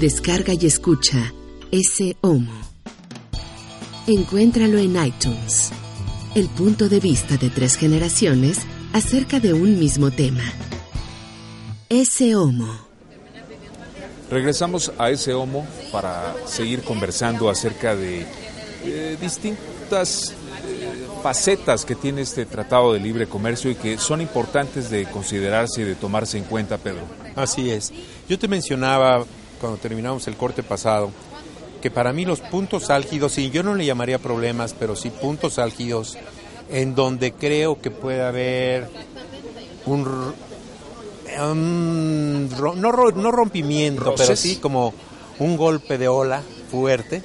Descarga 0.00 0.54
y 0.54 0.66
escucha 0.66 1.32
ese 1.70 2.16
homo. 2.20 2.52
Encuéntralo 4.06 4.78
en 4.78 4.96
iTunes. 5.04 5.70
El 6.34 6.48
punto 6.48 6.88
de 6.88 7.00
vista 7.00 7.36
de 7.36 7.50
tres 7.50 7.76
generaciones 7.76 8.60
acerca 8.92 9.40
de 9.40 9.52
un 9.52 9.78
mismo 9.78 10.10
tema. 10.10 10.44
Ese 11.88 12.34
homo. 12.36 12.68
Regresamos 14.30 14.92
a 14.98 15.10
ese 15.10 15.32
homo 15.34 15.66
para 15.90 16.34
seguir 16.46 16.82
conversando 16.82 17.48
acerca 17.48 17.96
de 17.96 18.26
eh, 18.84 19.16
distintas 19.20 20.34
facetas 21.18 21.84
que 21.84 21.94
tiene 21.94 22.22
este 22.22 22.46
Tratado 22.46 22.92
de 22.92 23.00
Libre 23.00 23.26
Comercio 23.26 23.70
y 23.70 23.74
que 23.74 23.98
son 23.98 24.20
importantes 24.20 24.90
de 24.90 25.04
considerarse 25.06 25.82
y 25.82 25.84
de 25.84 25.94
tomarse 25.94 26.38
en 26.38 26.44
cuenta, 26.44 26.78
Pedro. 26.78 27.02
Así 27.36 27.70
es. 27.70 27.92
Yo 28.28 28.38
te 28.38 28.48
mencionaba 28.48 29.24
cuando 29.60 29.78
terminamos 29.78 30.26
el 30.28 30.36
corte 30.36 30.62
pasado 30.62 31.10
que 31.80 31.90
para 31.90 32.12
mí 32.12 32.24
los 32.24 32.40
puntos 32.40 32.90
álgidos, 32.90 33.38
y 33.38 33.50
yo 33.50 33.62
no 33.62 33.74
le 33.74 33.86
llamaría 33.86 34.18
problemas, 34.18 34.74
pero 34.78 34.96
sí 34.96 35.10
puntos 35.10 35.58
álgidos, 35.58 36.18
en 36.70 36.94
donde 36.94 37.32
creo 37.32 37.80
que 37.80 37.90
puede 37.90 38.22
haber 38.22 38.88
un, 39.86 40.34
no, 42.56 42.74
no 42.74 43.30
rompimiento, 43.30 44.14
pero 44.16 44.36
sí 44.36 44.56
como 44.56 44.92
un 45.38 45.56
golpe 45.56 45.98
de 45.98 46.08
ola 46.08 46.42
fuerte, 46.70 47.22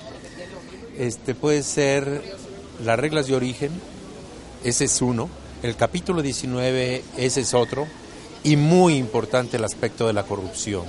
este 0.98 1.34
puede 1.34 1.64
ser 1.64 2.22
las 2.84 3.00
reglas 3.00 3.28
de 3.28 3.36
origen, 3.36 3.72
ese 4.64 4.86
es 4.86 5.02
uno, 5.02 5.30
el 5.62 5.76
capítulo 5.76 6.22
19, 6.22 7.04
ese 7.18 7.42
es 7.42 7.54
otro, 7.54 7.88
y 8.44 8.56
muy 8.56 8.96
importante 8.96 9.58
el 9.58 9.64
aspecto 9.64 10.08
de 10.08 10.14
la 10.14 10.24
corrupción. 10.24 10.84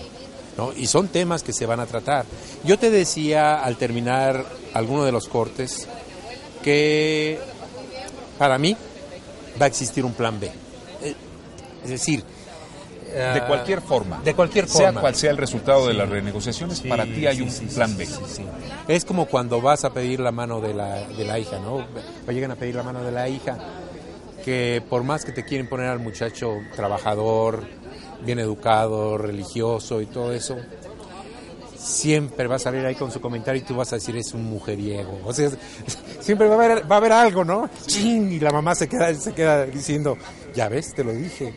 ¿no? 0.57 0.73
Y 0.73 0.87
son 0.87 1.09
temas 1.09 1.43
que 1.43 1.53
se 1.53 1.67
van 1.67 1.81
a 1.81 1.87
tratar. 1.87 2.27
Yo 2.65 2.79
te 2.79 2.91
decía 2.91 3.63
al 3.63 3.77
terminar 3.77 4.45
alguno 4.73 5.05
de 5.05 5.13
los 5.13 5.29
cortes 5.29 5.87
que 6.63 7.39
para 8.39 8.59
mí 8.59 8.77
va 9.61 9.67
a 9.67 9.69
existir 9.69 10.05
un 10.05 10.15
plan 10.15 10.39
B. 10.41 10.51
Es 11.85 11.91
decir, 11.91 12.25
De 13.15 13.23
ah, 13.23 13.47
cualquier 13.47 13.81
forma. 13.81 14.21
De 14.25 14.35
cualquier 14.35 14.69
Sea 14.69 14.93
cual 14.93 15.15
sea 15.15 15.31
el 15.31 15.37
resultado 15.37 15.87
de 15.87 15.95
las 15.95 16.09
renegociaciones, 16.09 16.79
Sí, 16.79 16.89
para 16.89 17.05
ti 17.05 17.27
hay 17.27 17.41
un 17.41 17.49
plan 17.69 17.97
B. 17.97 18.09
Es 18.89 19.05
como 19.05 19.27
cuando 19.27 19.61
vas 19.61 19.85
a 19.85 19.93
pedir 19.93 20.19
la 20.19 20.33
mano 20.33 20.61
de 20.61 20.75
la, 20.75 21.07
de 21.07 21.25
la 21.25 21.39
hija, 21.39 21.61
¿no? 21.61 21.87
O 22.27 22.33
llegan 22.33 22.51
a 22.51 22.57
pedir 22.57 22.75
la 22.75 22.83
mano 22.83 23.05
de 23.05 23.13
la 23.13 23.29
hija, 23.29 23.57
que 24.45 24.83
por 24.89 25.05
más 25.05 25.25
que 25.25 25.31
te 25.31 25.45
quieren 25.45 25.69
poner 25.69 25.87
al 25.87 26.01
muchacho 26.01 26.59
trabajador, 26.75 27.63
bien 28.25 28.41
educado, 28.41 29.17
religioso 29.17 30.01
y 30.01 30.07
todo 30.07 30.33
eso, 30.33 30.57
siempre 31.77 32.47
va 32.47 32.57
a 32.57 32.59
salir 32.59 32.85
ahí 32.85 32.95
con 32.95 33.13
su 33.13 33.21
comentario 33.21 33.63
y 33.63 33.65
tú 33.65 33.77
vas 33.77 33.93
a 33.93 33.97
decir 33.97 34.17
es 34.17 34.33
un 34.35 34.45
mujeriego. 34.45 35.21
O 35.25 35.33
sea, 35.33 35.51
siempre 36.21 36.49
va 36.49 36.55
a 36.55 36.65
haber, 36.65 36.91
va 36.91 36.97
a 36.97 36.99
haber 36.99 37.13
algo, 37.13 37.45
¿no? 37.45 37.69
Chin, 37.87 38.33
y 38.33 38.41
la 38.41 38.51
mamá 38.51 38.75
se 38.75 38.89
queda, 38.89 39.15
se 39.15 39.33
queda 39.33 39.67
diciendo, 39.67 40.17
ya 40.55 40.69
ves, 40.69 40.95
te 40.95 41.05
lo 41.05 41.13
dije. 41.13 41.55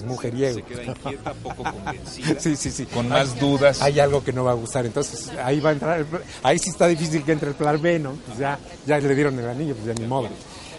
Es 0.00 0.06
mujeriego. 0.06 0.54
Se 0.54 0.62
queda 0.62 0.84
inquieta, 0.84 1.34
poco 1.34 1.62
convencida. 1.84 2.40
Sí, 2.40 2.56
sí, 2.56 2.70
sí. 2.70 2.86
Con 2.86 3.08
más 3.08 3.38
dudas. 3.38 3.82
Hay 3.82 4.00
algo 4.00 4.24
que 4.24 4.32
no 4.32 4.44
va 4.44 4.52
a 4.52 4.54
gustar. 4.54 4.86
Entonces, 4.86 5.30
ahí 5.44 5.60
va 5.60 5.70
a 5.70 5.72
entrar. 5.74 6.06
ahí 6.42 6.58
sí 6.58 6.70
está 6.70 6.86
difícil 6.86 7.22
que 7.22 7.32
entre 7.32 7.50
el 7.50 7.54
plan 7.54 7.80
B, 7.80 7.98
¿no? 7.98 8.12
Pues 8.26 8.38
ya, 8.38 8.58
ya 8.86 8.98
le 8.98 9.14
dieron 9.14 9.38
el 9.38 9.48
anillo, 9.48 9.74
pues 9.74 9.86
ya 9.86 9.94
ni 9.94 10.08
modo. 10.08 10.28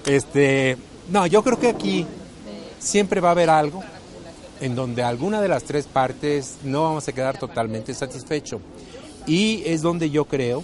Este, 0.05 0.75
no, 1.09 1.27
yo 1.27 1.43
creo 1.43 1.59
que 1.59 1.69
aquí 1.69 2.05
siempre 2.79 3.21
va 3.21 3.29
a 3.29 3.31
haber 3.31 3.49
algo 3.49 3.83
en 4.59 4.75
donde 4.75 5.03
alguna 5.03 5.39
de 5.39 5.47
las 5.47 5.63
tres 5.63 5.85
partes 5.85 6.57
no 6.63 6.83
vamos 6.83 7.07
a 7.07 7.11
quedar 7.11 7.37
totalmente 7.37 7.93
satisfechos. 7.93 8.59
Y 9.27 9.61
es 9.65 9.83
donde 9.83 10.09
yo 10.09 10.25
creo 10.25 10.63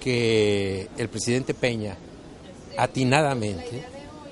que 0.00 0.88
el 0.98 1.08
presidente 1.08 1.54
Peña 1.54 1.96
atinadamente 2.76 3.84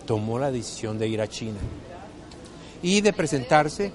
tomó 0.05 0.39
la 0.41 0.51
decisión 0.51 0.99
de 0.99 1.07
ir 1.07 1.21
a 1.21 1.29
China 1.29 1.59
y 2.83 3.01
de 3.01 3.13
presentarse 3.13 3.93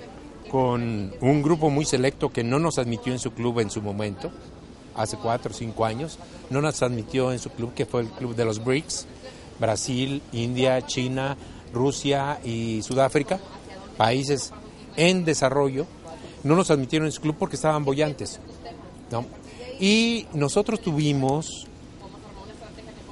con 0.49 1.13
un 1.21 1.41
grupo 1.41 1.69
muy 1.69 1.85
selecto 1.85 2.29
que 2.29 2.43
no 2.43 2.59
nos 2.59 2.77
admitió 2.77 3.11
en 3.11 3.19
su 3.19 3.31
club 3.31 3.59
en 3.59 3.69
su 3.69 3.81
momento, 3.81 4.31
hace 4.95 5.17
cuatro 5.17 5.51
o 5.51 5.53
cinco 5.53 5.85
años, 5.85 6.19
no 6.49 6.61
nos 6.61 6.81
admitió 6.81 7.31
en 7.31 7.39
su 7.39 7.49
club, 7.49 7.73
que 7.73 7.85
fue 7.85 8.01
el 8.01 8.09
club 8.09 8.35
de 8.35 8.45
los 8.45 8.63
BRICS, 8.63 9.07
Brasil, 9.59 10.21
India, 10.31 10.85
China, 10.85 11.35
Rusia 11.73 12.39
y 12.43 12.81
Sudáfrica, 12.83 13.39
países 13.97 14.51
en 14.95 15.25
desarrollo, 15.25 15.87
no 16.43 16.55
nos 16.55 16.71
admitieron 16.71 17.07
en 17.07 17.11
su 17.11 17.21
club 17.21 17.35
porque 17.37 17.55
estaban 17.55 17.83
bollantes. 17.83 18.39
Y 19.79 20.27
nosotros 20.33 20.79
tuvimos, 20.79 21.67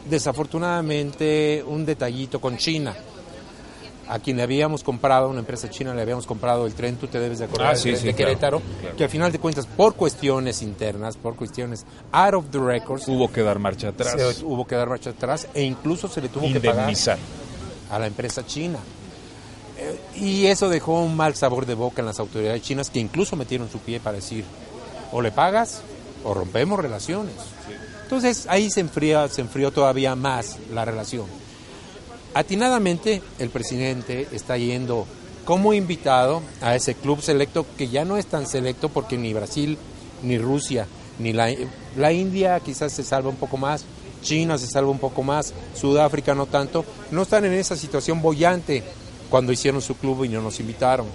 desafortunadamente, 0.09 1.63
un 1.67 1.85
detallito 1.85 2.39
con 2.39 2.57
China 2.57 2.95
a 4.09 4.19
quien 4.19 4.37
le 4.37 4.43
habíamos 4.43 4.83
comprado, 4.83 5.29
una 5.29 5.39
empresa 5.39 5.69
china, 5.69 5.93
le 5.93 6.01
habíamos 6.01 6.25
comprado 6.25 6.65
el 6.65 6.73
tren, 6.73 6.97
tú 6.97 7.07
te 7.07 7.19
debes 7.19 7.39
de 7.39 7.45
acordar, 7.45 7.73
Ah, 7.73 7.75
sí, 7.75 7.91
de, 7.91 7.97
sí, 7.97 8.05
de 8.07 8.13
claro, 8.13 8.29
Querétaro, 8.31 8.61
claro. 8.81 8.95
que 8.97 9.03
al 9.05 9.09
final 9.09 9.31
de 9.31 9.39
cuentas, 9.39 9.65
por 9.65 9.95
cuestiones 9.95 10.61
internas, 10.61 11.15
por 11.17 11.35
cuestiones 11.35 11.85
out 12.11 12.33
of 12.33 12.45
the 12.51 12.59
records, 12.59 13.07
Hubo 13.07 13.31
que 13.31 13.41
dar 13.43 13.59
marcha 13.59 13.89
atrás. 13.89 14.13
se- 14.35 14.43
hubo 14.45 14.65
que 14.67 14.75
dar 14.75 14.89
marcha 14.89 15.11
atrás 15.11 15.47
e 15.53 15.63
incluso 15.63 16.07
se 16.07 16.21
le 16.21 16.29
tuvo 16.29 16.51
que 16.51 16.59
pagar 16.59 16.93
a 17.89 17.99
la 17.99 18.07
empresa 18.07 18.45
china. 18.45 18.79
Eh, 19.77 19.99
y 20.15 20.45
eso 20.47 20.69
dejó 20.69 21.01
un 21.01 21.15
mal 21.15 21.35
sabor 21.35 21.65
de 21.65 21.73
boca 21.73 22.01
en 22.01 22.05
las 22.05 22.19
autoridades 22.19 22.61
chinas 22.61 22.89
que 22.89 22.99
incluso 22.99 23.35
metieron 23.35 23.69
su 23.69 23.79
pie 23.79 23.99
para 23.99 24.17
decir, 24.17 24.43
o 25.11 25.21
le 25.21 25.31
pagas 25.31 25.81
o 26.23 26.33
rompemos 26.33 26.79
relaciones. 26.79 27.33
Entonces 28.03 28.45
ahí 28.49 28.69
se, 28.69 28.81
enfría, 28.81 29.27
se 29.29 29.41
enfrió 29.41 29.71
todavía 29.71 30.15
más 30.15 30.57
la 30.71 30.85
relación. 30.85 31.25
Atinadamente 32.33 33.21
el 33.39 33.49
presidente 33.49 34.27
está 34.31 34.57
yendo 34.57 35.05
como 35.45 35.73
invitado 35.73 36.41
a 36.61 36.75
ese 36.75 36.95
club 36.95 37.21
selecto 37.21 37.65
que 37.77 37.89
ya 37.89 38.05
no 38.05 38.17
es 38.17 38.25
tan 38.25 38.47
selecto 38.47 38.89
porque 38.89 39.17
ni 39.17 39.33
Brasil, 39.33 39.77
ni 40.23 40.37
Rusia, 40.37 40.87
ni 41.19 41.33
la, 41.33 42.11
India 42.11 42.59
quizás 42.59 42.91
se 42.91 43.03
salva 43.03 43.29
un 43.29 43.35
poco 43.35 43.57
más, 43.57 43.85
China 44.23 44.57
se 44.57 44.67
salva 44.67 44.89
un 44.89 44.99
poco 44.99 45.21
más, 45.21 45.53
Sudáfrica 45.75 46.33
no 46.33 46.45
tanto, 46.45 46.85
no 47.11 47.21
están 47.21 47.45
en 47.45 47.53
esa 47.53 47.75
situación 47.75 48.21
bollante 48.21 48.83
cuando 49.29 49.51
hicieron 49.51 49.81
su 49.81 49.95
club 49.95 50.23
y 50.23 50.29
no 50.29 50.41
nos 50.41 50.59
invitaron. 50.59 51.05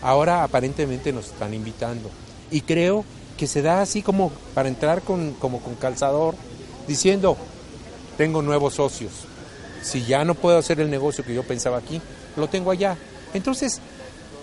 Ahora 0.00 0.42
aparentemente 0.42 1.12
nos 1.12 1.26
están 1.26 1.54
invitando. 1.54 2.10
Y 2.50 2.62
creo 2.62 3.04
que 3.36 3.46
se 3.46 3.62
da 3.62 3.82
así 3.82 4.02
como 4.02 4.30
para 4.54 4.68
entrar 4.68 5.02
con, 5.02 5.32
como 5.34 5.60
con 5.60 5.74
calzador, 5.74 6.34
diciendo, 6.86 7.36
tengo 8.16 8.42
nuevos 8.42 8.74
socios. 8.74 9.31
Si 9.82 10.04
ya 10.04 10.24
no 10.24 10.34
puedo 10.34 10.58
hacer 10.58 10.80
el 10.80 10.90
negocio 10.90 11.24
que 11.24 11.34
yo 11.34 11.42
pensaba 11.42 11.78
aquí, 11.78 12.00
lo 12.36 12.48
tengo 12.48 12.70
allá. 12.70 12.96
Entonces, 13.34 13.80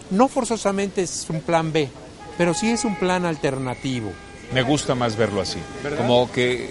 no 0.10 0.28
forzosamente 0.28 1.02
es 1.04 1.26
un 1.30 1.42
plan 1.42 1.72
B, 1.72 1.90
pero 2.38 2.54
sí 2.54 2.70
es 2.70 2.86
un 2.86 2.96
plan 2.96 3.26
alternativo. 3.26 4.12
Me 4.54 4.64
gusta 4.64 4.96
más 4.96 5.16
verlo 5.16 5.42
así. 5.42 5.60
¿Verdad? 5.84 6.00
Como 6.00 6.32
que 6.32 6.70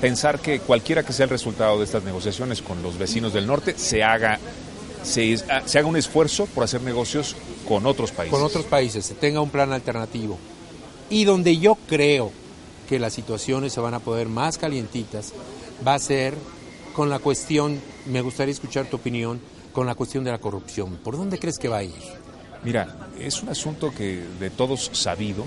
pensar 0.00 0.38
que 0.38 0.60
cualquiera 0.60 1.02
que 1.02 1.12
sea 1.12 1.24
el 1.24 1.30
resultado 1.30 1.78
de 1.78 1.84
estas 1.84 2.04
negociaciones 2.04 2.62
con 2.62 2.82
los 2.82 2.98
vecinos 2.98 3.32
del 3.32 3.46
norte 3.46 3.74
se 3.78 4.04
haga 4.04 4.38
se, 5.02 5.36
ah, 5.48 5.62
se 5.64 5.78
haga 5.78 5.88
un 5.88 5.96
esfuerzo 5.96 6.46
por 6.46 6.64
hacer 6.64 6.82
negocios 6.82 7.36
con 7.66 7.86
otros 7.86 8.10
países. 8.10 8.32
con 8.32 8.44
otros 8.44 8.64
países, 8.64 9.06
se 9.06 9.14
tenga 9.14 9.40
un 9.40 9.50
plan 9.50 9.72
alternativo. 9.72 10.38
Y 11.08 11.24
donde 11.24 11.58
yo 11.58 11.76
creo 11.88 12.32
que 12.88 12.98
las 12.98 13.14
situaciones 13.14 13.72
se 13.72 13.80
van 13.80 13.94
a 13.94 14.00
poder 14.00 14.28
más 14.28 14.58
calientitas, 14.58 15.32
va 15.86 15.94
a 15.94 15.98
ser 15.98 16.34
con 16.96 17.10
la 17.10 17.18
cuestión, 17.18 17.78
me 18.06 18.22
gustaría 18.22 18.52
escuchar 18.52 18.86
tu 18.86 18.96
opinión, 18.96 19.38
con 19.72 19.86
la 19.86 19.94
cuestión 19.94 20.24
de 20.24 20.30
la 20.30 20.38
corrupción. 20.38 20.96
¿Por 21.04 21.14
dónde 21.18 21.38
crees 21.38 21.58
que 21.58 21.68
va 21.68 21.76
a 21.78 21.82
ir? 21.84 21.92
Mira, 22.64 22.96
es 23.20 23.42
un 23.42 23.50
asunto 23.50 23.92
que 23.94 24.24
de 24.40 24.48
todos 24.48 24.88
sabido, 24.94 25.44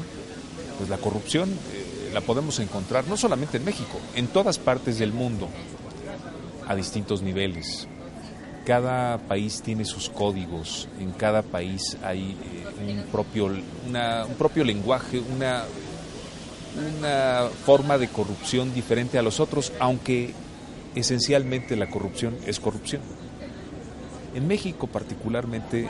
pues 0.77 0.89
la 0.91 0.97
corrupción 0.97 1.49
eh, 1.49 2.11
la 2.13 2.21
podemos 2.21 2.59
encontrar 2.59 3.07
no 3.07 3.17
solamente 3.17 3.57
en 3.57 3.65
México, 3.65 3.99
en 4.15 4.27
todas 4.27 4.59
partes 4.59 4.99
del 4.99 5.11
mundo, 5.11 5.49
a 6.67 6.75
distintos 6.75 7.23
niveles. 7.23 7.87
Cada 8.65 9.17
país 9.17 9.63
tiene 9.63 9.85
sus 9.85 10.07
códigos, 10.07 10.87
en 10.99 11.11
cada 11.13 11.41
país 11.41 11.97
hay 12.03 12.37
eh, 12.77 12.91
un, 12.91 13.11
propio, 13.11 13.49
una- 13.87 14.23
un 14.25 14.35
propio 14.35 14.63
lenguaje, 14.63 15.19
una, 15.35 15.63
una 16.99 17.47
forma 17.65 17.97
de 17.97 18.07
corrupción 18.09 18.71
diferente 18.71 19.17
a 19.17 19.23
los 19.23 19.39
otros, 19.39 19.73
aunque 19.79 20.35
esencialmente 20.99 21.75
la 21.75 21.89
corrupción 21.89 22.37
es 22.45 22.59
corrupción. 22.59 23.01
En 24.35 24.47
México 24.47 24.87
particularmente 24.87 25.87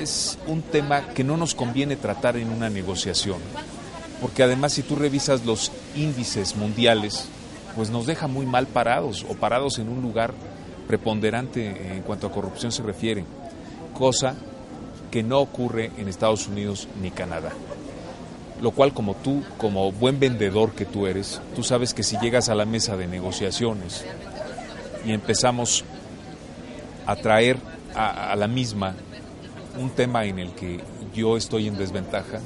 es 0.00 0.38
un 0.46 0.62
tema 0.62 1.08
que 1.08 1.24
no 1.24 1.36
nos 1.36 1.54
conviene 1.54 1.96
tratar 1.96 2.36
en 2.36 2.50
una 2.50 2.70
negociación, 2.70 3.38
porque 4.20 4.42
además 4.42 4.72
si 4.72 4.82
tú 4.82 4.96
revisas 4.96 5.44
los 5.44 5.72
índices 5.94 6.56
mundiales, 6.56 7.28
pues 7.74 7.90
nos 7.90 8.06
deja 8.06 8.26
muy 8.26 8.46
mal 8.46 8.66
parados 8.66 9.26
o 9.28 9.34
parados 9.34 9.78
en 9.78 9.88
un 9.88 10.00
lugar 10.00 10.32
preponderante 10.86 11.94
en 11.94 12.02
cuanto 12.02 12.26
a 12.26 12.32
corrupción 12.32 12.72
se 12.72 12.82
refiere, 12.82 13.24
cosa 13.92 14.34
que 15.10 15.22
no 15.22 15.40
ocurre 15.40 15.90
en 15.98 16.08
Estados 16.08 16.46
Unidos 16.46 16.88
ni 17.00 17.10
Canadá. 17.10 17.52
Lo 18.60 18.70
cual 18.70 18.94
como 18.94 19.14
tú, 19.14 19.42
como 19.58 19.92
buen 19.92 20.18
vendedor 20.18 20.72
que 20.72 20.86
tú 20.86 21.06
eres, 21.06 21.40
tú 21.54 21.62
sabes 21.62 21.92
que 21.92 22.02
si 22.02 22.18
llegas 22.18 22.48
a 22.48 22.54
la 22.54 22.64
mesa 22.64 22.96
de 22.96 23.06
negociaciones 23.06 24.04
y 25.04 25.12
empezamos 25.12 25.84
a 27.06 27.16
traer 27.16 27.58
a, 27.94 28.34
la 28.36 28.48
misma 28.48 28.94
un 29.78 29.90
tema 29.90 30.24
en 30.24 30.38
el 30.38 30.52
que 30.52 30.80
yo 31.14 31.36
estoy 31.36 31.68
en 31.68 31.78
desventaja, 31.78 32.40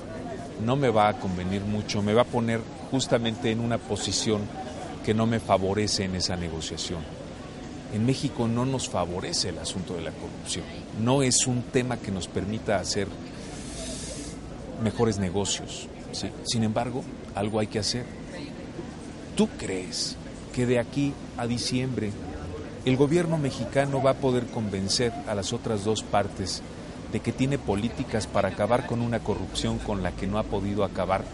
no 0.65 0.77
me 0.77 0.91
va 0.91 1.09
a 1.09 1.15
convenir 1.15 1.63
mucho, 1.63 2.03
me 2.03 2.13
va 2.13 2.23
a 2.23 2.27
poner 2.27 2.61
justamente 2.91 3.51
en 3.51 3.61
una 3.61 3.79
posición 3.79 4.43
que 5.05 5.15
no 5.15 5.27
me 5.27 5.41
favorece 5.41 6.05
en 6.05 6.17
esa 6.17 6.37
negociación. 6.37 7.01
En 7.95 8.05
México 8.05 8.47
no 8.47 8.67
nos 8.67 8.89
favorece 8.89 9.49
el 9.49 9.59
asunto 9.59 9.95
de 9.95 10.03
la 10.03 10.13
corrupción, 10.13 10.65
no 11.01 11.23
es 11.23 11.47
un 11.47 11.63
tema 11.63 11.97
que 11.97 12.11
nos 12.11 12.29
permita 12.29 12.79
hacer 12.79 13.09
mejores 14.83 15.19
negocios. 15.19 15.89
¿Sí? 16.13 16.31
Sin 16.45 16.65
embargo, 16.65 17.05
algo 17.35 17.61
hay 17.61 17.67
que 17.67 17.79
hacer. 17.79 18.05
¿Tú 19.37 19.49
crees 19.59 20.17
que 20.55 20.67
de 20.67 20.79
aquí 20.79 21.15
a 21.37 21.47
diciembre 21.47 22.11
el 22.85 22.97
gobierno 22.97 23.39
mexicano 23.39 24.03
va 24.03 24.13
a 24.13 24.15
poder 24.15 24.47
convencer 24.47 25.13
a 25.27 25.35
las 25.35 25.53
otras 25.53 25.85
dos 25.85 26.03
partes 26.03 26.63
de 27.13 27.21
que 27.21 27.33
tiene 27.33 27.59
políticas 27.59 28.27
para 28.27 28.49
acabar 28.49 28.87
con 28.87 29.01
una 29.01 29.21
corrupción 29.21 29.79
con 29.79 30.03
la 30.03 30.13
que 30.13 30.27
no 30.27 30.39
ha 30.39 30.45
podido 30.45 30.85
acabar? 30.85 31.25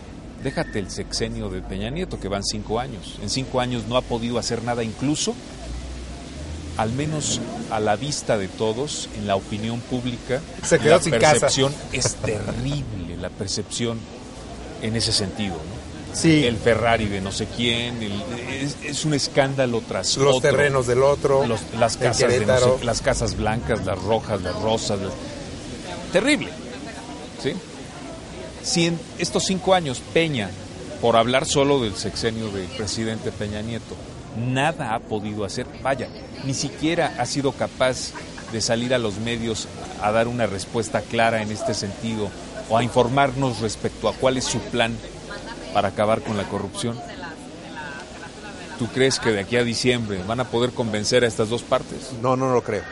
Déjate 0.42 0.78
el 0.78 0.90
sexenio 0.90 1.48
de 1.48 1.62
Peña 1.62 1.90
Nieto, 1.90 2.20
que 2.20 2.28
van 2.28 2.44
cinco 2.44 2.78
años. 2.78 3.18
En 3.22 3.30
cinco 3.30 3.60
años 3.60 3.86
no 3.88 3.96
ha 3.96 4.02
podido 4.02 4.38
hacer 4.38 4.62
nada, 4.62 4.84
incluso, 4.84 5.34
al 6.76 6.92
menos 6.92 7.40
a 7.70 7.80
la 7.80 7.96
vista 7.96 8.36
de 8.38 8.48
todos, 8.48 9.08
en 9.16 9.26
la 9.26 9.36
opinión 9.36 9.80
pública, 9.80 10.40
Se 10.62 10.78
quedó 10.78 10.96
la 10.96 11.02
sin 11.02 11.12
casa. 11.12 11.32
percepción 11.32 11.74
es 11.92 12.14
terrible, 12.16 13.16
la 13.20 13.30
percepción 13.30 13.98
en 14.82 14.96
ese 14.96 15.12
sentido. 15.12 15.54
¿no? 15.54 16.16
Sí. 16.16 16.44
El 16.46 16.56
Ferrari 16.56 17.06
de 17.06 17.20
no 17.20 17.30
sé 17.30 17.46
quién, 17.46 18.02
el- 18.02 18.22
es, 18.62 18.76
es 18.84 19.04
un 19.04 19.12
escándalo 19.14 19.82
tras 19.86 20.16
Los 20.16 20.36
otro. 20.36 20.50
terrenos 20.50 20.86
del 20.86 21.02
otro, 21.02 21.46
Los- 21.46 21.60
las, 21.78 21.96
casas 21.98 22.30
de 22.30 22.46
no 22.46 22.58
sé- 22.78 22.84
las 22.84 23.02
casas 23.02 23.36
blancas, 23.36 23.84
las 23.84 23.98
rojas, 24.02 24.40
las 24.42 24.54
rosas. 24.56 24.98
las- 25.00 25.12
terrible. 26.12 26.48
¿sí? 27.42 27.52
Si 28.62 28.86
en 28.86 28.98
estos 29.18 29.44
cinco 29.44 29.74
años 29.74 30.00
Peña, 30.14 30.50
por 31.00 31.16
hablar 31.16 31.44
solo 31.46 31.80
del 31.82 31.94
sexenio 31.96 32.48
del 32.48 32.66
presidente 32.68 33.30
Peña 33.30 33.60
Nieto, 33.62 33.94
nada 34.38 34.94
ha 34.94 35.00
podido 35.00 35.44
hacer, 35.44 35.66
vaya, 35.82 36.08
ni 36.44 36.54
siquiera 36.54 37.14
ha 37.18 37.26
sido 37.26 37.52
capaz 37.52 38.12
de 38.52 38.60
salir 38.60 38.94
a 38.94 38.98
los 38.98 39.18
medios 39.18 39.68
a 40.02 40.10
dar 40.12 40.28
una 40.28 40.46
respuesta 40.46 41.02
clara 41.02 41.42
en 41.42 41.50
este 41.50 41.74
sentido 41.74 42.30
o 42.68 42.76
a 42.76 42.84
informarnos 42.84 43.60
respecto 43.60 44.08
a 44.08 44.14
cuál 44.14 44.36
es 44.36 44.44
su 44.44 44.58
plan 44.58 44.96
para 45.72 45.88
acabar 45.88 46.22
con 46.22 46.36
la 46.36 46.44
corrupción. 46.44 46.98
¿Tú 48.78 48.86
crees 48.88 49.18
que 49.18 49.30
de 49.30 49.40
aquí 49.40 49.56
a 49.56 49.64
diciembre 49.64 50.20
van 50.26 50.40
a 50.40 50.44
poder 50.44 50.70
convencer 50.70 51.24
a 51.24 51.26
estas 51.26 51.48
dos 51.48 51.62
partes? 51.62 52.12
No, 52.20 52.36
no 52.36 52.52
lo 52.52 52.62
creo. 52.62 52.82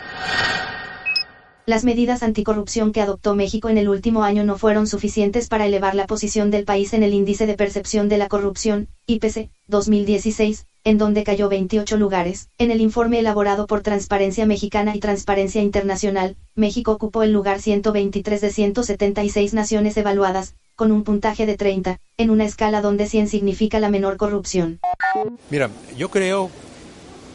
Las 1.67 1.85
medidas 1.85 2.23
anticorrupción 2.23 2.93
que 2.93 3.01
adoptó 3.01 3.35
México 3.35 3.71
en 3.71 3.79
el 3.79 3.89
último 3.89 4.23
año 4.23 4.45
no 4.45 4.59
fueron 4.59 4.87
suficientes 4.87 5.49
para 5.49 5.65
elevar 5.65 5.95
la 5.95 6.07
posición 6.07 6.51
del 6.51 6.65
país 6.65 6.93
en 6.93 7.03
el 7.03 7.15
índice 7.15 7.47
de 7.47 7.55
percepción 7.55 8.11
de 8.11 8.19
la 8.19 8.29
corrupción, 8.29 8.89
IPC, 9.07 9.51
2016, 9.67 10.67
en 10.85 10.99
donde 10.99 11.25
cayó 11.25 11.49
28 11.49 11.97
lugares. 11.97 12.51
En 12.59 12.71
el 12.71 12.83
informe 12.83 13.19
elaborado 13.19 13.67
por 13.67 13.81
Transparencia 13.81 14.45
Mexicana 14.45 14.95
y 14.95 15.01
Transparencia 15.01 15.63
Internacional, 15.63 16.37
México 16.55 16.93
ocupó 16.93 17.23
el 17.23 17.33
lugar 17.33 17.61
123 17.61 18.41
de 18.41 18.51
176 18.51 19.55
naciones 19.55 19.97
evaluadas, 19.97 20.55
con 20.77 20.93
un 20.93 21.03
puntaje 21.03 21.47
de 21.47 21.57
30, 21.57 22.01
en 22.19 22.31
una 22.31 22.45
escala 22.45 22.83
donde 22.83 23.07
100 23.07 23.29
significa 23.29 23.81
la 23.81 23.91
menor 23.91 24.19
corrupción. 24.19 24.81
Mira, 25.49 25.71
yo 25.97 26.11
creo, 26.11 26.51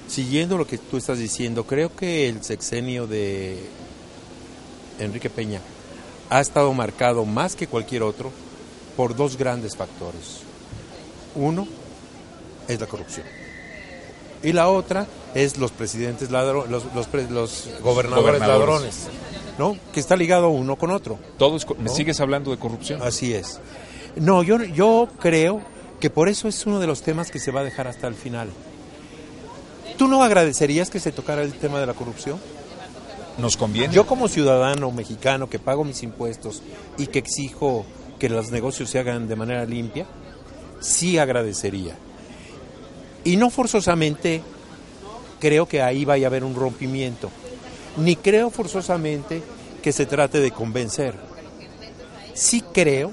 siguiendo 0.08 0.58
lo 0.58 0.68
que 0.68 0.78
tú 0.78 0.98
estás 0.98 1.18
diciendo, 1.18 1.66
creo 1.66 1.96
que 1.96 2.30
el 2.30 2.44
sexenio 2.44 3.08
de 3.08 3.58
Enrique 5.00 5.30
Peña 5.30 5.62
ha 6.30 6.40
estado 6.40 6.72
marcado 6.74 7.26
más 7.26 7.56
que 7.56 7.66
cualquier 7.66 8.04
otro 8.04 8.32
por 8.96 9.16
dos 9.16 9.38
grandes 9.38 9.76
factores. 9.76 10.42
Uno 11.34 11.68
es 12.68 12.80
la 12.80 12.86
corrupción. 12.86 13.39
Y 14.44 14.54
la 14.54 14.70
otra 14.70 15.06
es 15.36 15.58
los 15.58 15.72
presidentes 15.72 16.32
ladrones, 16.32 16.70
los, 16.72 16.86
los, 16.96 17.08
pre- 17.08 17.30
los 17.30 17.68
gobernadores, 17.82 18.40
Gobernadores. 18.40 18.48
ladrones, 18.70 19.08
¿no? 19.58 19.78
Que 19.94 20.00
está 20.00 20.16
ligado 20.16 20.50
uno 20.50 20.76
con 20.78 20.92
otro. 20.92 21.20
Todo 21.38 21.58
es 21.58 21.66
co- 21.66 21.76
¿Me 21.76 21.84
¿no? 21.90 21.94
sigues 21.94 22.20
hablando 22.22 22.52
de 22.52 22.58
corrupción? 22.58 23.02
Así 23.02 23.34
es. 23.34 23.60
No, 24.16 24.42
yo, 24.44 24.64
yo 24.64 25.08
creo 25.20 25.62
que 26.00 26.10
por 26.10 26.30
eso 26.30 26.48
es 26.48 26.66
uno 26.66 26.80
de 26.80 26.88
los 26.88 27.02
temas 27.02 27.32
que 27.32 27.40
se 27.40 27.52
va 27.52 27.60
a 27.60 27.64
dejar 27.64 27.88
hasta 27.88 28.08
el 28.08 28.16
final. 28.16 28.50
¿Tú 29.98 30.08
no 30.08 30.24
agradecerías 30.24 30.90
que 30.90 31.00
se 31.02 31.12
tocara 31.12 31.42
el 31.42 31.52
tema 31.54 31.80
de 31.82 31.86
la 31.86 31.94
corrupción? 31.94 32.40
¿Nos 33.38 33.58
conviene? 33.58 33.94
Yo 33.94 34.06
como 34.08 34.28
ciudadano 34.30 34.92
mexicano 34.92 35.50
que 35.50 35.60
pago 35.60 35.84
mis 35.84 36.04
impuestos 36.04 36.62
y 36.98 37.08
que 37.08 37.20
exijo 37.20 37.86
que 38.18 38.30
los 38.30 38.52
negocios 38.52 38.90
se 38.90 39.00
hagan 39.00 39.28
de 39.28 39.36
manera 39.36 39.66
limpia, 39.66 40.06
sí 40.80 41.18
agradecería. 41.18 41.96
Y 43.24 43.38
no 43.38 43.50
forzosamente 43.50 44.42
creo 45.40 45.68
que 45.68 45.82
ahí 45.82 46.06
vaya 46.06 46.28
a 46.28 46.30
haber 46.30 46.44
un 46.44 46.56
rompimiento, 46.56 47.30
ni 47.98 48.16
creo 48.16 48.50
forzosamente 48.50 49.42
que 49.82 49.92
se 49.92 50.06
trate 50.06 50.40
de 50.40 50.52
convencer. 50.52 51.16
Sí 52.34 52.64
creo 52.74 53.12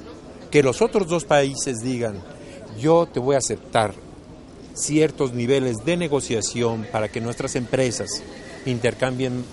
que 0.50 0.62
los 0.62 0.82
otros 0.82 1.08
dos 1.08 1.24
países 1.24 1.78
digan, 1.82 2.20
yo 2.78 3.06
te 3.06 3.20
voy 3.20 3.34
a 3.34 3.38
aceptar 3.38 3.94
ciertos 4.74 5.32
niveles 5.32 5.76
de 5.84 5.96
negociación 5.96 6.86
para 6.92 7.08
que 7.08 7.20
nuestras 7.20 7.56
empresas 7.56 8.22
intercambien 8.66 9.44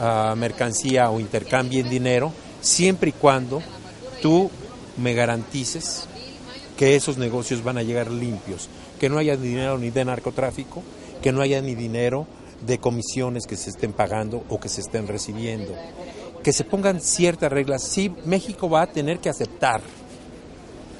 ah, 0.00 0.34
mercancía 0.36 1.10
o 1.10 1.20
intercambien 1.20 1.88
dinero, 1.90 2.32
siempre 2.60 3.10
y 3.10 3.12
cuando 3.12 3.62
tú 4.22 4.50
me 4.96 5.12
garantices 5.14 6.06
que 6.78 6.96
esos 6.96 7.18
negocios 7.18 7.62
van 7.62 7.78
a 7.78 7.82
llegar 7.82 8.10
limpios, 8.10 8.68
que 9.04 9.10
no 9.10 9.18
haya 9.18 9.36
dinero 9.36 9.76
ni 9.76 9.90
de 9.90 10.02
narcotráfico, 10.02 10.82
que 11.20 11.30
no 11.30 11.42
haya 11.42 11.60
ni 11.60 11.74
dinero 11.74 12.26
de 12.66 12.78
comisiones 12.78 13.46
que 13.46 13.54
se 13.54 13.68
estén 13.68 13.92
pagando 13.92 14.42
o 14.48 14.58
que 14.58 14.70
se 14.70 14.80
estén 14.80 15.06
recibiendo, 15.06 15.74
que 16.42 16.54
se 16.54 16.64
pongan 16.64 17.02
ciertas 17.02 17.52
reglas. 17.52 17.82
Sí, 17.82 18.10
México 18.24 18.70
va 18.70 18.80
a 18.80 18.86
tener 18.86 19.18
que 19.18 19.28
aceptar 19.28 19.82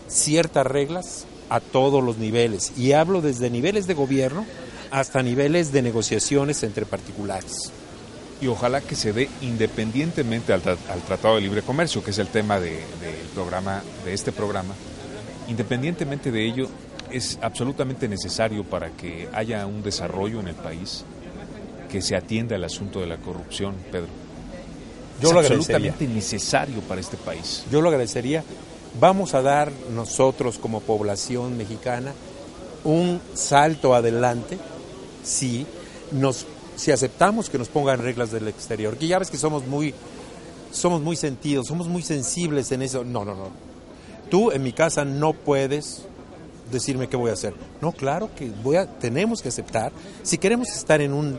ciertas 0.07 0.67
reglas 0.67 1.25
a 1.49 1.61
todos 1.61 2.05
los 2.05 2.19
niveles, 2.19 2.73
y 2.77 2.93
hablo 2.93 3.23
desde 3.23 3.49
niveles 3.49 3.87
de 3.87 3.95
gobierno 3.95 4.45
hasta 4.91 5.23
niveles 5.23 5.73
de 5.73 5.81
negociaciones 5.81 6.63
entre 6.63 6.85
particulares. 6.85 7.73
Y 8.43 8.49
ojalá 8.49 8.83
que 8.83 8.97
se 8.97 9.15
dé 9.15 9.31
independientemente 9.41 10.53
al, 10.53 10.61
al 10.69 11.01
Tratado 11.07 11.37
de 11.37 11.41
Libre 11.41 11.63
Comercio, 11.63 12.05
que 12.05 12.11
es 12.11 12.19
el 12.19 12.29
tema 12.29 12.61
de- 12.61 12.83
programa, 13.35 13.83
de 14.05 14.13
este 14.13 14.31
programa, 14.31 14.75
independientemente 15.49 16.31
de 16.31 16.47
ello, 16.47 16.69
es 17.11 17.39
absolutamente 17.43 18.09
necesario 18.09 18.65
para 18.65 18.91
que 18.91 19.29
haya 19.33 19.67
un 19.67 19.83
desarrollo 19.83 20.41
en 20.41 20.49
el 20.49 20.55
país, 20.55 21.05
que 21.91 22.03
se 22.03 22.17
atienda 22.17 22.57
el 22.57 22.65
asunto 22.65 23.01
de 23.01 23.07
la 23.07 23.17
corrupción, 23.19 23.75
Pedro. 23.91 24.09
Yo 25.21 25.29
es 25.29 25.35
lo 25.35 25.41
agradecería. 25.41 25.77
absolutamente 25.77 26.09
necesario 26.09 26.81
para 26.81 27.01
este 27.01 27.17
país. 27.17 27.65
Yo 27.71 27.81
lo 27.81 27.89
agradecería. 27.89 28.43
Vamos 29.01 29.35
a 29.35 29.43
dar 29.43 29.71
nosotros 29.95 30.59
como 30.59 30.81
población 30.81 31.57
mexicana 31.57 32.13
un 32.85 33.21
salto 33.35 33.95
adelante 33.95 34.59
si 35.23 35.67
nos 36.13 36.47
si 36.77 36.91
aceptamos 36.91 37.51
que 37.51 37.59
nos 37.59 37.69
pongan 37.69 38.01
reglas 38.01 38.31
del 38.31 38.49
exterior. 38.49 38.97
Que 38.97 39.07
ya 39.07 39.19
ves 39.19 39.31
que 39.31 39.39
somos 39.39 39.67
muy 39.67 39.95
somos 40.73 41.01
muy 41.01 41.17
sentidos, 41.17 41.69
somos 41.69 41.89
muy 41.89 42.03
sensibles 42.03 42.73
en 42.73 42.83
eso. 42.83 43.05
No, 43.05 43.25
no, 43.25 43.35
no. 43.35 43.49
Tú 44.31 44.51
en 44.51 44.63
mi 44.63 44.73
casa 44.73 45.05
no 45.05 45.33
puedes 45.33 46.07
decirme 46.71 47.09
qué 47.09 47.17
voy 47.17 47.31
a 47.31 47.35
hacer. 47.35 47.55
No, 47.81 47.93
claro 47.93 48.31
que 48.35 48.51
voy 48.63 48.77
a 48.77 48.87
tenemos 48.87 49.43
que 49.43 49.49
aceptar 49.49 49.93
si 50.23 50.39
queremos 50.39 50.69
estar 50.69 51.01
en 51.01 51.13
un 51.13 51.39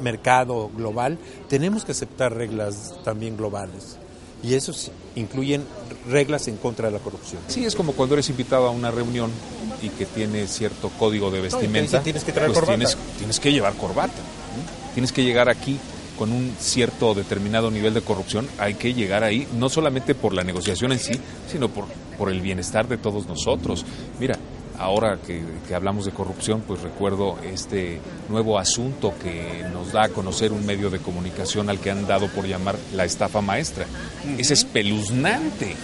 mercado 0.00 0.70
global, 0.74 1.18
tenemos 1.48 1.84
que 1.84 1.92
aceptar 1.92 2.34
reglas 2.34 2.94
también 3.04 3.36
globales. 3.36 3.96
Y 4.42 4.54
eso 4.54 4.72
incluyen 5.14 5.64
reglas 6.08 6.48
en 6.48 6.56
contra 6.56 6.88
de 6.88 6.92
la 6.92 6.98
corrupción. 6.98 7.40
Sí, 7.46 7.64
es 7.64 7.76
como 7.76 7.92
cuando 7.92 8.16
eres 8.16 8.28
invitado 8.28 8.66
a 8.66 8.70
una 8.70 8.90
reunión 8.90 9.30
y 9.80 9.88
que 9.88 10.04
tiene 10.04 10.48
cierto 10.48 10.90
código 10.98 11.30
de 11.30 11.40
vestimenta. 11.40 12.02
tienes 12.02 12.24
que 12.24 12.32
traer 12.32 12.48
pues 12.48 12.58
corbata. 12.58 12.76
Tienes, 12.76 12.98
tienes 13.18 13.38
que 13.38 13.52
llevar 13.52 13.74
corbata. 13.74 14.14
Tienes 14.94 15.12
que 15.12 15.22
llegar 15.22 15.48
aquí 15.48 15.78
con 16.18 16.32
un 16.32 16.54
cierto 16.58 17.14
determinado 17.14 17.70
nivel 17.70 17.94
de 17.94 18.00
corrupción. 18.00 18.48
Hay 18.58 18.74
que 18.74 18.94
llegar 18.94 19.22
ahí, 19.22 19.46
no 19.54 19.68
solamente 19.68 20.14
por 20.14 20.34
la 20.34 20.42
negociación 20.42 20.92
en 20.92 20.98
sí, 20.98 21.12
sino 21.50 21.68
por, 21.68 21.86
por 22.18 22.28
el 22.28 22.40
bienestar 22.40 22.88
de 22.88 22.98
todos 22.98 23.26
nosotros. 23.26 23.84
Mira, 24.18 24.38
ahora 24.82 25.18
que, 25.24 25.42
que 25.66 25.74
hablamos 25.74 26.04
de 26.04 26.12
corrupción, 26.12 26.62
pues 26.66 26.82
recuerdo 26.82 27.38
este 27.42 28.00
nuevo 28.28 28.58
asunto 28.58 29.14
que 29.22 29.64
nos 29.72 29.92
da 29.92 30.04
a 30.04 30.08
conocer 30.08 30.52
un 30.52 30.66
medio 30.66 30.90
de 30.90 30.98
comunicación 30.98 31.70
al 31.70 31.78
que 31.78 31.90
han 31.90 32.06
dado 32.06 32.28
por 32.28 32.46
llamar 32.46 32.76
la 32.94 33.04
estafa 33.04 33.40
maestra. 33.40 33.86
Es 34.38 34.50
espeluznante. 34.50 35.76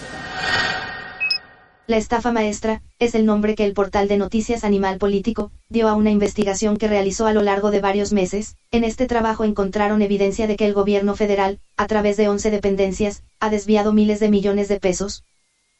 La 1.89 1.97
estafa 1.97 2.33
maestra, 2.33 2.83
es 2.99 3.15
el 3.15 3.25
nombre 3.25 3.55
que 3.55 3.65
el 3.65 3.73
portal 3.73 4.09
de 4.09 4.19
noticias 4.19 4.63
Animal 4.63 4.99
Político, 4.99 5.53
dio 5.71 5.89
a 5.89 5.95
una 5.95 6.11
investigación 6.11 6.77
que 6.77 6.87
realizó 6.87 7.27
a 7.27 7.33
lo 7.33 7.41
largo 7.41 7.71
de 7.71 7.81
varios 7.81 8.13
meses. 8.13 8.57
En 8.71 8.85
este 8.85 9.07
trabajo 9.07 9.45
encontraron 9.45 10.03
evidencia 10.03 10.47
de 10.47 10.57
que 10.57 10.67
el 10.67 10.75
gobierno 10.75 11.17
federal, 11.17 11.61
a 11.79 11.87
través 11.87 12.19
de 12.19 12.29
11 12.29 12.51
dependencias, 12.51 13.23
ha 13.41 13.49
desviado 13.49 13.95
miles 13.95 14.21
de 14.21 14.29
millones 14.29 14.69
de 14.69 14.79
pesos. 14.79 15.25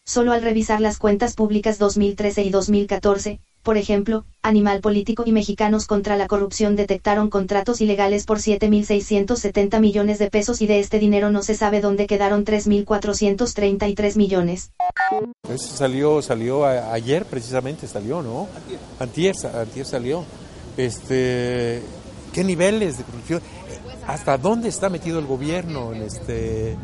Solo 0.09 0.33
al 0.33 0.41
revisar 0.41 0.81
las 0.81 0.97
cuentas 0.97 1.35
públicas 1.35 1.79
2013 1.79 2.43
y 2.43 2.49
2014, 2.49 3.41
por 3.63 3.77
ejemplo, 3.77 4.25
Animal 4.41 4.81
Político 4.81 5.25
y 5.27 5.33
Mexicanos 5.33 5.85
contra 5.87 6.17
la 6.17 6.27
Corrupción 6.27 6.77
detectaron 6.77 7.29
contratos 7.29 7.83
ilegales 7.83 8.25
por 8.25 8.39
7.670 8.39 9.81
millones 9.81 10.19
de 10.19 10.31
pesos 10.31 10.63
y 10.63 10.67
de 10.67 10.81
este 10.81 10.99
dinero 10.99 11.31
no 11.31 11.43
se 11.43 11.55
sabe 11.55 11.83
dónde 11.83 12.07
quedaron 12.07 12.47
3.433 12.47 14.17
millones. 14.17 14.71
Eso 15.47 15.77
salió, 15.77 16.23
salió 16.23 16.65
a- 16.65 16.95
ayer 16.95 17.27
precisamente, 17.27 17.87
salió, 17.87 18.23
¿no? 18.23 18.49
Antier, 18.99 19.35
antier 19.55 19.85
salió. 19.85 20.25
Este, 20.79 21.83
¿Qué 22.33 22.45
niveles 22.45 22.97
de 22.97 23.05
corrupción? 23.05 23.43
¿Hasta 24.07 24.39
dónde 24.39 24.71
está 24.71 24.89
metido 24.89 25.19
el 25.19 25.27
gobierno 25.27 25.93
en, 25.93 26.01
este, 26.01 26.79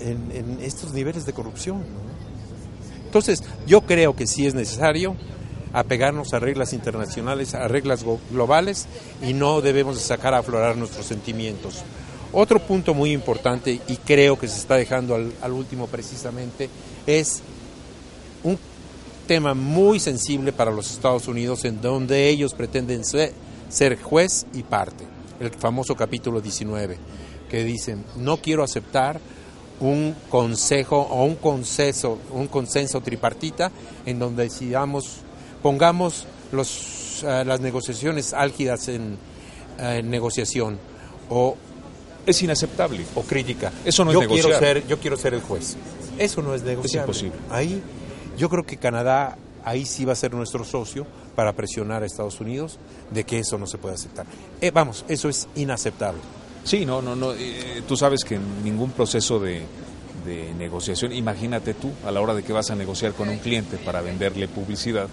en, 0.00 0.58
estos 0.62 0.94
niveles 0.94 1.26
de 1.26 1.34
corrupción? 1.34 1.82
Entonces, 3.14 3.44
yo 3.64 3.82
creo 3.82 4.16
que 4.16 4.26
sí 4.26 4.44
es 4.44 4.54
necesario 4.54 5.14
apegarnos 5.72 6.34
a 6.34 6.40
reglas 6.40 6.72
internacionales, 6.72 7.54
a 7.54 7.68
reglas 7.68 8.04
globales 8.32 8.88
y 9.22 9.34
no 9.34 9.60
debemos 9.60 9.94
de 9.94 10.02
sacar 10.02 10.34
a 10.34 10.38
aflorar 10.38 10.76
nuestros 10.76 11.06
sentimientos. 11.06 11.84
Otro 12.32 12.58
punto 12.58 12.92
muy 12.92 13.12
importante 13.12 13.80
y 13.86 13.96
creo 13.98 14.36
que 14.36 14.48
se 14.48 14.58
está 14.58 14.74
dejando 14.74 15.14
al, 15.14 15.32
al 15.42 15.52
último 15.52 15.86
precisamente 15.86 16.68
es 17.06 17.40
un 18.42 18.58
tema 19.28 19.54
muy 19.54 20.00
sensible 20.00 20.52
para 20.52 20.72
los 20.72 20.90
Estados 20.90 21.28
Unidos 21.28 21.64
en 21.64 21.80
donde 21.80 22.28
ellos 22.28 22.52
pretenden 22.52 23.04
ser, 23.04 23.32
ser 23.68 23.96
juez 24.02 24.44
y 24.54 24.64
parte. 24.64 25.04
El 25.38 25.50
famoso 25.50 25.94
capítulo 25.94 26.40
19 26.40 26.98
que 27.48 27.62
dicen, 27.62 28.04
no 28.16 28.38
quiero 28.38 28.64
aceptar 28.64 29.20
un 29.84 30.14
consejo 30.30 30.96
o 30.98 31.24
un 31.24 31.36
consenso, 31.36 32.18
un 32.32 32.48
consenso 32.48 33.00
tripartita 33.00 33.70
en 34.06 34.18
donde 34.18 34.44
decidamos, 34.44 35.18
pongamos 35.62 36.26
los, 36.52 37.22
eh, 37.22 37.44
las 37.44 37.60
negociaciones 37.60 38.32
álgidas 38.32 38.88
en, 38.88 39.18
en 39.78 40.10
negociación 40.10 40.78
o 41.28 41.56
es 42.26 42.42
inaceptable 42.42 43.04
o 43.14 43.22
crítica. 43.22 43.72
Eso 43.84 44.04
no 44.04 44.12
yo 44.12 44.22
es 44.22 44.28
quiero 44.28 44.48
negociar. 44.48 44.74
ser, 44.74 44.86
yo 44.86 44.98
quiero 44.98 45.16
ser 45.16 45.34
el 45.34 45.42
juez. 45.42 45.76
Eso 46.18 46.40
no 46.40 46.54
es 46.54 46.62
negociable. 46.62 47.12
imposible. 47.12 47.38
Ahí 47.50 47.82
yo 48.38 48.48
creo 48.48 48.64
que 48.64 48.78
Canadá 48.78 49.36
ahí 49.64 49.84
sí 49.84 50.04
va 50.04 50.14
a 50.14 50.16
ser 50.16 50.32
nuestro 50.32 50.64
socio 50.64 51.06
para 51.34 51.52
presionar 51.52 52.02
a 52.02 52.06
Estados 52.06 52.40
Unidos 52.40 52.78
de 53.10 53.24
que 53.24 53.38
eso 53.38 53.58
no 53.58 53.66
se 53.66 53.76
puede 53.76 53.94
aceptar. 53.96 54.24
Eh, 54.60 54.70
vamos, 54.70 55.04
eso 55.08 55.28
es 55.28 55.46
inaceptable. 55.56 56.20
Sí, 56.64 56.84
no, 56.84 57.00
no, 57.02 57.14
no. 57.14 57.32
eh, 57.34 57.82
tú 57.86 57.96
sabes 57.96 58.24
que 58.24 58.36
en 58.36 58.64
ningún 58.64 58.90
proceso 58.90 59.38
de, 59.38 59.62
de 60.24 60.54
negociación, 60.54 61.12
imagínate 61.12 61.74
tú, 61.74 61.90
a 62.06 62.10
la 62.10 62.20
hora 62.20 62.34
de 62.34 62.42
que 62.42 62.52
vas 62.52 62.70
a 62.70 62.74
negociar 62.74 63.12
con 63.12 63.28
un 63.28 63.38
cliente 63.38 63.76
para 63.76 64.00
venderle 64.00 64.48
publicidad, 64.48 65.08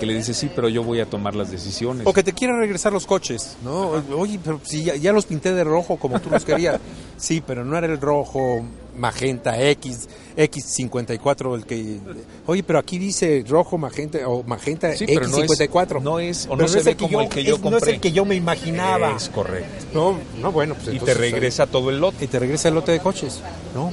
que 0.00 0.06
le 0.06 0.14
dices, 0.14 0.36
sí, 0.36 0.50
pero 0.54 0.68
yo 0.68 0.82
voy 0.82 1.00
a 1.00 1.06
tomar 1.06 1.34
las 1.34 1.50
decisiones. 1.50 2.06
O 2.06 2.12
que 2.12 2.22
te 2.22 2.32
quieran 2.32 2.58
regresar 2.58 2.92
los 2.92 3.04
coches, 3.06 3.56
¿no? 3.62 3.90
Oye, 4.16 4.40
pero 4.42 4.60
si 4.64 4.84
ya, 4.84 4.96
ya 4.96 5.12
los 5.12 5.26
pinté 5.26 5.52
de 5.52 5.64
rojo 5.64 5.96
como 5.96 6.18
tú 6.20 6.30
los 6.30 6.44
querías. 6.44 6.80
sí, 7.18 7.42
pero 7.46 7.64
no 7.64 7.76
era 7.76 7.86
el 7.86 8.00
rojo 8.00 8.64
magenta 8.96 9.60
X, 9.70 10.08
X54 10.36 11.54
el 11.56 11.64
que... 11.66 11.98
Oye, 12.46 12.62
pero 12.62 12.78
aquí 12.78 12.98
dice 12.98 13.44
rojo 13.48 13.78
magenta 13.78 14.26
o 14.28 14.42
magenta 14.42 14.94
Sí, 14.94 15.06
pero 15.06 15.28
no 15.28 15.38
es- 15.38 15.50
X54. 15.50 16.02
no 16.02 16.20
es- 16.20 16.46
o 16.50 16.56
no 16.56 16.68
se 16.68 16.78
es 16.80 16.84
ve 16.84 16.90
el 16.92 16.96
que 16.96 17.04
como 17.04 17.20
el 17.22 17.28
que 17.28 17.42
yo 17.44 17.54
es- 17.54 17.60
No 17.60 17.68
es 17.68 17.72
compré. 17.74 17.94
el 17.94 18.00
que 18.00 18.12
yo 18.12 18.24
me 18.24 18.34
imaginaba. 18.34 19.16
Es 19.16 19.28
correcto. 19.28 19.86
No, 19.94 20.18
no, 20.40 20.52
bueno, 20.52 20.74
pues 20.74 20.86
Y 20.88 20.90
te 20.90 20.92
entonces, 20.96 21.16
regresa 21.18 21.66
todo 21.66 21.90
el 21.90 22.00
lote. 22.00 22.24
Y 22.24 22.28
te 22.28 22.38
regresa 22.38 22.68
el 22.68 22.74
lote 22.74 22.92
de 22.92 23.00
coches, 23.00 23.40
¿no? 23.74 23.90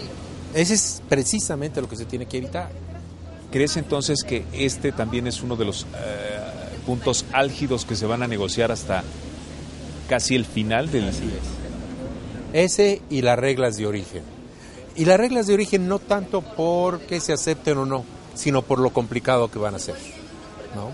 Ese 0.53 0.73
es 0.73 1.01
precisamente 1.07 1.79
lo 1.81 1.87
que 1.87 1.95
se 1.95 2.05
tiene 2.05 2.25
que 2.25 2.37
evitar. 2.37 2.69
¿Crees 3.51 3.77
entonces 3.77 4.23
que 4.23 4.43
este 4.53 4.91
también 4.91 5.27
es 5.27 5.41
uno 5.41 5.55
de 5.55 5.65
los 5.65 5.83
eh, 5.83 5.87
puntos 6.85 7.25
álgidos 7.31 7.85
que 7.85 7.95
se 7.95 8.05
van 8.05 8.21
a 8.23 8.27
negociar 8.27 8.71
hasta 8.71 9.03
casi 10.07 10.35
el 10.35 10.45
final 10.45 10.91
del... 10.91 11.09
Ese 12.53 13.01
y 13.09 13.21
las 13.21 13.37
reglas 13.37 13.77
de 13.77 13.85
origen. 13.85 14.23
Y 14.99 15.05
las 15.05 15.17
reglas 15.17 15.47
de 15.47 15.53
origen 15.53 15.87
no 15.87 15.97
tanto 15.97 16.41
porque 16.41 17.21
se 17.21 17.31
acepten 17.31 17.77
o 17.77 17.85
no, 17.85 18.03
sino 18.35 18.63
por 18.63 18.79
lo 18.79 18.89
complicado 18.89 19.49
que 19.49 19.57
van 19.57 19.73
a 19.73 19.79
ser. 19.79 19.95
¿no? 20.75 20.91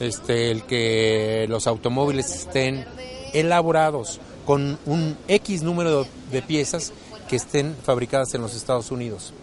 Este, 0.00 0.50
el 0.50 0.62
que 0.62 1.44
los 1.46 1.66
automóviles 1.66 2.34
estén 2.34 2.86
elaborados 3.34 4.18
con 4.46 4.78
un 4.86 5.14
X 5.28 5.62
número 5.62 6.06
de 6.32 6.40
piezas 6.40 6.94
que 7.28 7.36
estén 7.36 7.76
fabricadas 7.82 8.32
en 8.32 8.40
los 8.40 8.56
Estados 8.56 8.90
Unidos. 8.90 9.34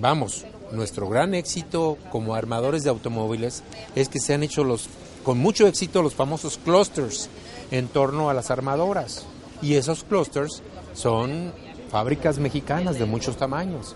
Vamos, 0.00 0.44
nuestro 0.72 1.08
gran 1.08 1.36
éxito 1.36 1.96
como 2.10 2.34
armadores 2.34 2.82
de 2.82 2.90
automóviles 2.90 3.62
es 3.94 4.08
que 4.08 4.18
se 4.18 4.34
han 4.34 4.42
hecho 4.42 4.64
los 4.64 4.88
con 5.22 5.38
mucho 5.38 5.68
éxito 5.68 6.02
los 6.02 6.16
famosos 6.16 6.58
clusters 6.58 7.28
en 7.70 7.86
torno 7.86 8.28
a 8.28 8.34
las 8.34 8.50
armadoras. 8.50 9.24
Y 9.62 9.74
esos 9.74 10.02
clusters 10.02 10.64
son 10.94 11.52
fábricas 11.90 12.38
mexicanas 12.38 12.98
de 12.98 13.04
muchos 13.06 13.36
tamaños. 13.36 13.94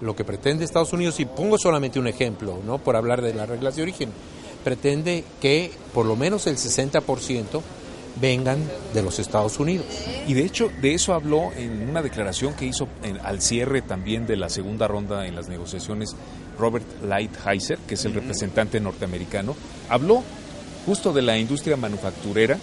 Lo 0.00 0.14
que 0.14 0.24
pretende 0.24 0.64
Estados 0.64 0.92
Unidos, 0.92 1.18
y 1.20 1.24
pongo 1.24 1.58
solamente 1.58 1.98
un 1.98 2.06
ejemplo, 2.06 2.58
¿no? 2.64 2.78
por 2.78 2.94
hablar 2.96 3.20
de 3.22 3.34
las 3.34 3.48
reglas 3.48 3.74
de 3.76 3.82
origen, 3.82 4.10
pretende 4.64 5.24
que 5.40 5.72
por 5.92 6.06
lo 6.06 6.14
menos 6.16 6.46
el 6.46 6.56
60% 6.56 7.60
vengan 8.20 8.58
de 8.94 9.02
los 9.02 9.18
Estados 9.18 9.58
Unidos. 9.60 9.86
Y 10.26 10.34
de 10.34 10.44
hecho, 10.44 10.70
de 10.80 10.94
eso 10.94 11.14
habló 11.14 11.52
en 11.56 11.88
una 11.88 12.02
declaración 12.02 12.54
que 12.54 12.66
hizo 12.66 12.88
en- 13.02 13.18
al 13.24 13.40
cierre 13.40 13.82
también 13.82 14.26
de 14.26 14.36
la 14.36 14.48
segunda 14.48 14.88
ronda 14.88 15.26
en 15.26 15.34
las 15.36 15.48
negociaciones 15.48 16.14
Robert 16.58 16.84
Lighthizer, 17.04 17.78
que 17.86 17.94
es 17.94 18.04
el 18.04 18.14
representante 18.14 18.80
norteamericano. 18.80 19.54
Habló 19.88 20.22
justo 20.86 21.12
de 21.12 21.22
la 21.22 21.38
industria 21.38 21.76
manufacturera 21.76 22.58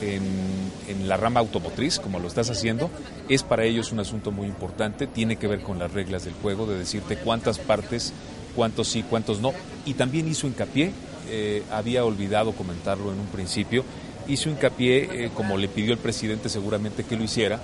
en, 0.00 1.08
la 1.08 1.16
rama 1.16 1.40
automotriz, 1.40 1.98
como 2.00 2.18
lo 2.18 2.26
estás 2.26 2.50
haciendo. 2.50 2.90
Es 3.28 3.42
para 3.42 3.64
ellos 3.64 3.92
un 3.92 4.00
asunto 4.00 4.32
muy 4.32 4.46
importante, 4.46 5.06
tiene 5.06 5.36
que 5.36 5.46
ver 5.46 5.60
con 5.60 5.78
las 5.78 5.92
reglas 5.92 6.24
del 6.24 6.34
juego, 6.34 6.66
de 6.66 6.78
decirte 6.78 7.16
cuántas 7.16 7.58
partes, 7.58 8.12
cuántos 8.56 8.88
sí, 8.88 9.04
cuántos 9.08 9.40
no. 9.40 9.52
Y 9.84 9.94
también 9.94 10.28
hizo 10.28 10.46
hincapié, 10.46 10.92
eh, 11.28 11.62
había 11.70 12.04
olvidado 12.04 12.52
comentarlo 12.52 13.12
en 13.12 13.20
un 13.20 13.26
principio, 13.26 13.84
hizo 14.28 14.50
hincapié, 14.50 15.26
eh, 15.26 15.30
como 15.34 15.56
le 15.56 15.68
pidió 15.68 15.92
el 15.92 15.98
presidente 15.98 16.48
seguramente 16.48 17.04
que 17.04 17.16
lo 17.16 17.24
hiciera, 17.24 17.60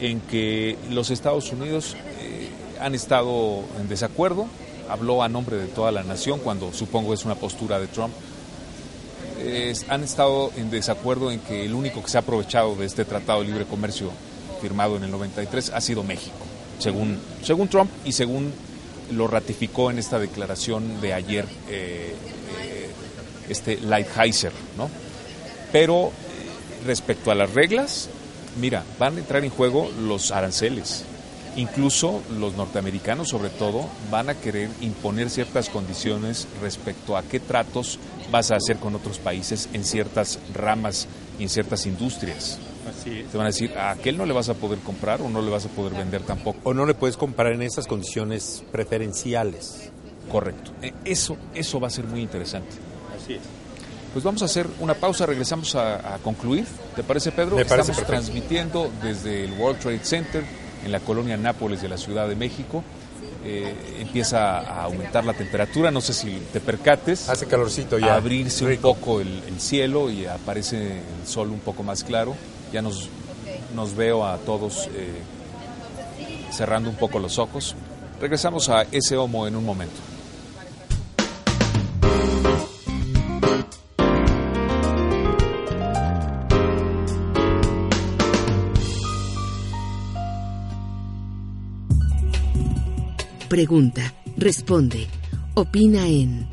en 0.00 0.20
que 0.20 0.76
los 0.90 1.10
Estados 1.10 1.52
Unidos 1.52 1.96
eh, 2.20 2.48
han 2.80 2.94
estado 2.94 3.64
en 3.80 3.88
desacuerdo, 3.88 4.46
habló 4.88 5.22
a 5.22 5.28
nombre 5.28 5.56
de 5.56 5.66
toda 5.66 5.90
la 5.90 6.02
nación, 6.02 6.38
cuando 6.40 6.72
supongo 6.72 7.14
es 7.14 7.24
una 7.24 7.34
postura 7.34 7.80
de 7.80 7.88
Trump, 7.88 8.14
han 9.88 10.02
estado 10.04 10.52
en 10.56 10.70
desacuerdo 10.70 11.30
en 11.30 11.40
que 11.40 11.64
el 11.64 11.74
único 11.74 12.02
que 12.02 12.08
se 12.08 12.18
ha 12.18 12.20
aprovechado 12.20 12.74
de 12.76 12.86
este 12.86 13.04
Tratado 13.04 13.40
de 13.40 13.46
Libre 13.46 13.64
Comercio 13.64 14.10
firmado 14.60 14.96
en 14.96 15.04
el 15.04 15.10
93 15.10 15.70
ha 15.70 15.80
sido 15.80 16.02
México, 16.02 16.36
según, 16.78 17.18
según 17.42 17.68
Trump 17.68 17.90
y 18.04 18.12
según 18.12 18.52
lo 19.12 19.26
ratificó 19.26 19.90
en 19.90 19.98
esta 19.98 20.18
declaración 20.18 21.00
de 21.00 21.14
ayer 21.14 21.44
eh, 21.68 22.14
eh, 22.62 22.90
este 23.48 23.78
Lighthizer, 23.78 24.52
¿no? 24.76 24.90
Pero 25.72 26.06
eh, 26.06 26.10
respecto 26.86 27.30
a 27.30 27.34
las 27.34 27.52
reglas, 27.52 28.08
mira, 28.60 28.84
van 28.98 29.16
a 29.16 29.18
entrar 29.20 29.44
en 29.44 29.50
juego 29.50 29.90
los 30.00 30.30
aranceles. 30.30 31.04
Incluso 31.56 32.20
los 32.38 32.54
norteamericanos, 32.54 33.28
sobre 33.30 33.48
todo, 33.48 33.86
van 34.10 34.28
a 34.28 34.34
querer 34.34 34.68
imponer 34.82 35.30
ciertas 35.30 35.68
condiciones 35.70 36.46
respecto 36.60 37.16
a 37.16 37.22
qué 37.22 37.40
tratos 37.40 37.98
vas 38.30 38.50
a 38.50 38.56
hacer 38.56 38.76
con 38.76 38.94
otros 38.94 39.18
países 39.18 39.68
en 39.72 39.84
ciertas 39.84 40.38
ramas 40.54 41.06
y 41.38 41.44
en 41.44 41.48
ciertas 41.48 41.86
industrias. 41.86 42.58
Así 42.88 43.20
es. 43.20 43.28
Te 43.28 43.38
van 43.38 43.46
a 43.46 43.50
decir, 43.50 43.72
a 43.76 43.90
aquel 43.90 44.18
no 44.18 44.26
le 44.26 44.32
vas 44.34 44.48
a 44.50 44.54
poder 44.54 44.78
comprar 44.80 45.22
o 45.22 45.28
no 45.30 45.40
le 45.40 45.50
vas 45.50 45.64
a 45.64 45.68
poder 45.70 45.94
vender 45.94 46.22
tampoco. 46.22 46.58
O 46.64 46.74
no 46.74 46.84
le 46.84 46.94
puedes 46.94 47.16
comprar 47.16 47.52
en 47.52 47.62
esas 47.62 47.86
condiciones 47.86 48.62
preferenciales. 48.70 49.90
Correcto. 50.30 50.72
Eh, 50.82 50.92
Eso, 51.04 51.36
eso 51.54 51.80
va 51.80 51.86
a 51.88 51.90
ser 51.90 52.04
muy 52.04 52.20
interesante. 52.20 52.70
Así 53.16 53.34
es. 53.34 53.40
Pues 54.12 54.24
vamos 54.24 54.42
a 54.42 54.46
hacer 54.46 54.66
una 54.80 54.94
pausa, 54.94 55.26
regresamos 55.26 55.74
a, 55.74 56.14
a 56.14 56.18
concluir. 56.18 56.66
¿Te 56.94 57.02
parece, 57.02 57.32
Pedro? 57.32 57.56
Me 57.56 57.64
parece 57.64 57.92
Estamos 57.92 58.08
perfecto. 58.08 58.12
transmitiendo 58.12 58.90
desde 59.02 59.44
el 59.44 59.52
World 59.54 59.78
Trade 59.80 60.04
Center 60.04 60.44
en 60.84 60.92
la 60.92 61.00
colonia 61.00 61.36
Nápoles 61.36 61.82
de 61.82 61.88
la 61.88 61.98
Ciudad 61.98 62.28
de 62.28 62.36
México. 62.36 62.82
Eh, 63.44 64.00
empieza 64.00 64.58
a 64.58 64.84
aumentar 64.84 65.24
la 65.24 65.32
temperatura, 65.32 65.90
no 65.92 66.00
sé 66.00 66.12
si 66.12 66.30
te 66.52 66.60
percates. 66.60 67.28
Hace 67.28 67.46
calorcito 67.46 67.98
ya. 67.98 68.14
A 68.14 68.16
abrirse 68.16 68.64
un 68.64 68.76
poco 68.78 69.20
el, 69.20 69.42
el 69.46 69.60
cielo 69.60 70.10
y 70.10 70.26
aparece 70.26 70.98
el 70.98 71.26
sol 71.26 71.50
un 71.50 71.60
poco 71.60 71.82
más 71.82 72.02
claro. 72.02 72.34
Ya 72.72 72.82
nos, 72.82 73.08
nos 73.74 73.94
veo 73.94 74.26
a 74.26 74.38
todos 74.38 74.88
eh, 74.94 75.12
cerrando 76.50 76.90
un 76.90 76.96
poco 76.96 77.18
los 77.18 77.38
ojos. 77.38 77.76
Regresamos 78.20 78.68
a 78.68 78.82
ese 78.90 79.16
homo 79.16 79.46
en 79.46 79.54
un 79.54 79.64
momento. 79.64 80.00
Pregunta, 93.48 94.12
responde, 94.36 95.06
opina 95.54 96.08
en 96.08 96.48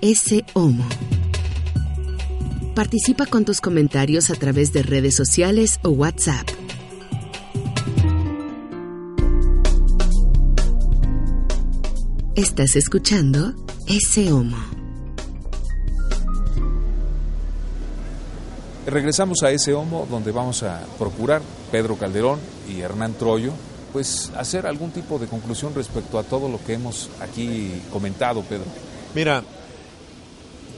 ese 0.00 0.44
homo. 0.54 0.84
Participa 2.72 3.26
con 3.26 3.44
tus 3.44 3.60
comentarios 3.60 4.30
a 4.30 4.36
través 4.36 4.72
de 4.72 4.84
redes 4.84 5.16
sociales 5.16 5.80
o 5.82 5.88
WhatsApp. 5.88 6.48
Estás 12.36 12.76
escuchando 12.76 13.52
ese 13.88 14.30
homo. 14.30 14.58
Regresamos 18.86 19.42
a 19.42 19.50
ese 19.50 19.74
homo 19.74 20.06
donde 20.08 20.30
vamos 20.30 20.62
a 20.62 20.86
procurar, 20.96 21.42
Pedro 21.72 21.96
Calderón 21.96 22.38
y 22.68 22.82
Hernán 22.82 23.14
Troyo, 23.14 23.50
pues 23.96 24.30
hacer 24.36 24.66
algún 24.66 24.90
tipo 24.90 25.18
de 25.18 25.26
conclusión 25.26 25.74
respecto 25.74 26.18
a 26.18 26.22
todo 26.22 26.50
lo 26.50 26.62
que 26.62 26.74
hemos 26.74 27.08
aquí 27.18 27.80
comentado, 27.90 28.42
Pedro. 28.42 28.66
Mira, 29.14 29.42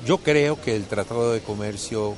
yo 0.06 0.18
creo 0.18 0.60
que 0.60 0.76
el 0.76 0.84
Tratado 0.84 1.32
de 1.32 1.40
Comercio 1.40 2.14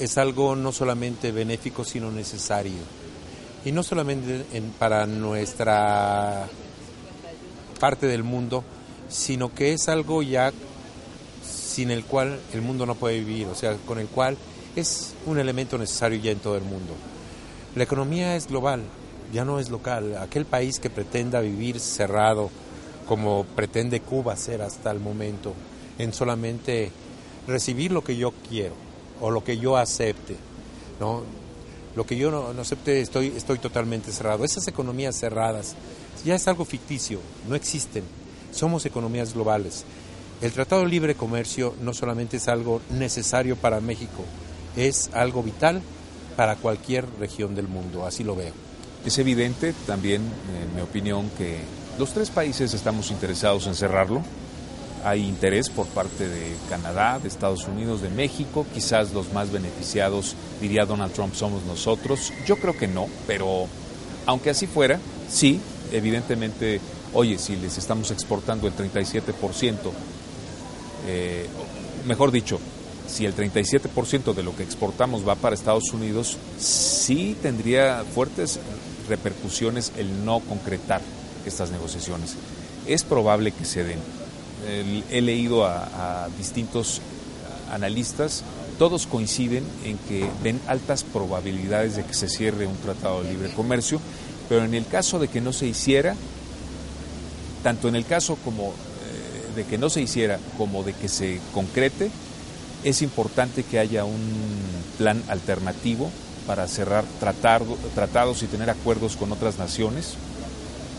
es 0.00 0.18
algo 0.18 0.56
no 0.56 0.72
solamente 0.72 1.30
benéfico, 1.30 1.84
sino 1.84 2.10
necesario. 2.10 2.80
Y 3.64 3.70
no 3.70 3.84
solamente 3.84 4.44
en- 4.54 4.72
para 4.72 5.06
nuestra 5.06 6.48
parte 7.78 8.08
del 8.08 8.24
mundo, 8.24 8.64
sino 9.08 9.54
que 9.54 9.72
es 9.72 9.88
algo 9.88 10.20
ya 10.24 10.52
sin 11.48 11.92
el 11.92 12.02
cual 12.04 12.40
el 12.54 12.60
mundo 12.62 12.86
no 12.86 12.96
puede 12.96 13.20
vivir, 13.20 13.46
o 13.46 13.54
sea, 13.54 13.76
con 13.86 14.00
el 14.00 14.08
cual 14.08 14.36
es 14.74 15.14
un 15.26 15.38
elemento 15.38 15.78
necesario 15.78 16.18
ya 16.18 16.32
en 16.32 16.40
todo 16.40 16.56
el 16.56 16.64
mundo. 16.64 16.92
La 17.76 17.84
economía 17.84 18.34
es 18.34 18.48
global 18.48 18.82
ya 19.32 19.44
no 19.44 19.58
es 19.58 19.70
local. 19.70 20.16
Aquel 20.18 20.44
país 20.44 20.78
que 20.78 20.90
pretenda 20.90 21.40
vivir 21.40 21.80
cerrado, 21.80 22.50
como 23.06 23.44
pretende 23.44 24.00
Cuba 24.00 24.36
ser 24.36 24.62
hasta 24.62 24.90
el 24.90 25.00
momento, 25.00 25.54
en 25.98 26.12
solamente 26.12 26.90
recibir 27.46 27.92
lo 27.92 28.04
que 28.04 28.16
yo 28.16 28.32
quiero 28.48 28.74
o 29.20 29.30
lo 29.30 29.42
que 29.42 29.58
yo 29.58 29.76
acepte, 29.76 30.36
¿no? 31.00 31.22
Lo 31.96 32.06
que 32.06 32.16
yo 32.16 32.30
no, 32.30 32.60
acepte 32.60 33.00
estoy, 33.00 33.32
estoy 33.36 33.58
totalmente 33.58 34.12
cerrado. 34.12 34.44
Esas 34.44 34.68
economías 34.68 35.16
cerradas 35.16 35.74
ya 36.24 36.34
es 36.34 36.46
algo 36.46 36.64
ficticio, 36.64 37.18
no 37.48 37.54
existen. 37.54 38.04
Somos 38.52 38.86
economías 38.86 39.34
globales. 39.34 39.84
El 40.40 40.52
Tratado 40.52 40.82
de 40.82 40.88
Libre 40.88 41.16
Comercio 41.16 41.74
no 41.82 41.92
solamente 41.92 42.36
es 42.36 42.46
algo 42.46 42.80
necesario 42.90 43.56
para 43.56 43.80
México, 43.80 44.24
es 44.76 45.10
algo 45.12 45.42
vital 45.42 45.82
para 46.36 46.54
cualquier 46.54 47.04
región 47.18 47.56
del 47.56 47.66
mundo, 47.66 48.06
así 48.06 48.22
lo 48.22 48.36
veo. 48.36 48.67
Es 49.04 49.18
evidente 49.18 49.74
también, 49.86 50.22
en 50.22 50.74
mi 50.74 50.82
opinión, 50.82 51.30
que 51.38 51.60
los 51.98 52.12
tres 52.12 52.30
países 52.30 52.74
estamos 52.74 53.10
interesados 53.10 53.66
en 53.66 53.74
cerrarlo. 53.74 54.22
Hay 55.04 55.26
interés 55.26 55.70
por 55.70 55.86
parte 55.86 56.28
de 56.28 56.54
Canadá, 56.68 57.18
de 57.18 57.28
Estados 57.28 57.66
Unidos, 57.66 58.02
de 58.02 58.10
México. 58.10 58.66
Quizás 58.74 59.12
los 59.12 59.32
más 59.32 59.50
beneficiados, 59.50 60.34
diría 60.60 60.84
Donald 60.84 61.12
Trump, 61.12 61.34
somos 61.34 61.64
nosotros. 61.64 62.32
Yo 62.46 62.56
creo 62.56 62.76
que 62.76 62.88
no, 62.88 63.06
pero 63.26 63.66
aunque 64.26 64.50
así 64.50 64.66
fuera, 64.66 64.98
sí, 65.28 65.60
evidentemente, 65.92 66.80
oye, 67.14 67.38
si 67.38 67.56
les 67.56 67.78
estamos 67.78 68.10
exportando 68.10 68.66
el 68.66 68.74
37%, 68.74 69.32
eh, 71.06 71.46
mejor 72.06 72.30
dicho, 72.30 72.60
si 73.08 73.24
el 73.24 73.34
37% 73.34 74.34
de 74.34 74.42
lo 74.42 74.54
que 74.54 74.62
exportamos 74.62 75.26
va 75.26 75.34
para 75.34 75.54
Estados 75.54 75.92
Unidos, 75.92 76.36
sí 76.58 77.36
tendría 77.40 78.04
fuertes 78.14 78.60
repercusiones 79.08 79.92
el 79.96 80.24
no 80.24 80.40
concretar 80.40 81.00
estas 81.46 81.70
negociaciones. 81.70 82.36
Es 82.86 83.02
probable 83.02 83.52
que 83.52 83.64
se 83.64 83.84
den. 83.84 83.98
He 85.10 85.20
leído 85.22 85.64
a, 85.64 86.24
a 86.24 86.28
distintos 86.36 87.00
analistas, 87.70 88.44
todos 88.78 89.06
coinciden 89.06 89.64
en 89.84 89.98
que 89.98 90.28
ven 90.42 90.60
altas 90.66 91.04
probabilidades 91.04 91.96
de 91.96 92.04
que 92.04 92.14
se 92.14 92.28
cierre 92.28 92.66
un 92.66 92.76
tratado 92.76 93.22
de 93.22 93.30
libre 93.30 93.50
comercio, 93.50 94.00
pero 94.48 94.64
en 94.64 94.74
el 94.74 94.86
caso 94.86 95.18
de 95.18 95.28
que 95.28 95.40
no 95.40 95.52
se 95.52 95.66
hiciera, 95.66 96.14
tanto 97.62 97.88
en 97.88 97.96
el 97.96 98.04
caso 98.04 98.36
como 98.44 98.68
eh, 98.68 99.56
de 99.56 99.64
que 99.64 99.78
no 99.78 99.90
se 99.90 100.00
hiciera 100.00 100.38
como 100.56 100.82
de 100.82 100.92
que 100.92 101.08
se 101.08 101.40
concrete, 101.52 102.10
es 102.84 103.02
importante 103.02 103.64
que 103.64 103.78
haya 103.78 104.04
un 104.04 104.20
plan 104.96 105.22
alternativo 105.28 106.10
para 106.46 106.66
cerrar 106.66 107.04
tratados 107.20 108.42
y 108.42 108.46
tener 108.46 108.70
acuerdos 108.70 109.16
con 109.16 109.30
otras 109.32 109.58
naciones, 109.58 110.14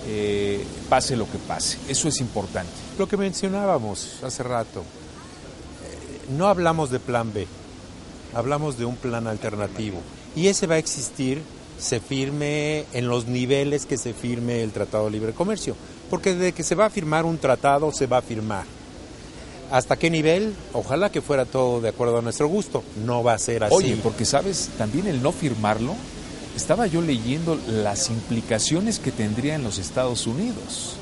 eh, 0.08 0.64
pase 0.90 1.18
lo 1.18 1.30
que 1.30 1.40
pase. 1.40 1.78
Eso 1.88 2.08
es 2.08 2.20
importante. 2.20 2.72
Lo 2.98 3.08
que 3.08 3.18
mencionábamos 3.18 4.20
hace 4.24 4.44
rato, 4.44 4.82
eh, 4.82 6.32
no 6.38 6.48
hablamos 6.48 6.92
de 6.92 7.00
plan 7.00 7.34
B, 7.34 7.48
hablamos 8.34 8.78
de 8.78 8.86
un 8.86 8.96
plan 8.96 9.28
alternativo. 9.28 10.00
Y 10.36 10.48
ese 10.48 10.68
va 10.68 10.76
a 10.76 10.80
existir, 10.80 11.42
se 11.80 12.00
firme 12.00 12.86
en 12.94 13.08
los 13.08 13.26
niveles 13.26 13.86
que 13.86 13.98
se 13.98 14.14
firme 14.14 14.62
el 14.62 14.72
Tratado 14.72 15.06
de 15.06 15.12
Libre 15.12 15.34
Comercio. 15.34 15.76
Porque 16.12 16.36
de 16.36 16.52
que 16.52 16.64
se 16.64 16.76
va 16.76 16.86
a 16.86 16.90
firmar 16.90 17.26
un 17.26 17.38
tratado, 17.38 17.92
se 17.92 18.06
va 18.06 18.18
a 18.20 18.22
firmar 18.22 18.66
¿Hasta 19.72 19.98
qué 19.98 20.10
nivel? 20.10 20.56
Ojalá 20.74 21.12
que 21.12 21.22
fuera 21.22 21.46
todo 21.46 21.80
de 21.80 21.90
acuerdo 21.90 22.18
a 22.18 22.22
nuestro 22.22 22.48
gusto. 22.48 22.84
No 23.06 23.24
va 23.24 23.34
a 23.34 23.40
ser 23.40 23.64
así. 23.64 23.76
Oye, 23.76 23.98
porque 24.02 24.26
sabes, 24.26 24.70
también 24.78 25.08
el 25.08 25.22
no 25.22 25.32
firmarlo, 25.32 25.96
estaba 26.56 26.88
yo 26.88 27.02
leyendo 27.02 27.58
las 27.68 28.10
implicaciones 28.10 29.00
que 29.00 29.12
tendría 29.12 29.56
en 29.56 29.64
los 29.64 29.78
Estados 29.78 30.28
Unidos. 30.28 30.96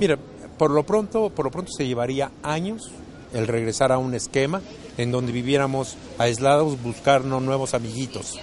Mira, 0.00 0.18
por 0.58 0.70
lo 0.70 0.84
pronto, 0.84 1.30
por 1.30 1.44
lo 1.44 1.50
pronto 1.50 1.70
se 1.72 1.86
llevaría 1.86 2.32
años 2.42 2.90
el 3.32 3.46
regresar 3.46 3.92
a 3.92 3.98
un 3.98 4.14
esquema 4.14 4.60
en 4.96 5.12
donde 5.12 5.32
viviéramos 5.32 5.96
aislados, 6.18 6.82
buscarnos 6.82 7.42
nuevos 7.42 7.74
amiguitos, 7.74 8.38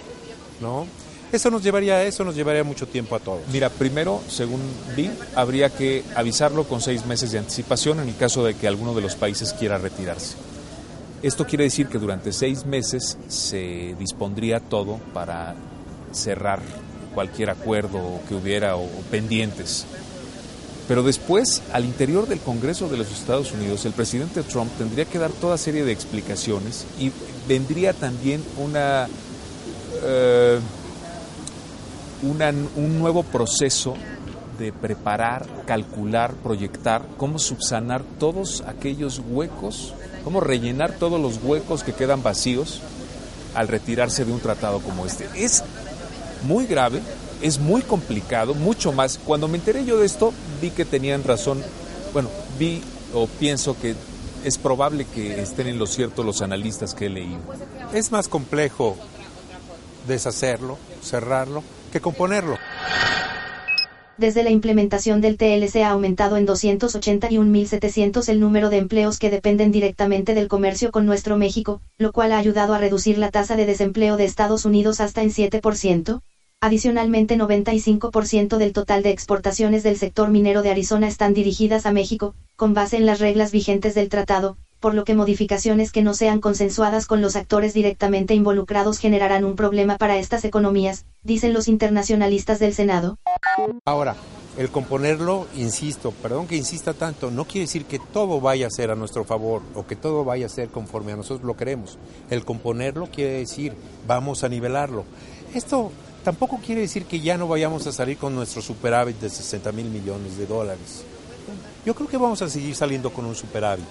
¿no? 0.60 0.86
Eso 1.32 1.50
nos 1.50 1.62
llevaría, 1.62 2.04
eso 2.04 2.24
nos 2.24 2.36
llevaría 2.36 2.62
mucho 2.62 2.86
tiempo 2.86 3.16
a 3.16 3.18
todos. 3.18 3.40
Mira, 3.52 3.68
primero, 3.68 4.22
según 4.28 4.60
vi, 4.96 5.10
habría 5.34 5.70
que 5.70 6.04
avisarlo 6.14 6.64
con 6.64 6.80
seis 6.80 7.04
meses 7.04 7.32
de 7.32 7.38
anticipación 7.38 8.00
en 8.00 8.08
el 8.08 8.16
caso 8.16 8.44
de 8.44 8.54
que 8.54 8.68
alguno 8.68 8.94
de 8.94 9.02
los 9.02 9.16
países 9.16 9.52
quiera 9.52 9.76
retirarse. 9.76 10.36
Esto 11.22 11.44
quiere 11.44 11.64
decir 11.64 11.88
que 11.88 11.98
durante 11.98 12.32
seis 12.32 12.64
meses 12.64 13.18
se 13.28 13.96
dispondría 13.98 14.60
todo 14.60 15.00
para 15.12 15.54
cerrar 16.12 16.60
cualquier 17.14 17.50
acuerdo 17.50 18.20
que 18.28 18.34
hubiera 18.34 18.76
o 18.76 18.86
pendientes. 19.10 19.86
Pero 20.86 21.02
después, 21.02 21.62
al 21.72 21.84
interior 21.84 22.28
del 22.28 22.38
Congreso 22.38 22.88
de 22.88 22.98
los 22.98 23.10
Estados 23.10 23.50
Unidos, 23.50 23.84
el 23.86 23.92
presidente 23.92 24.42
Trump 24.42 24.70
tendría 24.78 25.04
que 25.06 25.18
dar 25.18 25.32
toda 25.32 25.58
serie 25.58 25.84
de 25.84 25.90
explicaciones 25.90 26.84
y 27.00 27.10
vendría 27.48 27.92
también 27.92 28.44
una... 28.58 29.08
Eh, 32.26 32.68
un 32.76 32.98
nuevo 32.98 33.22
proceso 33.22 33.94
de 34.58 34.72
preparar, 34.72 35.46
calcular, 35.64 36.34
proyectar, 36.34 37.02
cómo 37.16 37.38
subsanar 37.38 38.02
todos 38.18 38.62
aquellos 38.66 39.22
huecos, 39.28 39.94
cómo 40.24 40.40
rellenar 40.40 40.92
todos 40.92 41.20
los 41.20 41.38
huecos 41.42 41.84
que 41.84 41.92
quedan 41.92 42.22
vacíos 42.22 42.80
al 43.54 43.68
retirarse 43.68 44.24
de 44.24 44.32
un 44.32 44.40
tratado 44.40 44.80
como 44.80 45.06
este. 45.06 45.28
Es 45.36 45.62
muy 46.42 46.66
grave, 46.66 47.00
es 47.42 47.58
muy 47.60 47.82
complicado, 47.82 48.54
mucho 48.54 48.92
más. 48.92 49.20
Cuando 49.24 49.46
me 49.46 49.58
enteré 49.58 49.84
yo 49.84 49.98
de 49.98 50.06
esto, 50.06 50.32
vi 50.60 50.70
que 50.70 50.84
tenían 50.84 51.22
razón, 51.22 51.62
bueno, 52.12 52.28
vi 52.58 52.82
o 53.14 53.26
pienso 53.26 53.78
que 53.78 53.94
es 54.42 54.58
probable 54.58 55.06
que 55.06 55.40
estén 55.40 55.68
en 55.68 55.78
lo 55.78 55.86
cierto 55.86 56.22
los 56.22 56.42
analistas 56.42 56.92
que 56.92 57.06
he 57.06 57.10
leído. 57.10 57.40
Es 57.92 58.10
más 58.10 58.26
complejo 58.28 58.96
deshacerlo, 60.08 60.78
cerrarlo, 61.02 61.62
que 61.92 62.00
componerlo. 62.00 62.58
Desde 64.18 64.42
la 64.42 64.50
implementación 64.50 65.20
del 65.20 65.36
TLC 65.36 65.82
ha 65.82 65.90
aumentado 65.90 66.38
en 66.38 66.46
281.700 66.46 68.28
el 68.30 68.40
número 68.40 68.70
de 68.70 68.78
empleos 68.78 69.18
que 69.18 69.28
dependen 69.28 69.72
directamente 69.72 70.32
del 70.32 70.48
comercio 70.48 70.90
con 70.90 71.04
nuestro 71.04 71.36
México, 71.36 71.82
lo 71.98 72.12
cual 72.12 72.32
ha 72.32 72.38
ayudado 72.38 72.72
a 72.72 72.78
reducir 72.78 73.18
la 73.18 73.30
tasa 73.30 73.56
de 73.56 73.66
desempleo 73.66 74.16
de 74.16 74.24
Estados 74.24 74.64
Unidos 74.64 75.00
hasta 75.00 75.22
en 75.22 75.30
7%. 75.30 76.22
Adicionalmente 76.62 77.36
95% 77.36 78.56
del 78.56 78.72
total 78.72 79.02
de 79.02 79.10
exportaciones 79.10 79.82
del 79.82 79.98
sector 79.98 80.30
minero 80.30 80.62
de 80.62 80.70
Arizona 80.70 81.08
están 81.08 81.34
dirigidas 81.34 81.84
a 81.84 81.92
México, 81.92 82.34
con 82.56 82.72
base 82.72 82.96
en 82.96 83.04
las 83.04 83.20
reglas 83.20 83.52
vigentes 83.52 83.94
del 83.94 84.08
tratado, 84.08 84.56
por 84.86 84.94
lo 84.94 85.02
que 85.02 85.16
modificaciones 85.16 85.90
que 85.90 86.04
no 86.04 86.14
sean 86.14 86.40
consensuadas 86.40 87.06
con 87.06 87.20
los 87.20 87.34
actores 87.34 87.74
directamente 87.74 88.34
involucrados 88.34 88.98
generarán 88.98 89.44
un 89.44 89.56
problema 89.56 89.98
para 89.98 90.16
estas 90.16 90.44
economías, 90.44 91.06
dicen 91.24 91.52
los 91.52 91.66
internacionalistas 91.66 92.60
del 92.60 92.72
Senado. 92.72 93.18
Ahora, 93.84 94.14
el 94.56 94.70
componerlo, 94.70 95.48
insisto, 95.56 96.12
perdón 96.12 96.46
que 96.46 96.54
insista 96.54 96.94
tanto, 96.94 97.32
no 97.32 97.46
quiere 97.46 97.62
decir 97.62 97.84
que 97.86 97.98
todo 97.98 98.40
vaya 98.40 98.68
a 98.68 98.70
ser 98.70 98.92
a 98.92 98.94
nuestro 98.94 99.24
favor 99.24 99.60
o 99.74 99.88
que 99.88 99.96
todo 99.96 100.24
vaya 100.24 100.46
a 100.46 100.48
ser 100.48 100.68
conforme 100.68 101.10
a 101.10 101.16
nosotros 101.16 101.44
lo 101.44 101.56
queremos. 101.56 101.98
El 102.30 102.44
componerlo 102.44 103.08
quiere 103.08 103.38
decir, 103.38 103.72
vamos 104.06 104.44
a 104.44 104.48
nivelarlo. 104.48 105.04
Esto 105.52 105.90
tampoco 106.22 106.60
quiere 106.64 106.82
decir 106.82 107.06
que 107.06 107.18
ya 107.18 107.36
no 107.36 107.48
vayamos 107.48 107.84
a 107.88 107.92
salir 107.92 108.18
con 108.18 108.36
nuestro 108.36 108.62
superávit 108.62 109.18
de 109.18 109.30
60 109.30 109.72
mil 109.72 109.86
millones 109.86 110.38
de 110.38 110.46
dólares. 110.46 111.02
Yo 111.84 111.92
creo 111.92 112.08
que 112.08 112.18
vamos 112.18 112.40
a 112.42 112.48
seguir 112.48 112.76
saliendo 112.76 113.12
con 113.12 113.24
un 113.24 113.34
superávit 113.34 113.84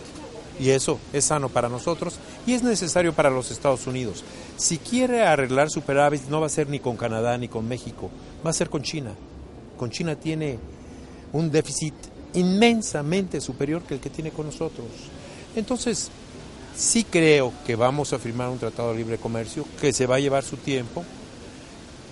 y 0.59 0.69
eso 0.69 0.99
es 1.13 1.25
sano 1.25 1.49
para 1.49 1.69
nosotros 1.69 2.15
y 2.45 2.53
es 2.53 2.63
necesario 2.63 3.13
para 3.13 3.29
los 3.29 3.51
Estados 3.51 3.87
Unidos. 3.87 4.23
Si 4.57 4.77
quiere 4.77 5.23
arreglar 5.23 5.69
superávit 5.69 6.23
no 6.29 6.39
va 6.39 6.47
a 6.47 6.49
ser 6.49 6.69
ni 6.69 6.79
con 6.79 6.97
Canadá 6.97 7.37
ni 7.37 7.47
con 7.47 7.67
México, 7.67 8.09
va 8.45 8.49
a 8.49 8.53
ser 8.53 8.69
con 8.69 8.81
China. 8.81 9.11
Con 9.77 9.89
China 9.89 10.15
tiene 10.15 10.57
un 11.33 11.51
déficit 11.51 11.93
inmensamente 12.33 13.41
superior 13.41 13.83
que 13.83 13.95
el 13.95 13.99
que 13.99 14.09
tiene 14.09 14.31
con 14.31 14.45
nosotros. 14.45 14.87
Entonces, 15.55 16.09
sí 16.75 17.05
creo 17.05 17.53
que 17.65 17.75
vamos 17.75 18.13
a 18.13 18.19
firmar 18.19 18.49
un 18.49 18.59
tratado 18.59 18.91
de 18.91 18.97
libre 18.97 19.17
comercio 19.17 19.65
que 19.79 19.93
se 19.93 20.05
va 20.05 20.15
a 20.15 20.19
llevar 20.19 20.43
su 20.43 20.57
tiempo, 20.57 21.03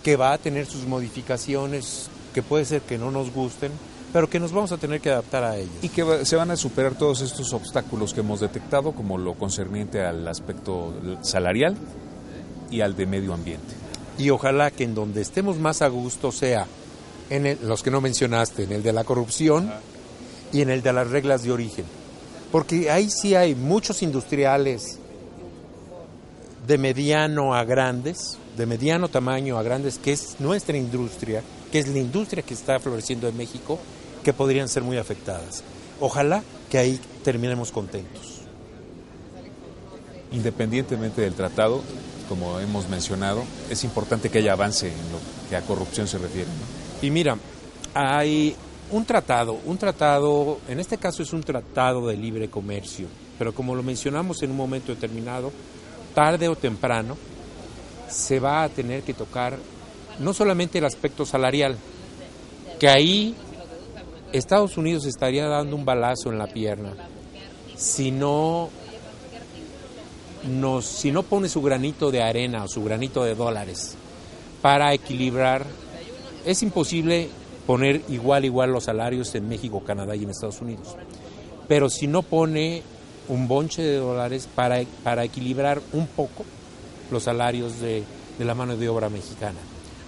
que 0.03 0.15
va 0.15 0.33
a 0.33 0.37
tener 0.37 0.65
sus 0.65 0.85
modificaciones, 0.85 2.07
que 2.33 2.41
puede 2.41 2.65
ser 2.65 2.81
que 2.81 2.97
no 2.97 3.11
nos 3.11 3.31
gusten, 3.31 3.71
pero 4.14 4.30
que 4.30 4.40
nos 4.40 4.52
vamos 4.52 4.72
a 4.72 4.77
tener 4.77 5.02
que 5.02 5.10
adaptar 5.10 5.44
a 5.44 5.57
ellos. 5.57 5.73
Y 5.81 5.90
que 5.90 6.23
se 6.23 6.35
van 6.35 6.52
a 6.52 6.56
superar 6.56 6.94
todos 6.94 7.22
estos 7.22 7.52
obstáculos 7.52 8.14
que 8.14 8.19
hemos 8.19 8.40
detectado, 8.40 8.91
como 8.91 9.18
lo 9.18 9.34
concerniente 9.34 10.03
al 10.06 10.27
aspecto 10.27 10.94
salarial 11.22 11.76
y 12.69 12.81
al 12.81 12.95
de 12.95 13.07
medio 13.07 13.34
ambiente. 13.34 13.73
Y 14.19 14.30
ojalá 14.30 14.69
que 14.69 14.84
en 14.84 14.94
donde 14.94 15.22
estemos 15.22 15.57
más 15.57 15.81
a 15.81 15.88
gusto 15.88 16.31
sea 16.31 16.68
en 17.31 17.57
los 17.64 17.81
que 17.81 17.90
no 17.90 18.02
mencionaste, 18.02 18.64
en 18.64 18.73
el 18.73 18.84
de 18.84 18.94
la 18.94 19.03
corrupción 19.03 19.73
y 20.52 20.61
en 20.61 20.69
el 20.69 20.84
de 20.84 20.94
las 20.94 21.10
reglas 21.10 21.41
de 21.41 21.52
origen. 21.52 21.85
Porque 22.52 22.91
ahí 22.91 23.10
sí 23.10 23.34
hay 23.34 23.56
muchos 23.56 24.03
industriales 24.03 24.99
de 26.68 26.77
mediano 26.77 27.56
a 27.56 27.64
grandes, 27.64 28.38
de 28.56 28.68
mediano 28.68 29.07
tamaño 29.07 29.57
a 29.57 29.64
grandes, 29.64 29.98
que 29.98 30.11
es 30.11 30.35
nuestra 30.38 30.77
industria, 30.77 31.41
que 31.72 31.80
es 31.80 31.88
la 31.88 31.98
industria 31.98 32.44
que 32.44 32.53
está 32.53 32.80
floreciendo 32.80 33.27
en 33.27 33.35
México, 33.35 33.80
que 34.23 34.33
podrían 34.33 34.69
ser 34.69 34.83
muy 34.83 34.97
afectadas. 34.97 35.63
Ojalá 35.99 36.43
que 36.69 36.77
ahí 36.77 36.99
terminemos 37.23 37.71
contentos. 37.71 38.41
Independientemente 40.31 41.21
del 41.21 41.35
tratado, 41.35 41.83
como 42.27 42.59
hemos 42.59 42.89
mencionado, 42.89 43.43
es 43.69 43.83
importante 43.83 44.29
que 44.29 44.39
haya 44.39 44.53
avance 44.53 44.87
en 44.87 45.11
lo 45.11 45.19
que 45.49 45.55
a 45.55 45.61
corrupción 45.61 46.07
se 46.07 46.17
refiere. 46.17 46.47
¿no? 46.47 47.05
Y 47.07 47.11
mira, 47.11 47.37
hay 47.93 48.55
un 48.91 49.05
tratado, 49.05 49.59
un 49.65 49.77
tratado, 49.77 50.59
en 50.67 50.79
este 50.79 50.97
caso 50.97 51.21
es 51.21 51.33
un 51.33 51.43
tratado 51.43 52.07
de 52.07 52.17
libre 52.17 52.49
comercio, 52.49 53.07
pero 53.37 53.53
como 53.53 53.75
lo 53.75 53.83
mencionamos 53.83 54.41
en 54.41 54.51
un 54.51 54.57
momento 54.57 54.93
determinado, 54.93 55.51
tarde 56.15 56.47
o 56.47 56.55
temprano 56.55 57.17
se 58.09 58.39
va 58.39 58.63
a 58.63 58.69
tener 58.69 59.03
que 59.03 59.13
tocar 59.13 59.57
no 60.19 60.33
solamente 60.33 60.77
el 60.77 60.85
aspecto 60.85 61.25
salarial, 61.25 61.77
que 62.79 62.87
ahí 62.87 63.35
Estados 64.34 64.77
Unidos 64.77 65.05
estaría 65.05 65.47
dando 65.47 65.76
un 65.76 65.85
balazo 65.85 66.31
en 66.31 66.39
la 66.39 66.47
pierna 66.47 66.93
si 67.76 68.11
no, 68.11 68.69
nos, 70.49 70.85
si 70.85 71.11
no 71.11 71.23
pone 71.23 71.49
su 71.49 71.61
granito 71.61 72.11
de 72.11 72.22
arena 72.22 72.64
o 72.64 72.68
su 72.68 72.84
granito 72.84 73.23
de 73.23 73.35
dólares 73.35 73.95
para 74.61 74.93
equilibrar. 74.93 75.65
Es 76.45 76.64
imposible 76.64 77.30
poner 77.68 78.01
igual 78.10 78.45
igual 78.45 78.72
los 78.72 78.85
salarios 78.85 79.34
en 79.35 79.47
México, 79.47 79.84
Canadá 79.85 80.15
y 80.15 80.23
en 80.23 80.30
Estados 80.30 80.61
Unidos. 80.61 80.95
Pero 81.68 81.89
si 81.89 82.07
no 82.07 82.22
pone 82.23 82.84
un 83.30 83.47
bonche 83.47 83.81
de 83.81 83.97
dólares 83.97 84.49
para, 84.53 84.81
para 85.03 85.23
equilibrar 85.23 85.81
un 85.93 86.07
poco 86.07 86.43
los 87.11 87.23
salarios 87.23 87.80
de, 87.80 88.03
de 88.38 88.45
la 88.45 88.55
mano 88.55 88.76
de 88.76 88.89
obra 88.89 89.10
mexicana. 89.10 89.60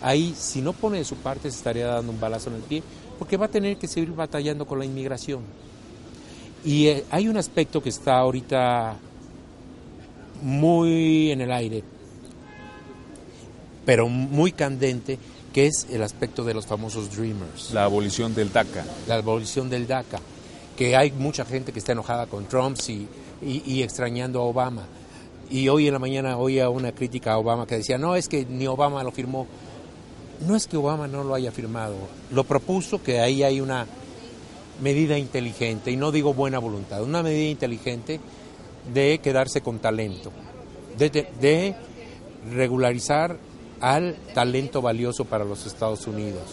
Ahí, 0.01 0.35
si 0.37 0.61
no 0.61 0.73
pone 0.73 0.97
de 0.99 1.05
su 1.05 1.15
parte, 1.15 1.49
se 1.49 1.57
estaría 1.57 1.87
dando 1.87 2.11
un 2.11 2.19
balazo 2.19 2.49
en 2.49 2.57
el 2.57 2.61
pie, 2.61 2.83
porque 3.17 3.37
va 3.37 3.45
a 3.45 3.49
tener 3.49 3.77
que 3.77 3.87
seguir 3.87 4.11
batallando 4.11 4.65
con 4.65 4.79
la 4.79 4.85
inmigración. 4.85 5.41
Y 6.63 6.87
eh, 6.87 7.03
hay 7.11 7.27
un 7.27 7.37
aspecto 7.37 7.81
que 7.81 7.89
está 7.89 8.17
ahorita 8.17 8.97
muy 10.41 11.31
en 11.31 11.41
el 11.41 11.51
aire, 11.51 11.83
pero 13.85 14.09
muy 14.09 14.51
candente, 14.51 15.19
que 15.53 15.67
es 15.67 15.87
el 15.91 16.03
aspecto 16.03 16.43
de 16.43 16.53
los 16.53 16.65
famosos 16.65 17.15
Dreamers. 17.15 17.71
La 17.71 17.85
abolición 17.85 18.33
del 18.35 18.51
DACA. 18.51 18.83
La 19.07 19.15
abolición 19.15 19.69
del 19.69 19.87
DACA, 19.87 20.19
que 20.75 20.95
hay 20.95 21.11
mucha 21.11 21.45
gente 21.45 21.71
que 21.71 21.79
está 21.79 21.91
enojada 21.91 22.25
con 22.25 22.45
Trump 22.45 22.77
y, 22.87 23.07
y, 23.41 23.63
y 23.65 23.83
extrañando 23.83 24.41
a 24.41 24.43
Obama. 24.43 24.87
Y 25.49 25.69
hoy 25.69 25.87
en 25.87 25.93
la 25.93 25.99
mañana 25.99 26.37
oía 26.37 26.69
una 26.69 26.91
crítica 26.91 27.33
a 27.33 27.37
Obama 27.37 27.67
que 27.67 27.77
decía, 27.77 27.97
no, 27.97 28.15
es 28.15 28.27
que 28.27 28.45
ni 28.45 28.65
Obama 28.67 29.03
lo 29.03 29.11
firmó. 29.11 29.47
No 30.41 30.55
es 30.55 30.67
que 30.67 30.77
Obama 30.77 31.07
no 31.07 31.23
lo 31.23 31.33
haya 31.33 31.51
firmado, 31.51 31.95
lo 32.31 32.43
propuso 32.43 33.01
que 33.01 33.19
ahí 33.19 33.43
hay 33.43 33.61
una 33.61 33.87
medida 34.81 35.17
inteligente, 35.17 35.91
y 35.91 35.97
no 35.97 36.11
digo 36.11 36.33
buena 36.33 36.59
voluntad, 36.59 37.01
una 37.03 37.23
medida 37.23 37.49
inteligente 37.49 38.19
de 38.93 39.19
quedarse 39.19 39.61
con 39.61 39.79
talento, 39.79 40.31
de, 40.97 41.75
regularizar 42.51 43.37
al 43.81 44.15
talento 44.33 44.81
valioso 44.81 45.25
para 45.25 45.43
los 45.43 45.65
Estados 45.65 46.05
Unidos. 46.05 46.43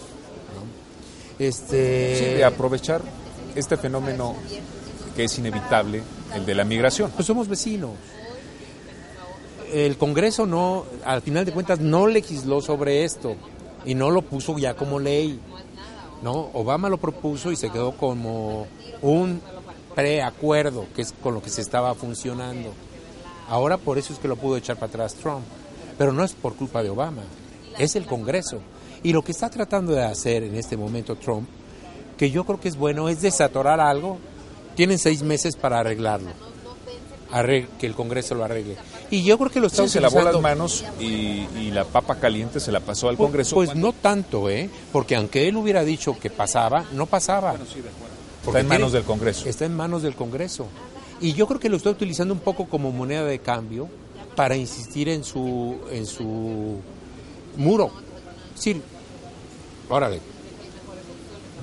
¿no? 0.54 1.44
Este... 1.44 2.16
Sí, 2.16 2.24
de 2.36 2.44
aprovechar 2.44 3.02
este 3.54 3.76
fenómeno 3.76 4.34
que 5.14 5.24
es 5.24 5.38
inevitable, 5.38 6.02
el 6.34 6.46
de 6.46 6.54
la 6.54 6.64
migración. 6.64 7.10
Pues 7.10 7.26
somos 7.26 7.48
vecinos. 7.48 7.92
El 9.70 9.96
Congreso 9.96 10.46
no, 10.46 10.84
al 11.04 11.22
final 11.22 11.44
de 11.44 11.52
cuentas, 11.52 11.80
no 11.80 12.06
legisló 12.06 12.60
sobre 12.60 13.04
esto 13.04 13.36
y 13.84 13.94
no 13.94 14.10
lo 14.10 14.22
puso 14.22 14.58
ya 14.58 14.74
como 14.74 14.98
ley. 14.98 15.40
¿no? 16.22 16.50
Obama 16.54 16.88
lo 16.88 16.98
propuso 16.98 17.50
y 17.50 17.56
se 17.56 17.70
quedó 17.70 17.92
como 17.92 18.66
un 19.02 19.40
preacuerdo, 19.94 20.86
que 20.94 21.02
es 21.02 21.12
con 21.12 21.34
lo 21.34 21.42
que 21.42 21.50
se 21.50 21.60
estaba 21.60 21.94
funcionando. 21.94 22.72
Ahora 23.48 23.76
por 23.76 23.98
eso 23.98 24.12
es 24.12 24.18
que 24.18 24.28
lo 24.28 24.36
pudo 24.36 24.56
echar 24.56 24.76
para 24.76 24.86
atrás 24.88 25.14
Trump. 25.14 25.44
Pero 25.98 26.12
no 26.12 26.24
es 26.24 26.32
por 26.32 26.54
culpa 26.54 26.82
de 26.82 26.90
Obama, 26.90 27.22
es 27.78 27.96
el 27.96 28.06
Congreso. 28.06 28.58
Y 29.02 29.12
lo 29.12 29.22
que 29.22 29.32
está 29.32 29.50
tratando 29.50 29.92
de 29.92 30.04
hacer 30.04 30.44
en 30.44 30.54
este 30.54 30.76
momento 30.76 31.16
Trump, 31.16 31.48
que 32.16 32.30
yo 32.30 32.44
creo 32.44 32.60
que 32.60 32.68
es 32.68 32.76
bueno, 32.76 33.08
es 33.08 33.20
desatorar 33.20 33.80
algo. 33.80 34.18
Tienen 34.74 34.98
seis 34.98 35.22
meses 35.22 35.54
para 35.56 35.80
arreglarlo, 35.80 36.30
Arreg 37.32 37.68
que 37.78 37.86
el 37.86 37.94
Congreso 37.94 38.34
lo 38.34 38.44
arregle. 38.44 38.76
Y 39.10 39.24
yo 39.24 39.38
creo 39.38 39.50
que 39.50 39.60
lo 39.60 39.66
está 39.66 39.84
sí, 39.84 39.88
se 39.88 40.00
lavó 40.00 40.22
las 40.22 40.40
manos 40.40 40.84
y, 41.00 41.46
y, 41.58 41.70
la 41.72 41.84
papa 41.84 42.16
caliente 42.16 42.60
se 42.60 42.70
la 42.70 42.80
pasó 42.80 43.08
al 43.08 43.16
pues, 43.16 43.26
Congreso. 43.26 43.54
Pues 43.56 43.74
no 43.74 43.92
tanto, 43.92 44.48
¿eh? 44.48 44.70
Porque 44.92 45.16
aunque 45.16 45.48
él 45.48 45.56
hubiera 45.56 45.82
dicho 45.82 46.18
que 46.18 46.30
pasaba, 46.30 46.84
no 46.92 47.06
pasaba. 47.06 47.50
Bueno, 47.50 47.64
sí, 47.66 47.80
de 47.80 47.88
acuerdo. 47.88 48.12
Está 48.46 48.60
en 48.60 48.68
manos 48.68 48.90
tiene, 48.90 48.98
del 48.98 49.04
Congreso. 49.04 49.48
Está 49.48 49.64
en 49.64 49.76
manos 49.76 50.02
del 50.02 50.14
Congreso. 50.14 50.66
Y 51.20 51.32
yo 51.34 51.46
creo 51.46 51.60
que 51.60 51.68
lo 51.68 51.76
está 51.76 51.90
utilizando 51.90 52.34
un 52.34 52.40
poco 52.40 52.68
como 52.68 52.90
moneda 52.90 53.24
de 53.24 53.38
cambio 53.38 53.88
para 54.34 54.56
insistir 54.56 55.08
en 55.08 55.24
su, 55.24 55.76
en 55.90 56.06
su 56.06 56.76
muro. 57.56 57.90
Sí, 58.54 58.80
órale, 59.88 60.20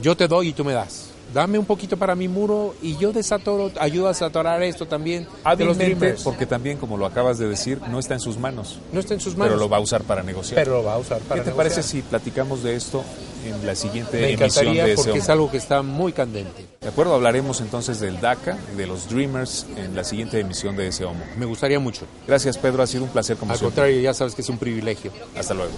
yo 0.01 0.15
te 0.15 0.27
doy 0.27 0.49
y 0.49 0.53
tú 0.53 0.63
me 0.63 0.73
das. 0.73 1.08
Dame 1.33 1.59
un 1.59 1.65
poquito 1.65 1.95
para 1.95 2.15
mi 2.15 2.27
muro 2.27 2.73
y 2.81 2.97
yo 2.97 3.11
desatoro, 3.11 3.71
ayudo 3.79 4.05
a 4.07 4.09
desatorar 4.09 4.63
esto 4.63 4.87
también. 4.87 5.27
De 5.57 5.65
los 5.65 5.77
Dreamers. 5.77 6.23
porque 6.23 6.45
también, 6.47 6.77
como 6.77 6.97
lo 6.97 7.05
acabas 7.05 7.37
de 7.37 7.47
decir, 7.47 7.79
no 7.89 7.99
está 7.99 8.15
en 8.15 8.19
sus 8.19 8.37
manos. 8.39 8.79
No 8.91 8.99
está 8.99 9.13
en 9.13 9.19
sus 9.19 9.35
manos. 9.37 9.53
Pero 9.53 9.59
lo 9.59 9.69
va 9.69 9.77
a 9.77 9.79
usar 9.79 10.01
para 10.03 10.23
negociar. 10.23 10.55
Pero 10.63 10.77
lo 10.77 10.83
va 10.83 10.95
a 10.95 10.97
usar 10.97 11.19
para 11.19 11.41
¿Qué 11.41 11.45
te 11.45 11.51
negociar. 11.51 11.55
parece 11.55 11.83
si 11.83 12.01
platicamos 12.01 12.63
de 12.63 12.75
esto 12.75 13.03
en 13.45 13.65
la 13.65 13.75
siguiente 13.75 14.17
Me 14.19 14.29
emisión 14.31 14.43
encantaría 14.49 14.85
de 14.85 14.95
porque 14.95 15.11
hombre? 15.11 15.23
es 15.23 15.29
algo 15.29 15.51
que 15.51 15.57
está 15.57 15.81
muy 15.83 16.13
candente. 16.13 16.65
De 16.81 16.87
acuerdo, 16.87 17.13
hablaremos 17.13 17.61
entonces 17.61 17.99
del 17.99 18.19
DACA, 18.19 18.57
de 18.75 18.87
los 18.87 19.07
Dreamers, 19.09 19.67
en 19.77 19.95
la 19.95 20.03
siguiente 20.03 20.39
emisión 20.39 20.75
de 20.75 20.87
ese 20.87 21.05
homo. 21.05 21.23
Me 21.37 21.45
gustaría 21.45 21.79
mucho. 21.79 22.05
Gracias, 22.27 22.57
Pedro. 22.57 22.81
Ha 22.81 22.87
sido 22.87 23.03
un 23.03 23.09
placer 23.09 23.37
como 23.37 23.51
Al 23.51 23.57
siempre. 23.59 23.75
contrario, 23.75 24.01
ya 24.01 24.13
sabes 24.13 24.33
que 24.33 24.41
es 24.41 24.49
un 24.49 24.57
privilegio. 24.57 25.11
Hasta 25.37 25.53
luego. 25.53 25.71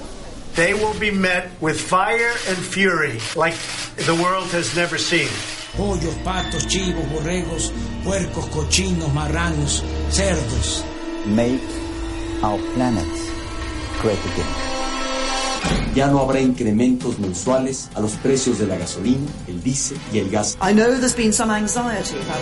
They 0.55 0.73
will 0.73 0.93
be 0.99 1.11
met 1.11 1.49
with 1.61 1.79
fire 1.79 2.33
and 2.49 2.57
fury 2.57 3.19
like 3.35 3.55
the 3.95 4.15
world 4.15 4.51
has 4.51 4.75
never 4.75 4.97
seen. 4.97 5.29
Pollos, 5.77 6.13
patos, 6.25 6.67
chivos, 6.67 7.07
borregos, 7.09 7.71
puercos, 8.03 8.45
cochinos, 8.47 9.13
marranos, 9.13 9.81
cerdos. 10.09 10.83
Make 11.25 11.61
our 12.43 12.59
planet 12.75 13.07
great 14.01 14.19
again. 14.19 14.71
Ya 15.95 16.07
no 16.07 16.19
habrá 16.19 16.41
incrementos 16.41 17.17
mensuales 17.19 17.89
a 17.95 18.01
los 18.01 18.13
precios 18.13 18.59
de 18.59 18.67
la 18.67 18.77
gasolina, 18.77 19.29
el 19.47 19.63
diésel 19.63 19.97
y 20.11 20.19
el 20.19 20.29
gas. 20.29 20.57
I 20.61 20.73
know 20.73 20.97
there's 20.97 21.15
been 21.15 21.31
some 21.31 21.49
anxiety 21.49 22.17
about 22.17 22.41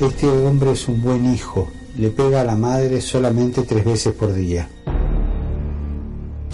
it. 0.00 0.12
Este 0.12 0.26
hombre 0.26 0.72
es 0.72 0.88
un 0.88 1.00
buen 1.02 1.32
hijo. 1.32 1.70
Le 1.96 2.10
pega 2.10 2.40
a 2.40 2.44
la 2.44 2.56
madre 2.56 3.00
solamente 3.00 3.62
tres 3.62 3.84
veces 3.84 4.14
por 4.14 4.32
día. 4.32 4.68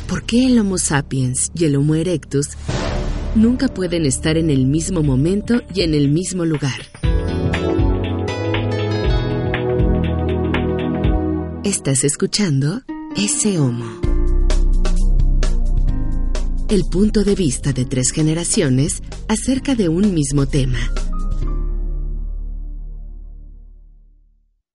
¿Por 0.08 0.22
qué 0.22 0.46
el 0.46 0.58
Homo 0.60 0.78
sapiens 0.78 1.50
y 1.52 1.64
el 1.64 1.74
Homo 1.74 1.96
erectus 1.96 2.50
nunca 3.34 3.66
pueden 3.66 4.06
estar 4.06 4.36
en 4.36 4.50
el 4.50 4.64
mismo 4.64 5.02
momento 5.02 5.62
y 5.74 5.80
en 5.80 5.94
el 5.94 6.08
mismo 6.08 6.44
lugar? 6.44 6.80
Estás 11.64 12.04
escuchando 12.04 12.82
Ese 13.16 13.58
Homo. 13.58 14.00
El 16.68 16.84
punto 16.84 17.24
de 17.24 17.34
vista 17.34 17.72
de 17.72 17.84
tres 17.84 18.12
generaciones 18.12 19.02
acerca 19.26 19.74
de 19.74 19.88
un 19.88 20.14
mismo 20.14 20.46
tema. 20.46 20.78